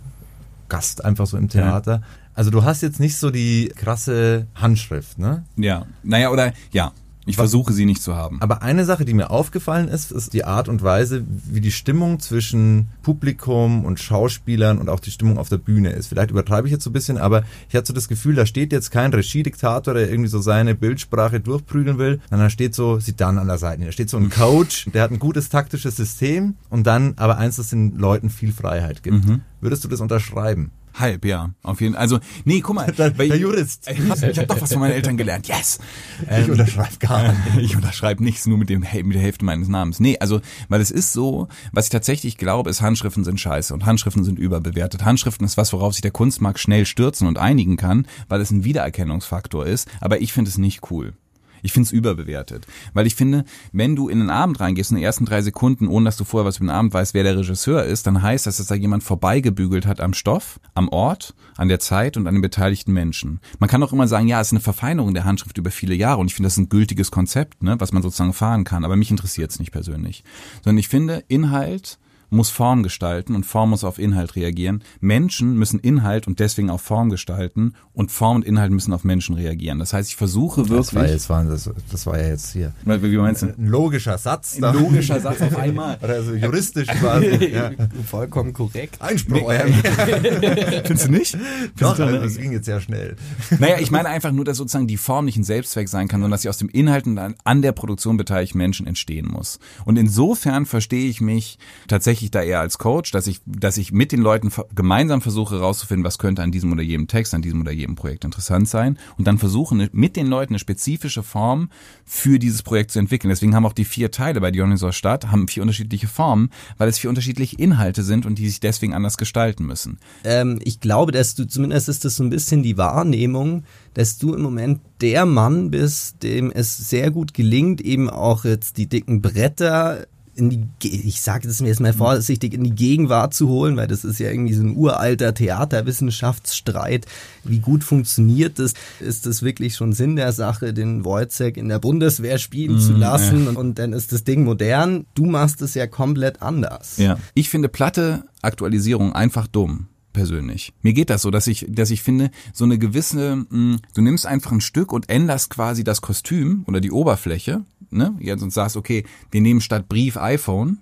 Gast 0.70 1.04
einfach 1.04 1.28
so 1.28 1.38
im 1.38 1.50
Theater. 1.50 1.92
Ja. 1.92 2.02
Also 2.34 2.50
du 2.50 2.64
hast 2.64 2.82
jetzt 2.82 3.00
nicht 3.00 3.18
so 3.18 3.30
die 3.30 3.72
krasse 3.76 4.48
Handschrift, 4.56 5.20
ne? 5.20 5.44
Ja. 5.58 5.86
Naja, 6.02 6.30
oder 6.30 6.54
ja, 6.72 6.94
ich 7.26 7.36
versuche 7.36 7.72
sie 7.74 7.86
nicht 7.86 8.02
zu 8.02 8.16
haben. 8.16 8.42
Aber 8.42 8.64
eine 8.64 8.84
Sache, 8.84 9.06
die 9.06 9.14
mir 9.14 9.30
aufgefallen 9.30 9.88
ist, 9.88 10.12
ist 10.12 10.34
die 10.34 10.44
Art 10.44 10.68
und 10.68 10.82
Weise, 10.82 11.24
wie 11.28 11.62
die 11.62 11.72
Stimmung 11.72 12.20
zwischen 12.20 12.88
Publikum 13.04 13.86
und 13.86 14.00
Schauspielern 14.00 14.80
und 14.80 14.90
auch 14.90 15.00
die 15.00 15.12
Stimmung 15.12 15.38
auf 15.38 15.50
der 15.50 15.58
Bühne 15.58 15.92
ist. 15.92 16.08
Vielleicht 16.08 16.32
übertreibe 16.32 16.68
ich 16.68 16.72
jetzt 16.72 16.84
so 16.84 16.90
ein 16.90 16.94
bisschen, 16.94 17.18
aber 17.18 17.44
ich 17.70 17.76
hatte 17.76 17.88
so 17.88 17.94
das 17.94 18.08
Gefühl, 18.08 18.36
da 18.36 18.46
steht 18.46 18.72
jetzt 18.72 18.90
kein 18.90 19.14
Regiediktator, 19.14 19.94
der 19.94 20.10
irgendwie 20.10 20.30
so 20.30 20.42
seine 20.42 20.74
Bildsprache 20.74 21.40
durchprügeln 21.40 22.00
will, 22.00 22.20
sondern 22.30 22.48
da 22.48 22.50
steht 22.50 22.74
so, 22.74 23.00
sieht 23.00 23.22
dann 23.22 23.38
an 23.38 23.48
der 23.48 23.60
Seite, 23.60 23.86
da 23.86 23.92
steht 23.92 24.10
so 24.10 24.18
ein 24.18 24.30
Coach, 24.30 24.88
der 24.94 25.04
hat 25.04 25.12
ein 25.12 25.20
gutes 25.20 25.50
taktisches 25.50 25.96
System 25.96 26.56
und 26.70 26.88
dann 26.88 27.14
aber 27.18 27.38
eins, 27.38 27.58
das 27.58 27.70
den 27.70 27.98
Leuten 27.98 28.30
viel 28.30 28.52
Freiheit 28.52 29.04
gibt. 29.04 29.26
Mhm. 29.26 29.42
Würdest 29.60 29.84
du 29.84 29.88
das 29.88 30.02
unterschreiben? 30.02 30.72
Halb, 30.94 31.26
ja. 31.26 31.52
Auf 31.64 31.82
jeden 31.82 31.94
Fall. 31.94 32.02
Also, 32.02 32.20
nee, 32.46 32.62
guck 32.62 32.76
mal. 32.76 32.92
Der, 33.02 33.12
der 33.12 33.38
Jurist. 33.38 33.90
Ich, 33.90 34.00
ich 34.00 34.38
habe 34.38 34.48
doch 34.48 34.62
was 34.62 34.72
von 34.72 34.82
meinen 34.82 34.92
Eltern 34.92 35.18
gelernt. 35.18 35.48
Yes! 35.48 35.80
Ähm, 36.30 36.44
ich 36.44 36.52
unterschreibe 36.52 36.98
gar 37.00 37.34
nicht. 37.56 37.72
Ich 37.72 37.76
unterschreibe 37.76 38.24
nichts, 38.24 38.46
nur 38.46 38.58
mit, 38.58 38.70
dem, 38.70 38.82
mit 38.82 39.16
der 39.16 39.22
Hälfte 39.22 39.44
meines 39.44 39.68
Namens. 39.68 40.00
Nee, 40.00 40.18
also, 40.20 40.40
weil 40.70 40.80
es 40.80 40.92
ist 40.92 41.14
so, 41.14 41.48
was 41.72 41.86
ich 41.86 41.90
tatsächlich 41.90 42.38
glaube, 42.38 42.70
ist, 42.70 42.82
Handschriften 42.82 43.24
sind 43.24 43.40
scheiße 43.40 43.74
und 43.74 43.86
Handschriften 43.86 44.24
sind 44.24 44.38
überbewertet. 44.38 45.04
Handschriften 45.04 45.46
ist 45.46 45.58
was, 45.58 45.74
worauf 45.74 45.94
sich 45.94 46.02
der 46.02 46.12
Kunstmarkt 46.12 46.60
schnell 46.60 46.86
stürzen 46.86 47.28
und 47.28 47.40
einigen 47.40 47.76
kann, 47.76 48.08
weil 48.28 48.40
es 48.40 48.52
ein 48.52 48.64
Wiedererkennungsfaktor 48.64 49.66
ist. 49.66 49.90
Aber 50.00 50.22
ich 50.22 50.32
finde 50.32 50.50
es 50.50 50.58
nicht 50.58 50.92
cool. 50.92 51.14
Ich 51.62 51.74
finde 51.74 51.88
es 51.88 51.92
überbewertet. 51.92 52.68
Weil 52.94 53.08
ich 53.08 53.16
finde, 53.16 53.46
wenn 53.72 53.96
du 53.96 54.10
in 54.10 54.20
den 54.20 54.30
Abend 54.30 54.60
reingehst, 54.60 54.92
in 54.92 54.98
den 54.98 55.04
ersten 55.04 55.26
drei 55.26 55.42
Sekunden, 55.42 55.88
ohne 55.88 56.06
dass 56.06 56.18
du 56.18 56.24
vorher 56.24 56.48
was 56.48 56.58
über 56.58 56.68
den 56.68 56.72
Abend 56.72 56.94
weißt, 56.94 57.14
wer 57.14 57.24
der 57.24 57.38
Regisseur 57.38 57.84
ist, 57.84 58.08
dann 58.08 58.22
heißt 58.22 58.48
das, 58.48 58.58
dass 58.58 58.68
da 58.68 58.76
jemand 58.76 59.04
vorbeigebügelt 59.04 59.86
hat 59.86 60.02
am 60.02 60.14
Stoff, 60.14 60.60
am 60.74 60.90
Ort, 60.90 61.36
an 61.58 61.68
der 61.68 61.80
Zeit 61.80 62.18
und 62.18 62.28
an 62.28 62.36
den 62.36 62.42
beteiligten 62.42 62.94
Menschen. 62.94 63.40
Man 63.60 63.70
kann 63.70 63.84
auch 63.84 63.94
immer 63.94 64.08
sagen, 64.08 64.28
ja, 64.28 64.42
es 64.42 64.48
ist 64.48 64.54
eine 64.54 64.62
Verfeinerung 64.62 65.14
der 65.14 65.26
Handschrift 65.26 65.58
über 65.58 65.72
viele 65.72 65.96
Jahre 65.96 66.20
und 66.20 66.28
ich 66.28 66.36
finde, 66.36 66.48
das 66.48 66.54
ist 66.54 66.60
ein 66.60 66.70
gültiges 66.70 67.12
Konzept, 67.12 67.64
ne, 67.64 67.80
was 67.80 67.92
man 67.92 68.02
sozusagen 68.02 68.34
fahren 68.34 68.64
kann. 68.64 68.86
Aber 68.86 68.96
mich 68.96 69.12
interessiert 69.12 69.52
es 69.52 69.60
nicht 69.60 69.72
persönlich. 69.72 70.24
Sondern 70.64 70.78
ich 70.78 70.88
finde, 70.88 71.24
Inhalt 71.28 72.00
muss 72.32 72.50
Form 72.50 72.82
gestalten 72.82 73.36
und 73.36 73.46
Form 73.46 73.72
muss 73.72 73.84
auf 73.84 74.00
Inhalt 74.00 74.36
reagieren. 74.36 74.84
Menschen 75.02 75.56
müssen 75.58 75.80
Inhalt 75.80 76.28
und 76.28 76.40
deswegen 76.40 76.70
auch 76.70 76.80
Form 76.80 77.10
gestalten 77.10 77.74
und 77.94 78.12
Form 78.12 78.38
und 78.38 78.46
Inhalt 78.46 78.72
müssen 78.72 78.94
auf 78.94 79.04
Menschen 79.04 79.36
reagieren. 79.36 79.80
Das 79.80 79.94
heißt, 79.94 80.10
ich 80.10 80.16
versuche 80.16 80.70
wirklich. 80.70 81.02
Das 81.02 81.30
war, 81.30 81.44
jetzt, 81.44 81.68
das, 81.68 81.70
das 81.92 82.06
war 82.06 82.20
ja 82.20 82.30
jetzt 82.30 82.54
hier. 82.54 82.74
Wie 82.86 83.18
meinst 83.18 83.42
du? 83.42 83.48
Ein 83.48 83.68
logischer 83.68 84.18
Satz. 84.18 84.62
Ein 84.62 84.74
logischer 84.74 85.20
Satz 85.20 85.42
auf 85.42 85.58
einmal. 85.58 85.98
Oder 86.02 86.16
also 86.16 86.34
juristisch 86.34 86.88
quasi. 86.88 87.46
ja. 87.54 87.72
Vollkommen 88.10 88.54
korrekt. 88.54 89.02
Einspruch. 89.02 89.52
Findest 90.86 91.08
du 91.08 91.12
nicht? 91.12 91.38
Doch, 91.78 92.00
also 92.00 92.18
das 92.18 92.38
ging 92.38 92.54
jetzt 92.54 92.66
sehr 92.66 92.80
schnell. 92.80 93.18
Naja, 93.60 93.80
ich 93.80 93.92
meine 93.92 94.08
einfach 94.08 94.32
nur, 94.32 94.46
dass 94.46 94.58
sozusagen 94.58 94.88
die 94.88 94.98
Form 94.98 95.26
nicht 95.26 95.38
ein 95.38 95.44
Selbstzweck 95.44 95.90
sein 95.90 96.08
kann, 96.08 96.22
sondern 96.22 96.32
dass 96.32 96.44
sie 96.44 96.50
aus 96.50 96.58
dem 96.58 96.70
Inhalt 96.70 97.08
und 97.08 97.20
an 97.20 97.62
der 97.62 97.74
Produktion 97.74 98.16
beteiligten 98.16 98.58
Menschen 98.58 98.88
entstehen 98.88 99.28
muss. 99.28 99.60
Und 99.84 99.98
insofern 99.98 100.66
verstehe 100.66 101.10
ich 101.10 101.20
mich 101.20 101.58
tatsächlich 101.88 102.21
da 102.30 102.44
eher 102.44 102.60
als 102.60 102.78
Coach, 102.78 103.12
dass 103.12 103.26
ich, 103.26 103.42
dass 103.46 103.78
ich 103.78 103.92
mit 103.92 104.12
den 104.12 104.22
Leuten 104.22 104.52
gemeinsam 104.76 105.22
versuche 105.22 105.56
herauszufinden, 105.56 106.04
was 106.04 106.20
könnte 106.20 106.44
an 106.44 106.52
diesem 106.52 106.72
oder 106.72 106.84
jedem 106.84 107.08
Text, 107.08 107.34
an 107.34 107.42
diesem 107.42 107.62
oder 107.62 107.72
jedem 107.72 107.96
Projekt 107.96 108.26
interessant 108.26 108.70
sein 108.70 109.00
und 109.18 109.26
dann 109.26 109.40
versuche 109.40 109.90
mit 109.92 110.16
den 110.16 110.28
Leuten 110.28 110.54
eine 110.54 110.60
spezifische 110.60 111.24
Form 111.24 111.70
für 112.06 112.38
dieses 112.38 112.62
Projekt 112.62 112.92
zu 112.92 113.00
entwickeln. 113.00 113.30
Deswegen 113.30 113.56
haben 113.56 113.66
auch 113.66 113.74
die 113.74 113.86
vier 113.86 114.12
Teile 114.12 114.42
bei 114.42 114.52
Dionysos 114.52 114.96
Stadt 114.96 115.32
haben 115.32 115.48
vier 115.48 115.64
unterschiedliche 115.64 116.08
Formen, 116.08 116.50
weil 116.78 116.90
es 116.90 117.00
vier 117.00 117.10
unterschiedliche 117.10 117.56
Inhalte 117.56 118.04
sind 118.04 118.26
und 118.26 118.38
die 118.38 118.48
sich 118.48 118.60
deswegen 118.60 118.94
anders 118.94 119.18
gestalten 119.18 119.66
müssen. 119.66 119.98
Ähm, 120.24 120.60
ich 120.64 120.80
glaube, 120.80 121.12
dass 121.12 121.34
du 121.36 121.46
zumindest 121.46 121.90
ist 121.90 122.06
das 122.06 122.18
so 122.18 122.24
ein 122.24 122.30
bisschen 122.30 122.64
die 122.64 122.78
Wahrnehmung, 122.78 123.64
dass 123.94 124.18
du 124.18 124.34
im 124.34 124.42
Moment 124.42 124.82
der 125.02 125.26
Mann 125.26 125.72
bist, 125.72 126.24
dem 126.24 126.52
es 126.52 126.78
sehr 126.78 127.12
gut 127.12 127.34
gelingt, 127.34 127.82
eben 127.82 128.10
auch 128.10 128.46
jetzt 128.46 128.78
die 128.78 128.88
dicken 128.88 129.22
Bretter 129.22 130.08
in 130.36 130.50
die, 130.82 131.08
ich 131.08 131.22
sage 131.22 131.48
das 131.48 131.62
mir 131.62 131.68
jetzt 131.68 131.82
mal 131.82 131.94
vorsichtig, 131.94 132.54
in 132.54 132.64
die 132.64 132.76
Gegenwart 132.76 133.34
zu 133.34 133.50
holen, 133.50 133.78
weil 133.78 133.88
das 133.88 134.04
ist 134.04 134.20
ja 134.20 134.30
irgendwie 134.30 134.54
so 134.54 134.64
ein 134.64 134.76
uralter 134.76 135.34
Theaterwissenschaftsstreit. 135.34 137.06
Wie 137.44 137.60
gut 137.60 137.84
funktioniert 137.84 138.58
das? 138.60 138.74
Ist 139.00 139.26
das 139.26 139.44
wirklich 139.44 139.76
schon 139.76 139.94
Sinn 139.94 140.16
der 140.16 140.32
Sache, 140.32 140.74
den 140.74 141.04
Wojciech 141.04 141.58
in 141.58 141.70
der 141.70 141.80
Bundeswehr 141.80 142.38
spielen 142.38 142.78
mm, 142.78 142.80
zu 142.80 142.94
lassen? 142.94 143.46
Ja. 143.46 143.60
Und 143.60 143.78
dann 143.78 143.94
ist 143.94 144.12
das 144.14 144.24
Ding 144.24 144.44
modern. 144.44 145.06
Du 145.16 145.26
machst 145.26 145.62
es 145.62 145.74
ja 145.74 145.88
komplett 145.88 146.42
anders. 146.42 146.98
Ja. 146.98 147.18
Ich 147.34 147.50
finde 147.50 147.70
platte 147.70 148.24
Aktualisierung 148.42 149.14
einfach 149.14 149.48
dumm 149.48 149.88
persönlich. 150.14 150.74
Mir 150.82 150.94
geht 150.94 151.10
das 151.10 151.22
so, 151.22 151.32
dass 151.32 151.48
ich, 151.48 151.66
dass 151.70 151.92
ich 151.92 152.02
finde, 152.02 152.32
so 152.54 152.64
eine 152.66 152.78
gewisse, 152.78 153.36
mh, 153.36 153.46
hm, 153.50 153.80
du 153.94 154.02
nimmst 154.02 154.26
einfach 154.26 154.52
ein 154.52 154.62
Stück 154.62 154.92
und 154.92 155.10
änderst 155.10 155.50
quasi 155.50 155.84
das 155.84 156.02
Kostüm 156.02 156.64
oder 156.68 156.82
die 156.82 156.92
Oberfläche, 156.92 157.64
ne? 157.90 158.16
Ja, 158.20 158.38
sonst 158.38 158.56
sagst, 158.56 158.78
okay, 158.78 159.06
wir 159.32 159.42
nehmen 159.42 159.62
statt 159.62 159.90
Brief 159.90 160.18
iPhone 160.18 160.80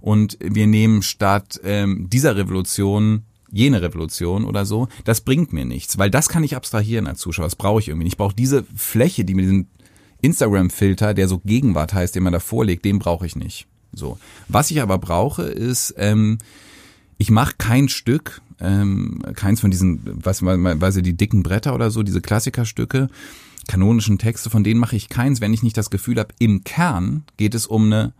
und 0.00 0.38
wir 0.40 0.66
nehmen 0.66 1.02
statt 1.02 1.60
ähm, 1.64 2.08
dieser 2.10 2.36
Revolution 2.36 3.24
jene 3.52 3.82
Revolution 3.82 4.44
oder 4.44 4.64
so, 4.64 4.88
das 5.04 5.22
bringt 5.22 5.52
mir 5.52 5.64
nichts, 5.64 5.98
weil 5.98 6.10
das 6.10 6.28
kann 6.28 6.44
ich 6.44 6.56
abstrahieren 6.56 7.06
als 7.06 7.18
Zuschauer, 7.18 7.46
das 7.46 7.56
brauche 7.56 7.80
ich 7.80 7.88
irgendwie 7.88 8.04
nicht. 8.04 8.14
Ich 8.14 8.18
brauche 8.18 8.34
diese 8.34 8.64
Fläche, 8.76 9.24
die 9.24 9.34
mit 9.34 9.44
diesem 9.44 9.66
Instagram-Filter, 10.22 11.14
der 11.14 11.28
so 11.28 11.38
Gegenwart 11.38 11.94
heißt, 11.94 12.14
den 12.14 12.22
man 12.22 12.32
da 12.32 12.40
vorlegt, 12.40 12.84
den 12.84 12.98
brauche 12.98 13.26
ich 13.26 13.36
nicht. 13.36 13.66
So. 13.92 14.18
Was 14.48 14.70
ich 14.70 14.80
aber 14.80 14.98
brauche, 14.98 15.42
ist, 15.42 15.94
ähm, 15.96 16.38
ich 17.18 17.30
mache 17.30 17.54
kein 17.58 17.88
Stück, 17.88 18.40
ähm, 18.60 19.22
keins 19.34 19.60
von 19.60 19.70
diesen, 19.70 20.00
was 20.04 20.42
weiß 20.42 20.96
die 20.96 21.16
dicken 21.16 21.42
Bretter 21.42 21.74
oder 21.74 21.90
so, 21.90 22.02
diese 22.02 22.20
Klassikerstücke, 22.20 23.08
kanonischen 23.68 24.18
Texte, 24.18 24.50
von 24.50 24.64
denen 24.64 24.80
mache 24.80 24.96
ich 24.96 25.08
keins, 25.08 25.40
wenn 25.40 25.52
ich 25.52 25.62
nicht 25.62 25.76
das 25.76 25.90
Gefühl 25.90 26.18
habe, 26.18 26.34
im 26.38 26.64
Kern 26.64 27.24
geht 27.36 27.54
es 27.54 27.66
um 27.66 27.86
eine 27.86 28.12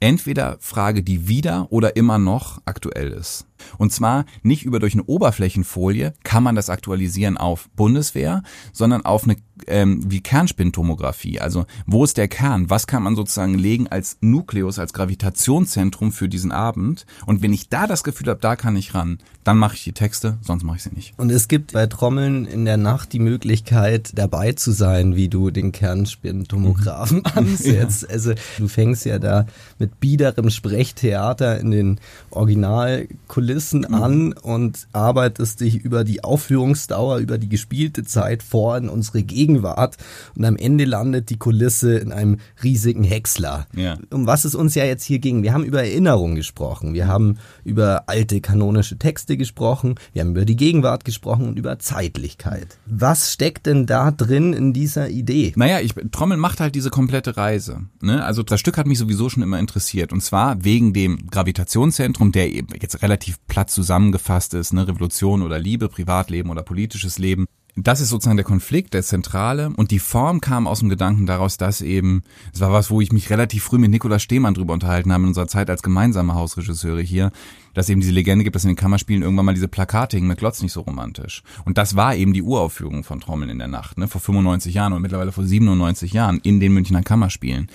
entweder 0.00 0.56
Frage, 0.60 1.02
die 1.02 1.28
wieder 1.28 1.68
oder 1.70 1.96
immer 1.96 2.18
noch 2.18 2.60
aktuell 2.64 3.08
ist. 3.08 3.46
Und 3.78 3.92
zwar 3.92 4.24
nicht 4.42 4.64
über 4.64 4.78
durch 4.78 4.94
eine 4.94 5.04
Oberflächenfolie 5.04 6.14
kann 6.22 6.42
man 6.42 6.54
das 6.54 6.70
aktualisieren 6.70 7.36
auf 7.36 7.68
Bundeswehr, 7.76 8.42
sondern 8.72 9.04
auf 9.04 9.24
eine 9.24 9.36
ähm, 9.66 10.00
wie 10.06 10.20
Kernspintomographie. 10.20 11.40
Also 11.40 11.66
wo 11.86 12.04
ist 12.04 12.16
der 12.16 12.28
Kern? 12.28 12.70
Was 12.70 12.86
kann 12.86 13.02
man 13.02 13.16
sozusagen 13.16 13.54
legen 13.54 13.86
als 13.88 14.18
Nukleus, 14.20 14.78
als 14.78 14.92
Gravitationszentrum 14.92 16.12
für 16.12 16.28
diesen 16.28 16.52
Abend? 16.52 17.06
Und 17.26 17.42
wenn 17.42 17.52
ich 17.52 17.68
da 17.68 17.86
das 17.86 18.04
Gefühl 18.04 18.28
habe, 18.28 18.40
da 18.40 18.56
kann 18.56 18.76
ich 18.76 18.94
ran, 18.94 19.18
dann 19.44 19.58
mache 19.58 19.76
ich 19.76 19.84
die 19.84 19.92
Texte, 19.92 20.38
sonst 20.40 20.64
mache 20.64 20.78
ich 20.78 20.82
sie 20.82 20.94
nicht. 20.94 21.14
Und 21.18 21.30
es 21.30 21.48
gibt 21.48 21.72
bei 21.72 21.86
Trommeln 21.86 22.46
in 22.46 22.64
der 22.64 22.76
Nacht 22.76 23.12
die 23.12 23.18
Möglichkeit, 23.18 24.10
dabei 24.14 24.52
zu 24.52 24.72
sein, 24.72 25.16
wie 25.16 25.28
du 25.28 25.50
den 25.50 25.70
Kernspintomographen 25.72 27.18
mhm. 27.24 27.24
ansetzt. 27.34 28.02
Ja. 28.02 28.08
Also 28.08 28.32
du 28.58 28.68
fängst 28.68 29.04
ja 29.04 29.18
da 29.18 29.46
mit 29.78 30.00
biederem 30.00 30.50
Sprechtheater 30.50 31.60
in 31.60 31.70
den 31.70 32.00
Originalkulissen 32.30 33.53
Kulissen 33.54 33.86
mhm. 33.88 33.94
an 33.94 34.32
und 34.32 34.88
arbeitest 34.92 35.60
dich 35.60 35.76
über 35.76 36.02
die 36.02 36.24
Aufführungsdauer, 36.24 37.18
über 37.18 37.38
die 37.38 37.48
gespielte 37.48 38.02
Zeit 38.02 38.42
vor 38.42 38.76
in 38.76 38.88
unsere 38.88 39.22
Gegenwart 39.22 39.96
und 40.34 40.44
am 40.44 40.56
Ende 40.56 40.84
landet 40.84 41.30
die 41.30 41.36
Kulisse 41.36 41.96
in 41.98 42.10
einem 42.10 42.38
riesigen 42.64 43.04
Häcksler. 43.04 43.68
Ja. 43.76 43.96
Um 44.10 44.26
was 44.26 44.44
es 44.44 44.56
uns 44.56 44.74
ja 44.74 44.84
jetzt 44.84 45.04
hier 45.04 45.20
ging. 45.20 45.44
Wir 45.44 45.52
haben 45.52 45.62
über 45.62 45.84
Erinnerung 45.84 46.34
gesprochen, 46.34 46.94
wir 46.94 47.06
haben 47.06 47.38
über 47.62 48.08
alte 48.08 48.40
kanonische 48.40 48.98
Texte 48.98 49.36
gesprochen, 49.36 49.94
wir 50.12 50.22
haben 50.22 50.30
über 50.30 50.44
die 50.44 50.56
Gegenwart 50.56 51.04
gesprochen 51.04 51.46
und 51.46 51.56
über 51.56 51.78
Zeitlichkeit. 51.78 52.78
Was 52.86 53.32
steckt 53.32 53.66
denn 53.66 53.86
da 53.86 54.10
drin 54.10 54.52
in 54.52 54.72
dieser 54.72 55.10
Idee? 55.10 55.52
Naja, 55.54 55.78
ich, 55.78 55.94
Trommel 56.10 56.38
macht 56.38 56.58
halt 56.58 56.74
diese 56.74 56.90
komplette 56.90 57.36
Reise. 57.36 57.82
Ne? 58.00 58.24
Also 58.24 58.42
das 58.42 58.58
Stück 58.58 58.78
hat 58.78 58.88
mich 58.88 58.98
sowieso 58.98 59.28
schon 59.28 59.44
immer 59.44 59.60
interessiert 59.60 60.12
und 60.12 60.22
zwar 60.22 60.64
wegen 60.64 60.92
dem 60.92 61.28
Gravitationszentrum, 61.30 62.32
der 62.32 62.50
eben 62.52 62.66
jetzt 62.80 63.00
relativ 63.00 63.38
platt 63.46 63.70
zusammengefasst 63.70 64.54
ist, 64.54 64.72
ne? 64.72 64.86
Revolution 64.86 65.42
oder 65.42 65.58
Liebe, 65.58 65.88
Privatleben 65.88 66.50
oder 66.50 66.62
politisches 66.62 67.18
Leben. 67.18 67.46
Das 67.76 68.00
ist 68.00 68.10
sozusagen 68.10 68.36
der 68.36 68.44
Konflikt, 68.44 68.94
der 68.94 69.02
Zentrale. 69.02 69.72
Und 69.76 69.90
die 69.90 69.98
Form 69.98 70.40
kam 70.40 70.68
aus 70.68 70.78
dem 70.78 70.88
Gedanken 70.88 71.26
daraus, 71.26 71.56
dass 71.56 71.80
eben, 71.80 72.22
das 72.52 72.60
war 72.60 72.72
was, 72.72 72.90
wo 72.90 73.00
ich 73.00 73.12
mich 73.12 73.30
relativ 73.30 73.64
früh 73.64 73.78
mit 73.78 73.90
Nikolaus 73.90 74.22
Stehmann 74.22 74.54
drüber 74.54 74.74
unterhalten 74.74 75.12
habe 75.12 75.24
in 75.24 75.28
unserer 75.28 75.48
Zeit 75.48 75.68
als 75.68 75.82
gemeinsame 75.82 76.34
Hausregisseure 76.34 77.00
hier, 77.00 77.32
dass 77.74 77.88
eben 77.88 78.00
diese 78.00 78.12
Legende 78.12 78.44
gibt, 78.44 78.56
dass 78.56 78.64
in 78.64 78.70
den 78.70 78.76
Kammerspielen 78.76 79.22
irgendwann 79.22 79.46
mal 79.46 79.54
diese 79.54 79.68
Plakate 79.68 80.16
hingen 80.16 80.28
mit 80.28 80.38
Glotz 80.38 80.62
nicht 80.62 80.72
so 80.72 80.80
romantisch. 80.80 81.42
Und 81.64 81.78
das 81.78 81.96
war 81.96 82.14
eben 82.14 82.32
die 82.32 82.42
Uraufführung 82.42 83.04
von 83.04 83.20
Trommeln 83.20 83.50
in 83.50 83.58
der 83.58 83.68
Nacht, 83.68 83.98
ne, 83.98 84.08
vor 84.08 84.20
95 84.20 84.74
Jahren 84.74 84.92
und 84.92 85.02
mittlerweile 85.02 85.32
vor 85.32 85.44
97 85.44 86.12
Jahren 86.12 86.38
in 86.42 86.60
den 86.60 86.72
Münchner 86.72 87.02
Kammerspielen. 87.02 87.68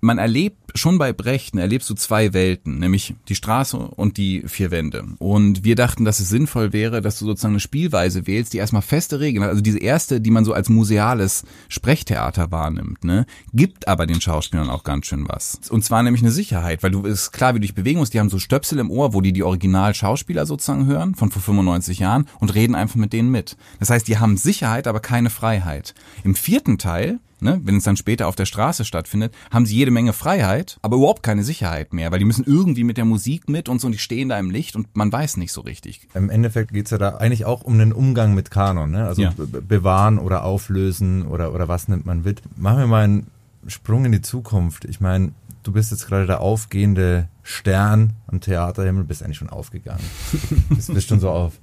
Man 0.00 0.18
erlebt 0.18 0.62
schon 0.74 0.98
bei 0.98 1.12
Brechten 1.12 1.58
erlebst 1.58 1.88
du 1.90 1.94
zwei 1.94 2.32
Welten, 2.32 2.78
nämlich 2.78 3.14
die 3.28 3.34
Straße 3.34 3.76
und 3.76 4.16
die 4.16 4.42
vier 4.46 4.70
Wände. 4.70 5.04
Und 5.18 5.64
wir 5.64 5.74
dachten, 5.74 6.04
dass 6.04 6.20
es 6.20 6.28
sinnvoll 6.28 6.72
wäre, 6.72 7.00
dass 7.00 7.18
du 7.18 7.26
sozusagen 7.26 7.54
eine 7.54 7.60
Spielweise 7.60 8.26
wählst, 8.26 8.52
die 8.52 8.58
erstmal 8.58 8.82
feste 8.82 9.20
Regeln 9.20 9.44
hat. 9.44 9.50
Also 9.50 9.62
diese 9.62 9.78
erste, 9.78 10.20
die 10.20 10.30
man 10.30 10.44
so 10.44 10.52
als 10.52 10.68
museales 10.68 11.44
Sprechtheater 11.68 12.50
wahrnimmt, 12.50 13.04
ne, 13.04 13.26
gibt 13.52 13.88
aber 13.88 14.06
den 14.06 14.20
Schauspielern 14.20 14.70
auch 14.70 14.84
ganz 14.84 15.06
schön 15.06 15.28
was. 15.28 15.60
Und 15.70 15.84
zwar 15.84 16.02
nämlich 16.02 16.22
eine 16.22 16.32
Sicherheit, 16.32 16.82
weil 16.82 16.90
du 16.90 17.02
ist 17.02 17.32
klar, 17.32 17.54
wie 17.54 17.58
du 17.58 17.62
dich 17.62 17.74
bewegen 17.74 17.98
musst. 17.98 18.14
Die 18.14 18.20
haben 18.20 18.30
so 18.30 18.38
Stöpsel 18.38 18.78
im 18.78 18.90
Ohr, 18.90 19.14
wo 19.14 19.20
die 19.20 19.32
die 19.32 19.41
Original-Schauspieler 19.46 20.46
sozusagen 20.46 20.86
hören 20.86 21.14
von 21.14 21.30
vor 21.30 21.42
95 21.42 21.98
Jahren 21.98 22.26
und 22.40 22.54
reden 22.54 22.74
einfach 22.74 22.96
mit 22.96 23.12
denen 23.12 23.30
mit. 23.30 23.56
Das 23.80 23.90
heißt, 23.90 24.06
die 24.08 24.18
haben 24.18 24.36
Sicherheit, 24.36 24.86
aber 24.86 25.00
keine 25.00 25.30
Freiheit. 25.30 25.94
Im 26.24 26.34
vierten 26.34 26.78
Teil 26.78 27.18
ne, 27.42 27.60
wenn 27.64 27.76
es 27.76 27.84
dann 27.84 27.96
später 27.96 28.28
auf 28.28 28.36
der 28.36 28.46
Straße 28.46 28.84
stattfindet, 28.84 29.34
haben 29.50 29.66
sie 29.66 29.76
jede 29.76 29.90
Menge 29.90 30.12
Freiheit, 30.12 30.78
aber 30.82 30.96
überhaupt 30.96 31.22
keine 31.22 31.42
Sicherheit 31.42 31.92
mehr, 31.92 32.10
weil 32.10 32.18
die 32.18 32.24
müssen 32.24 32.44
irgendwie 32.46 32.84
mit 32.84 32.96
der 32.96 33.04
Musik 33.04 33.48
mit 33.48 33.68
und 33.68 33.80
so 33.80 33.86
und 33.86 33.92
die 33.92 33.98
stehen 33.98 34.28
da 34.28 34.38
im 34.38 34.50
Licht 34.50 34.76
und 34.76 34.94
man 34.96 35.12
weiß 35.12 35.36
nicht 35.36 35.52
so 35.52 35.60
richtig. 35.60 36.08
Im 36.14 36.30
Endeffekt 36.30 36.72
geht's 36.72 36.90
ja 36.90 36.98
da 36.98 37.16
eigentlich 37.16 37.44
auch 37.44 37.62
um 37.62 37.78
den 37.78 37.92
Umgang 37.92 38.34
mit 38.34 38.50
Kanon, 38.50 38.90
ne? 38.90 39.06
also 39.06 39.22
ja. 39.22 39.32
bewahren 39.36 40.18
oder 40.18 40.44
auflösen 40.44 41.26
oder, 41.26 41.52
oder 41.52 41.68
was 41.68 41.88
nimmt 41.88 42.06
man 42.06 42.22
mit. 42.22 42.42
Machen 42.56 42.78
wir 42.78 42.86
mal 42.86 43.04
einen 43.04 43.26
Sprung 43.66 44.04
in 44.04 44.12
die 44.12 44.22
Zukunft. 44.22 44.84
Ich 44.84 45.00
meine, 45.00 45.32
du 45.62 45.72
bist 45.72 45.90
jetzt 45.90 46.06
gerade 46.06 46.26
der 46.26 46.40
aufgehende 46.40 47.28
Stern 47.42 48.14
am 48.26 48.40
Theaterhimmel, 48.40 49.04
bist 49.04 49.22
eigentlich 49.22 49.38
schon 49.38 49.50
aufgegangen. 49.50 50.04
bist, 50.68 50.92
bist 50.92 51.08
schon 51.08 51.20
so 51.20 51.30
auf 51.30 51.54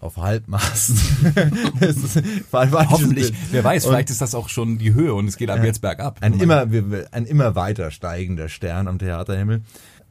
auf 0.00 0.16
Halbmast. 0.16 0.92
Hoffentlich, 2.52 3.32
wer 3.50 3.64
weiß, 3.64 3.84
und 3.84 3.92
vielleicht 3.92 4.10
ist 4.10 4.20
das 4.20 4.34
auch 4.34 4.48
schon 4.48 4.78
die 4.78 4.94
Höhe 4.94 5.14
und 5.14 5.26
es 5.26 5.36
geht 5.36 5.50
ab 5.50 5.62
jetzt 5.62 5.80
bergab. 5.80 6.18
Ein 6.20 6.34
immer, 6.34 6.66
ein 7.12 7.26
immer 7.26 7.54
weiter 7.54 7.90
steigender 7.90 8.48
Stern 8.48 8.88
am 8.88 8.98
Theaterhimmel. 8.98 9.62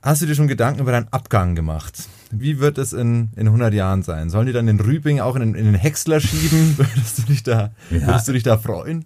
Hast 0.01 0.21
du 0.21 0.25
dir 0.25 0.35
schon 0.35 0.47
Gedanken 0.47 0.81
über 0.81 0.91
deinen 0.91 1.07
Abgang 1.11 1.55
gemacht? 1.55 2.07
Wie 2.31 2.59
wird 2.59 2.77
es 2.77 2.93
in, 2.93 3.31
in 3.35 3.47
100 3.47 3.73
Jahren 3.73 4.03
sein? 4.03 4.29
Sollen 4.29 4.47
die 4.47 4.53
dann 4.53 4.67
den 4.67 4.79
Rübing 4.79 5.19
auch 5.19 5.35
in, 5.35 5.55
in 5.55 5.65
den 5.65 5.75
Häcksler 5.75 6.19
schieben? 6.19 6.77
Würdest 6.77 7.17
du 7.17 7.21
dich 7.23 7.43
da, 7.43 7.71
ja. 7.89 8.07
würdest 8.07 8.27
du 8.27 8.33
dich 8.33 8.43
da 8.43 8.57
freuen? 8.57 9.05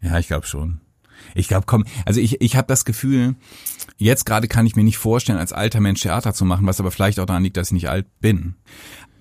Ja, 0.00 0.18
ich 0.18 0.28
glaube 0.28 0.46
schon. 0.46 0.80
Ich 1.34 1.48
glaube, 1.48 1.66
komm, 1.66 1.84
also 2.04 2.20
ich, 2.20 2.40
ich 2.40 2.56
habe 2.56 2.68
das 2.68 2.84
Gefühl, 2.84 3.36
jetzt 3.98 4.26
gerade 4.26 4.48
kann 4.48 4.66
ich 4.66 4.76
mir 4.76 4.84
nicht 4.84 4.98
vorstellen, 4.98 5.38
als 5.38 5.52
alter 5.52 5.80
Mensch 5.80 6.00
Theater 6.02 6.34
zu 6.34 6.44
machen, 6.44 6.66
was 6.66 6.80
aber 6.80 6.90
vielleicht 6.90 7.20
auch 7.20 7.26
daran 7.26 7.42
liegt, 7.42 7.56
dass 7.56 7.68
ich 7.68 7.72
nicht 7.72 7.88
alt 7.88 8.06
bin. 8.20 8.54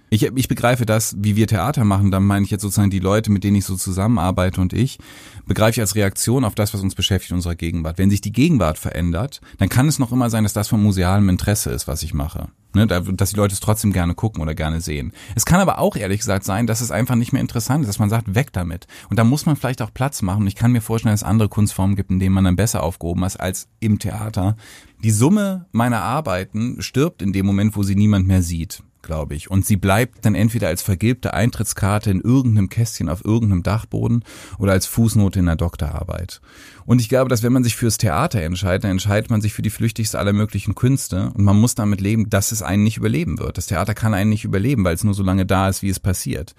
Ich, 0.09 0.23
ich 0.23 0.47
begreife 0.47 0.85
das, 0.85 1.15
wie 1.17 1.35
wir 1.35 1.47
Theater 1.47 1.83
machen, 1.83 2.11
da 2.11 2.19
meine 2.19 2.45
ich 2.45 2.51
jetzt 2.51 2.61
sozusagen 2.61 2.91
die 2.91 2.99
Leute, 2.99 3.31
mit 3.31 3.43
denen 3.43 3.57
ich 3.57 3.65
so 3.65 3.75
zusammenarbeite 3.75 4.61
und 4.61 4.71
ich, 4.71 4.99
begreife 5.47 5.71
ich 5.71 5.81
als 5.81 5.95
Reaktion 5.95 6.45
auf 6.45 6.55
das, 6.55 6.73
was 6.73 6.81
uns 6.81 6.95
beschäftigt 6.95 7.31
in 7.31 7.37
unserer 7.37 7.55
Gegenwart. 7.55 7.97
Wenn 7.97 8.09
sich 8.09 8.21
die 8.21 8.31
Gegenwart 8.31 8.77
verändert, 8.77 9.41
dann 9.57 9.69
kann 9.69 9.87
es 9.87 9.99
noch 9.99 10.11
immer 10.11 10.29
sein, 10.29 10.43
dass 10.43 10.53
das 10.53 10.67
von 10.67 10.81
musealem 10.81 11.29
Interesse 11.29 11.71
ist, 11.71 11.87
was 11.87 12.03
ich 12.03 12.13
mache. 12.13 12.49
Ne, 12.73 12.87
dass 12.87 13.29
die 13.29 13.37
Leute 13.37 13.53
es 13.53 13.61
trotzdem 13.61 13.93
gerne 13.93 14.15
gucken 14.15 14.41
oder 14.41 14.53
gerne 14.53 14.81
sehen. 14.81 15.13
Es 15.33 15.45
kann 15.45 15.61
aber 15.61 15.79
auch 15.79 15.95
ehrlich 15.95 16.19
gesagt 16.19 16.43
sein, 16.43 16.67
dass 16.67 16.81
es 16.81 16.91
einfach 16.91 17.15
nicht 17.15 17.31
mehr 17.31 17.41
interessant 17.41 17.83
ist, 17.83 17.87
dass 17.87 17.99
man 17.99 18.09
sagt, 18.09 18.35
weg 18.35 18.51
damit. 18.51 18.85
Und 19.09 19.17
da 19.17 19.23
muss 19.23 19.45
man 19.45 19.55
vielleicht 19.55 19.81
auch 19.81 19.93
Platz 19.93 20.21
machen. 20.21 20.41
Und 20.41 20.47
ich 20.47 20.55
kann 20.55 20.73
mir 20.73 20.81
vorstellen, 20.81 21.13
dass 21.13 21.21
es 21.21 21.27
andere 21.27 21.47
Kunstformen 21.47 21.95
gibt, 21.95 22.11
in 22.11 22.19
denen 22.19 22.35
man 22.35 22.43
dann 22.43 22.57
besser 22.57 22.83
aufgehoben 22.83 23.23
ist 23.23 23.37
als 23.37 23.69
im 23.79 23.97
Theater. 23.97 24.57
Die 25.03 25.11
Summe 25.11 25.67
meiner 25.71 26.01
Arbeiten 26.01 26.81
stirbt 26.81 27.21
in 27.21 27.31
dem 27.31 27.45
Moment, 27.45 27.77
wo 27.77 27.83
sie 27.83 27.95
niemand 27.95 28.27
mehr 28.27 28.41
sieht 28.41 28.83
glaube 29.05 29.35
ich. 29.35 29.49
Und 29.49 29.65
sie 29.65 29.77
bleibt 29.77 30.25
dann 30.25 30.35
entweder 30.35 30.67
als 30.67 30.81
vergilbte 30.81 31.33
Eintrittskarte 31.33 32.11
in 32.11 32.19
irgendeinem 32.19 32.67
Kästchen 32.67 33.07
auf 33.07 33.23
irgendeinem 33.23 33.63
Dachboden 33.63 34.25
oder 34.59 34.73
als 34.73 34.85
Fußnote 34.87 35.39
in 35.39 35.45
der 35.45 35.55
Doktorarbeit. 35.55 36.41
Und 36.85 36.99
ich 36.99 37.07
glaube, 37.07 37.29
dass 37.29 37.43
wenn 37.43 37.53
man 37.53 37.63
sich 37.63 37.75
fürs 37.75 37.97
Theater 37.97 38.41
entscheidet, 38.41 38.83
dann 38.83 38.91
entscheidet 38.91 39.29
man 39.29 39.41
sich 39.41 39.53
für 39.53 39.61
die 39.61 39.69
flüchtigste 39.69 40.19
aller 40.19 40.33
möglichen 40.33 40.75
Künste 40.75 41.31
und 41.33 41.43
man 41.43 41.55
muss 41.55 41.75
damit 41.75 42.01
leben, 42.01 42.29
dass 42.29 42.51
es 42.51 42.61
einen 42.61 42.83
nicht 42.83 42.97
überleben 42.97 43.39
wird. 43.39 43.57
Das 43.57 43.67
Theater 43.67 43.93
kann 43.93 44.13
einen 44.13 44.29
nicht 44.29 44.43
überleben, 44.43 44.83
weil 44.83 44.95
es 44.95 45.03
nur 45.03 45.13
so 45.13 45.23
lange 45.23 45.45
da 45.45 45.69
ist, 45.69 45.81
wie 45.81 45.89
es 45.89 45.99
passiert. 45.99 46.55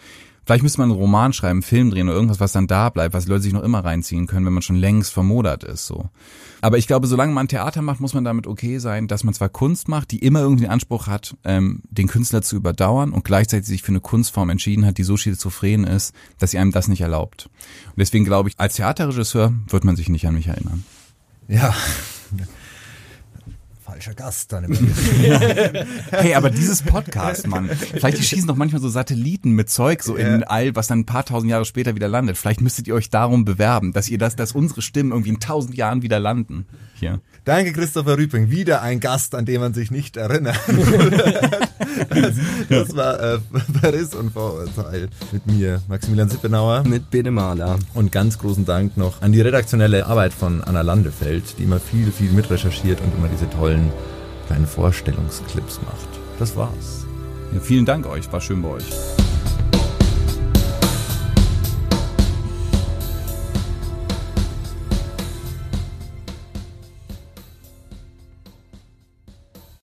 Vielleicht 0.47 0.63
müsste 0.63 0.79
man 0.79 0.91
einen 0.91 0.99
Roman 0.99 1.33
schreiben, 1.33 1.57
einen 1.57 1.63
Film 1.63 1.91
drehen 1.91 2.09
oder 2.09 2.15
irgendwas, 2.15 2.39
was 2.39 2.53
dann 2.53 2.69
da 2.69 2.89
bleibt, 2.89 3.15
was 3.15 3.25
die 3.25 3.31
Leute 3.31 3.43
sich 3.43 3.53
noch 3.53 3.65
immer 3.65 3.85
reinziehen 3.85 4.29
können, 4.29 4.47
wenn 4.47 4.53
man 4.53 4.63
schon 4.63 4.77
längst 4.77 5.13
vermodert 5.13 5.65
ist, 5.65 5.87
so. 5.87 6.09
Aber 6.61 6.79
ich 6.79 6.87
glaube, 6.87 7.09
solange 7.09 7.33
man 7.33 7.49
Theater 7.49 7.83
macht, 7.83 7.99
muss 7.99 8.15
man 8.15 8.23
damit 8.23 8.47
okay 8.47 8.79
sein, 8.79 9.09
dass 9.09 9.25
man 9.25 9.35
zwar 9.35 9.49
Kunst 9.49 9.89
macht, 9.89 10.13
die 10.13 10.21
immer 10.21 10.41
irgendwie 10.41 10.65
den 10.65 10.71
Anspruch 10.71 11.09
hat, 11.09 11.37
ähm, 11.45 11.83
den 11.91 12.07
Künstler 12.07 12.43
zu 12.43 12.55
überdauern 12.55 13.11
und 13.11 13.25
gleichzeitig 13.25 13.67
sich 13.67 13.83
für 13.83 13.89
eine 13.89 14.01
Kunstform 14.01 14.49
entschieden 14.49 14.87
hat, 14.87 14.99
die 14.99 15.03
so 15.03 15.17
schizophren 15.17 15.83
ist, 15.83 16.15
dass 16.39 16.53
sie 16.53 16.59
einem 16.59 16.71
das 16.71 16.87
nicht 16.87 17.01
erlaubt. 17.01 17.51
Und 17.87 17.99
deswegen 17.99 18.25
glaube 18.25 18.49
ich, 18.49 18.55
als 18.57 18.77
Theaterregisseur 18.77 19.53
wird 19.69 19.85
man 19.85 19.97
sich 19.97 20.09
nicht 20.09 20.29
an 20.29 20.35
mich 20.35 20.47
erinnern. 20.47 20.85
Ja, 21.49 21.75
falscher 23.97 24.15
Gast 24.15 24.53
dann 24.53 24.65
immer. 24.65 24.77
hey, 26.11 26.35
aber 26.35 26.51
dieses 26.51 26.83
Podcast, 26.83 27.47
Mann, 27.47 27.71
vielleicht 27.71 28.23
schießen 28.23 28.47
doch 28.47 28.57
manchmal 28.57 28.83
so 28.83 28.91
Satelliten 28.91 29.53
mit 29.53 29.71
Zeug 29.71 30.03
so 30.03 30.17
in 30.17 30.45
All, 30.45 30.77
was 30.77 30.87
dann 30.87 31.01
ein 31.01 31.07
paar 31.07 31.25
tausend 31.25 31.51
Jahre 31.51 31.65
später 31.65 31.95
wieder 31.95 32.07
landet. 32.07 32.37
Vielleicht 32.37 32.61
müsstet 32.61 32.87
ihr 32.89 32.95
euch 32.95 33.09
darum 33.09 33.47
bewerben, 33.47 33.95
dass 33.95 34.11
ihr 34.11 34.19
das, 34.19 34.37
dass 34.37 34.53
unsere 34.53 34.83
Stimmen 34.83 35.13
irgendwie 35.13 35.31
in 35.31 35.41
tausend 35.41 35.77
Jahren 35.77 36.03
wieder 36.03 36.21
landen. 36.21 36.67
Hier. 36.95 37.21
Danke, 37.47 37.73
Christopher 37.73 38.19
Rüping. 38.19 38.51
Wieder 38.51 38.83
ein 38.83 39.01
Gast, 39.01 39.35
an 39.35 39.47
den 39.47 39.61
man 39.63 39.73
sich 39.73 39.91
nicht 39.91 40.19
erinnert. 40.19 40.61
das 42.69 42.97
war 42.97 43.21
äh, 43.21 43.39
Paris 43.81 44.15
und 44.15 44.33
Vorurteil 44.33 45.09
mit 45.33 45.47
mir, 45.47 45.81
Maximilian 45.89 46.29
Sippenauer. 46.29 46.83
Mit 46.85 47.11
Bene 47.11 47.31
Mahler. 47.31 47.79
Und 47.95 48.13
ganz 48.13 48.39
großen 48.39 48.65
Dank 48.65 48.97
noch 48.97 49.23
an 49.23 49.33
die 49.33 49.41
redaktionelle 49.41 50.07
Arbeit 50.07 50.33
von 50.33 50.63
Anna 50.63 50.83
Landefeld, 50.83 51.59
die 51.59 51.65
immer 51.65 51.81
viel, 51.81 52.11
viel 52.13 52.31
mitrecherchiert 52.31 53.01
und 53.01 53.15
immer 53.17 53.29
diese 53.29 53.49
tollen 53.51 53.91
kleinen 54.47 54.67
Vorstellungsclips 54.67 55.81
macht. 55.83 56.09
Das 56.39 56.57
war's. 56.57 57.07
Ja, 57.53 57.61
vielen 57.61 57.85
Dank 57.85 58.07
euch, 58.07 58.31
war 58.33 58.41
schön 58.41 58.63
bei 58.63 58.69
euch. 58.69 58.85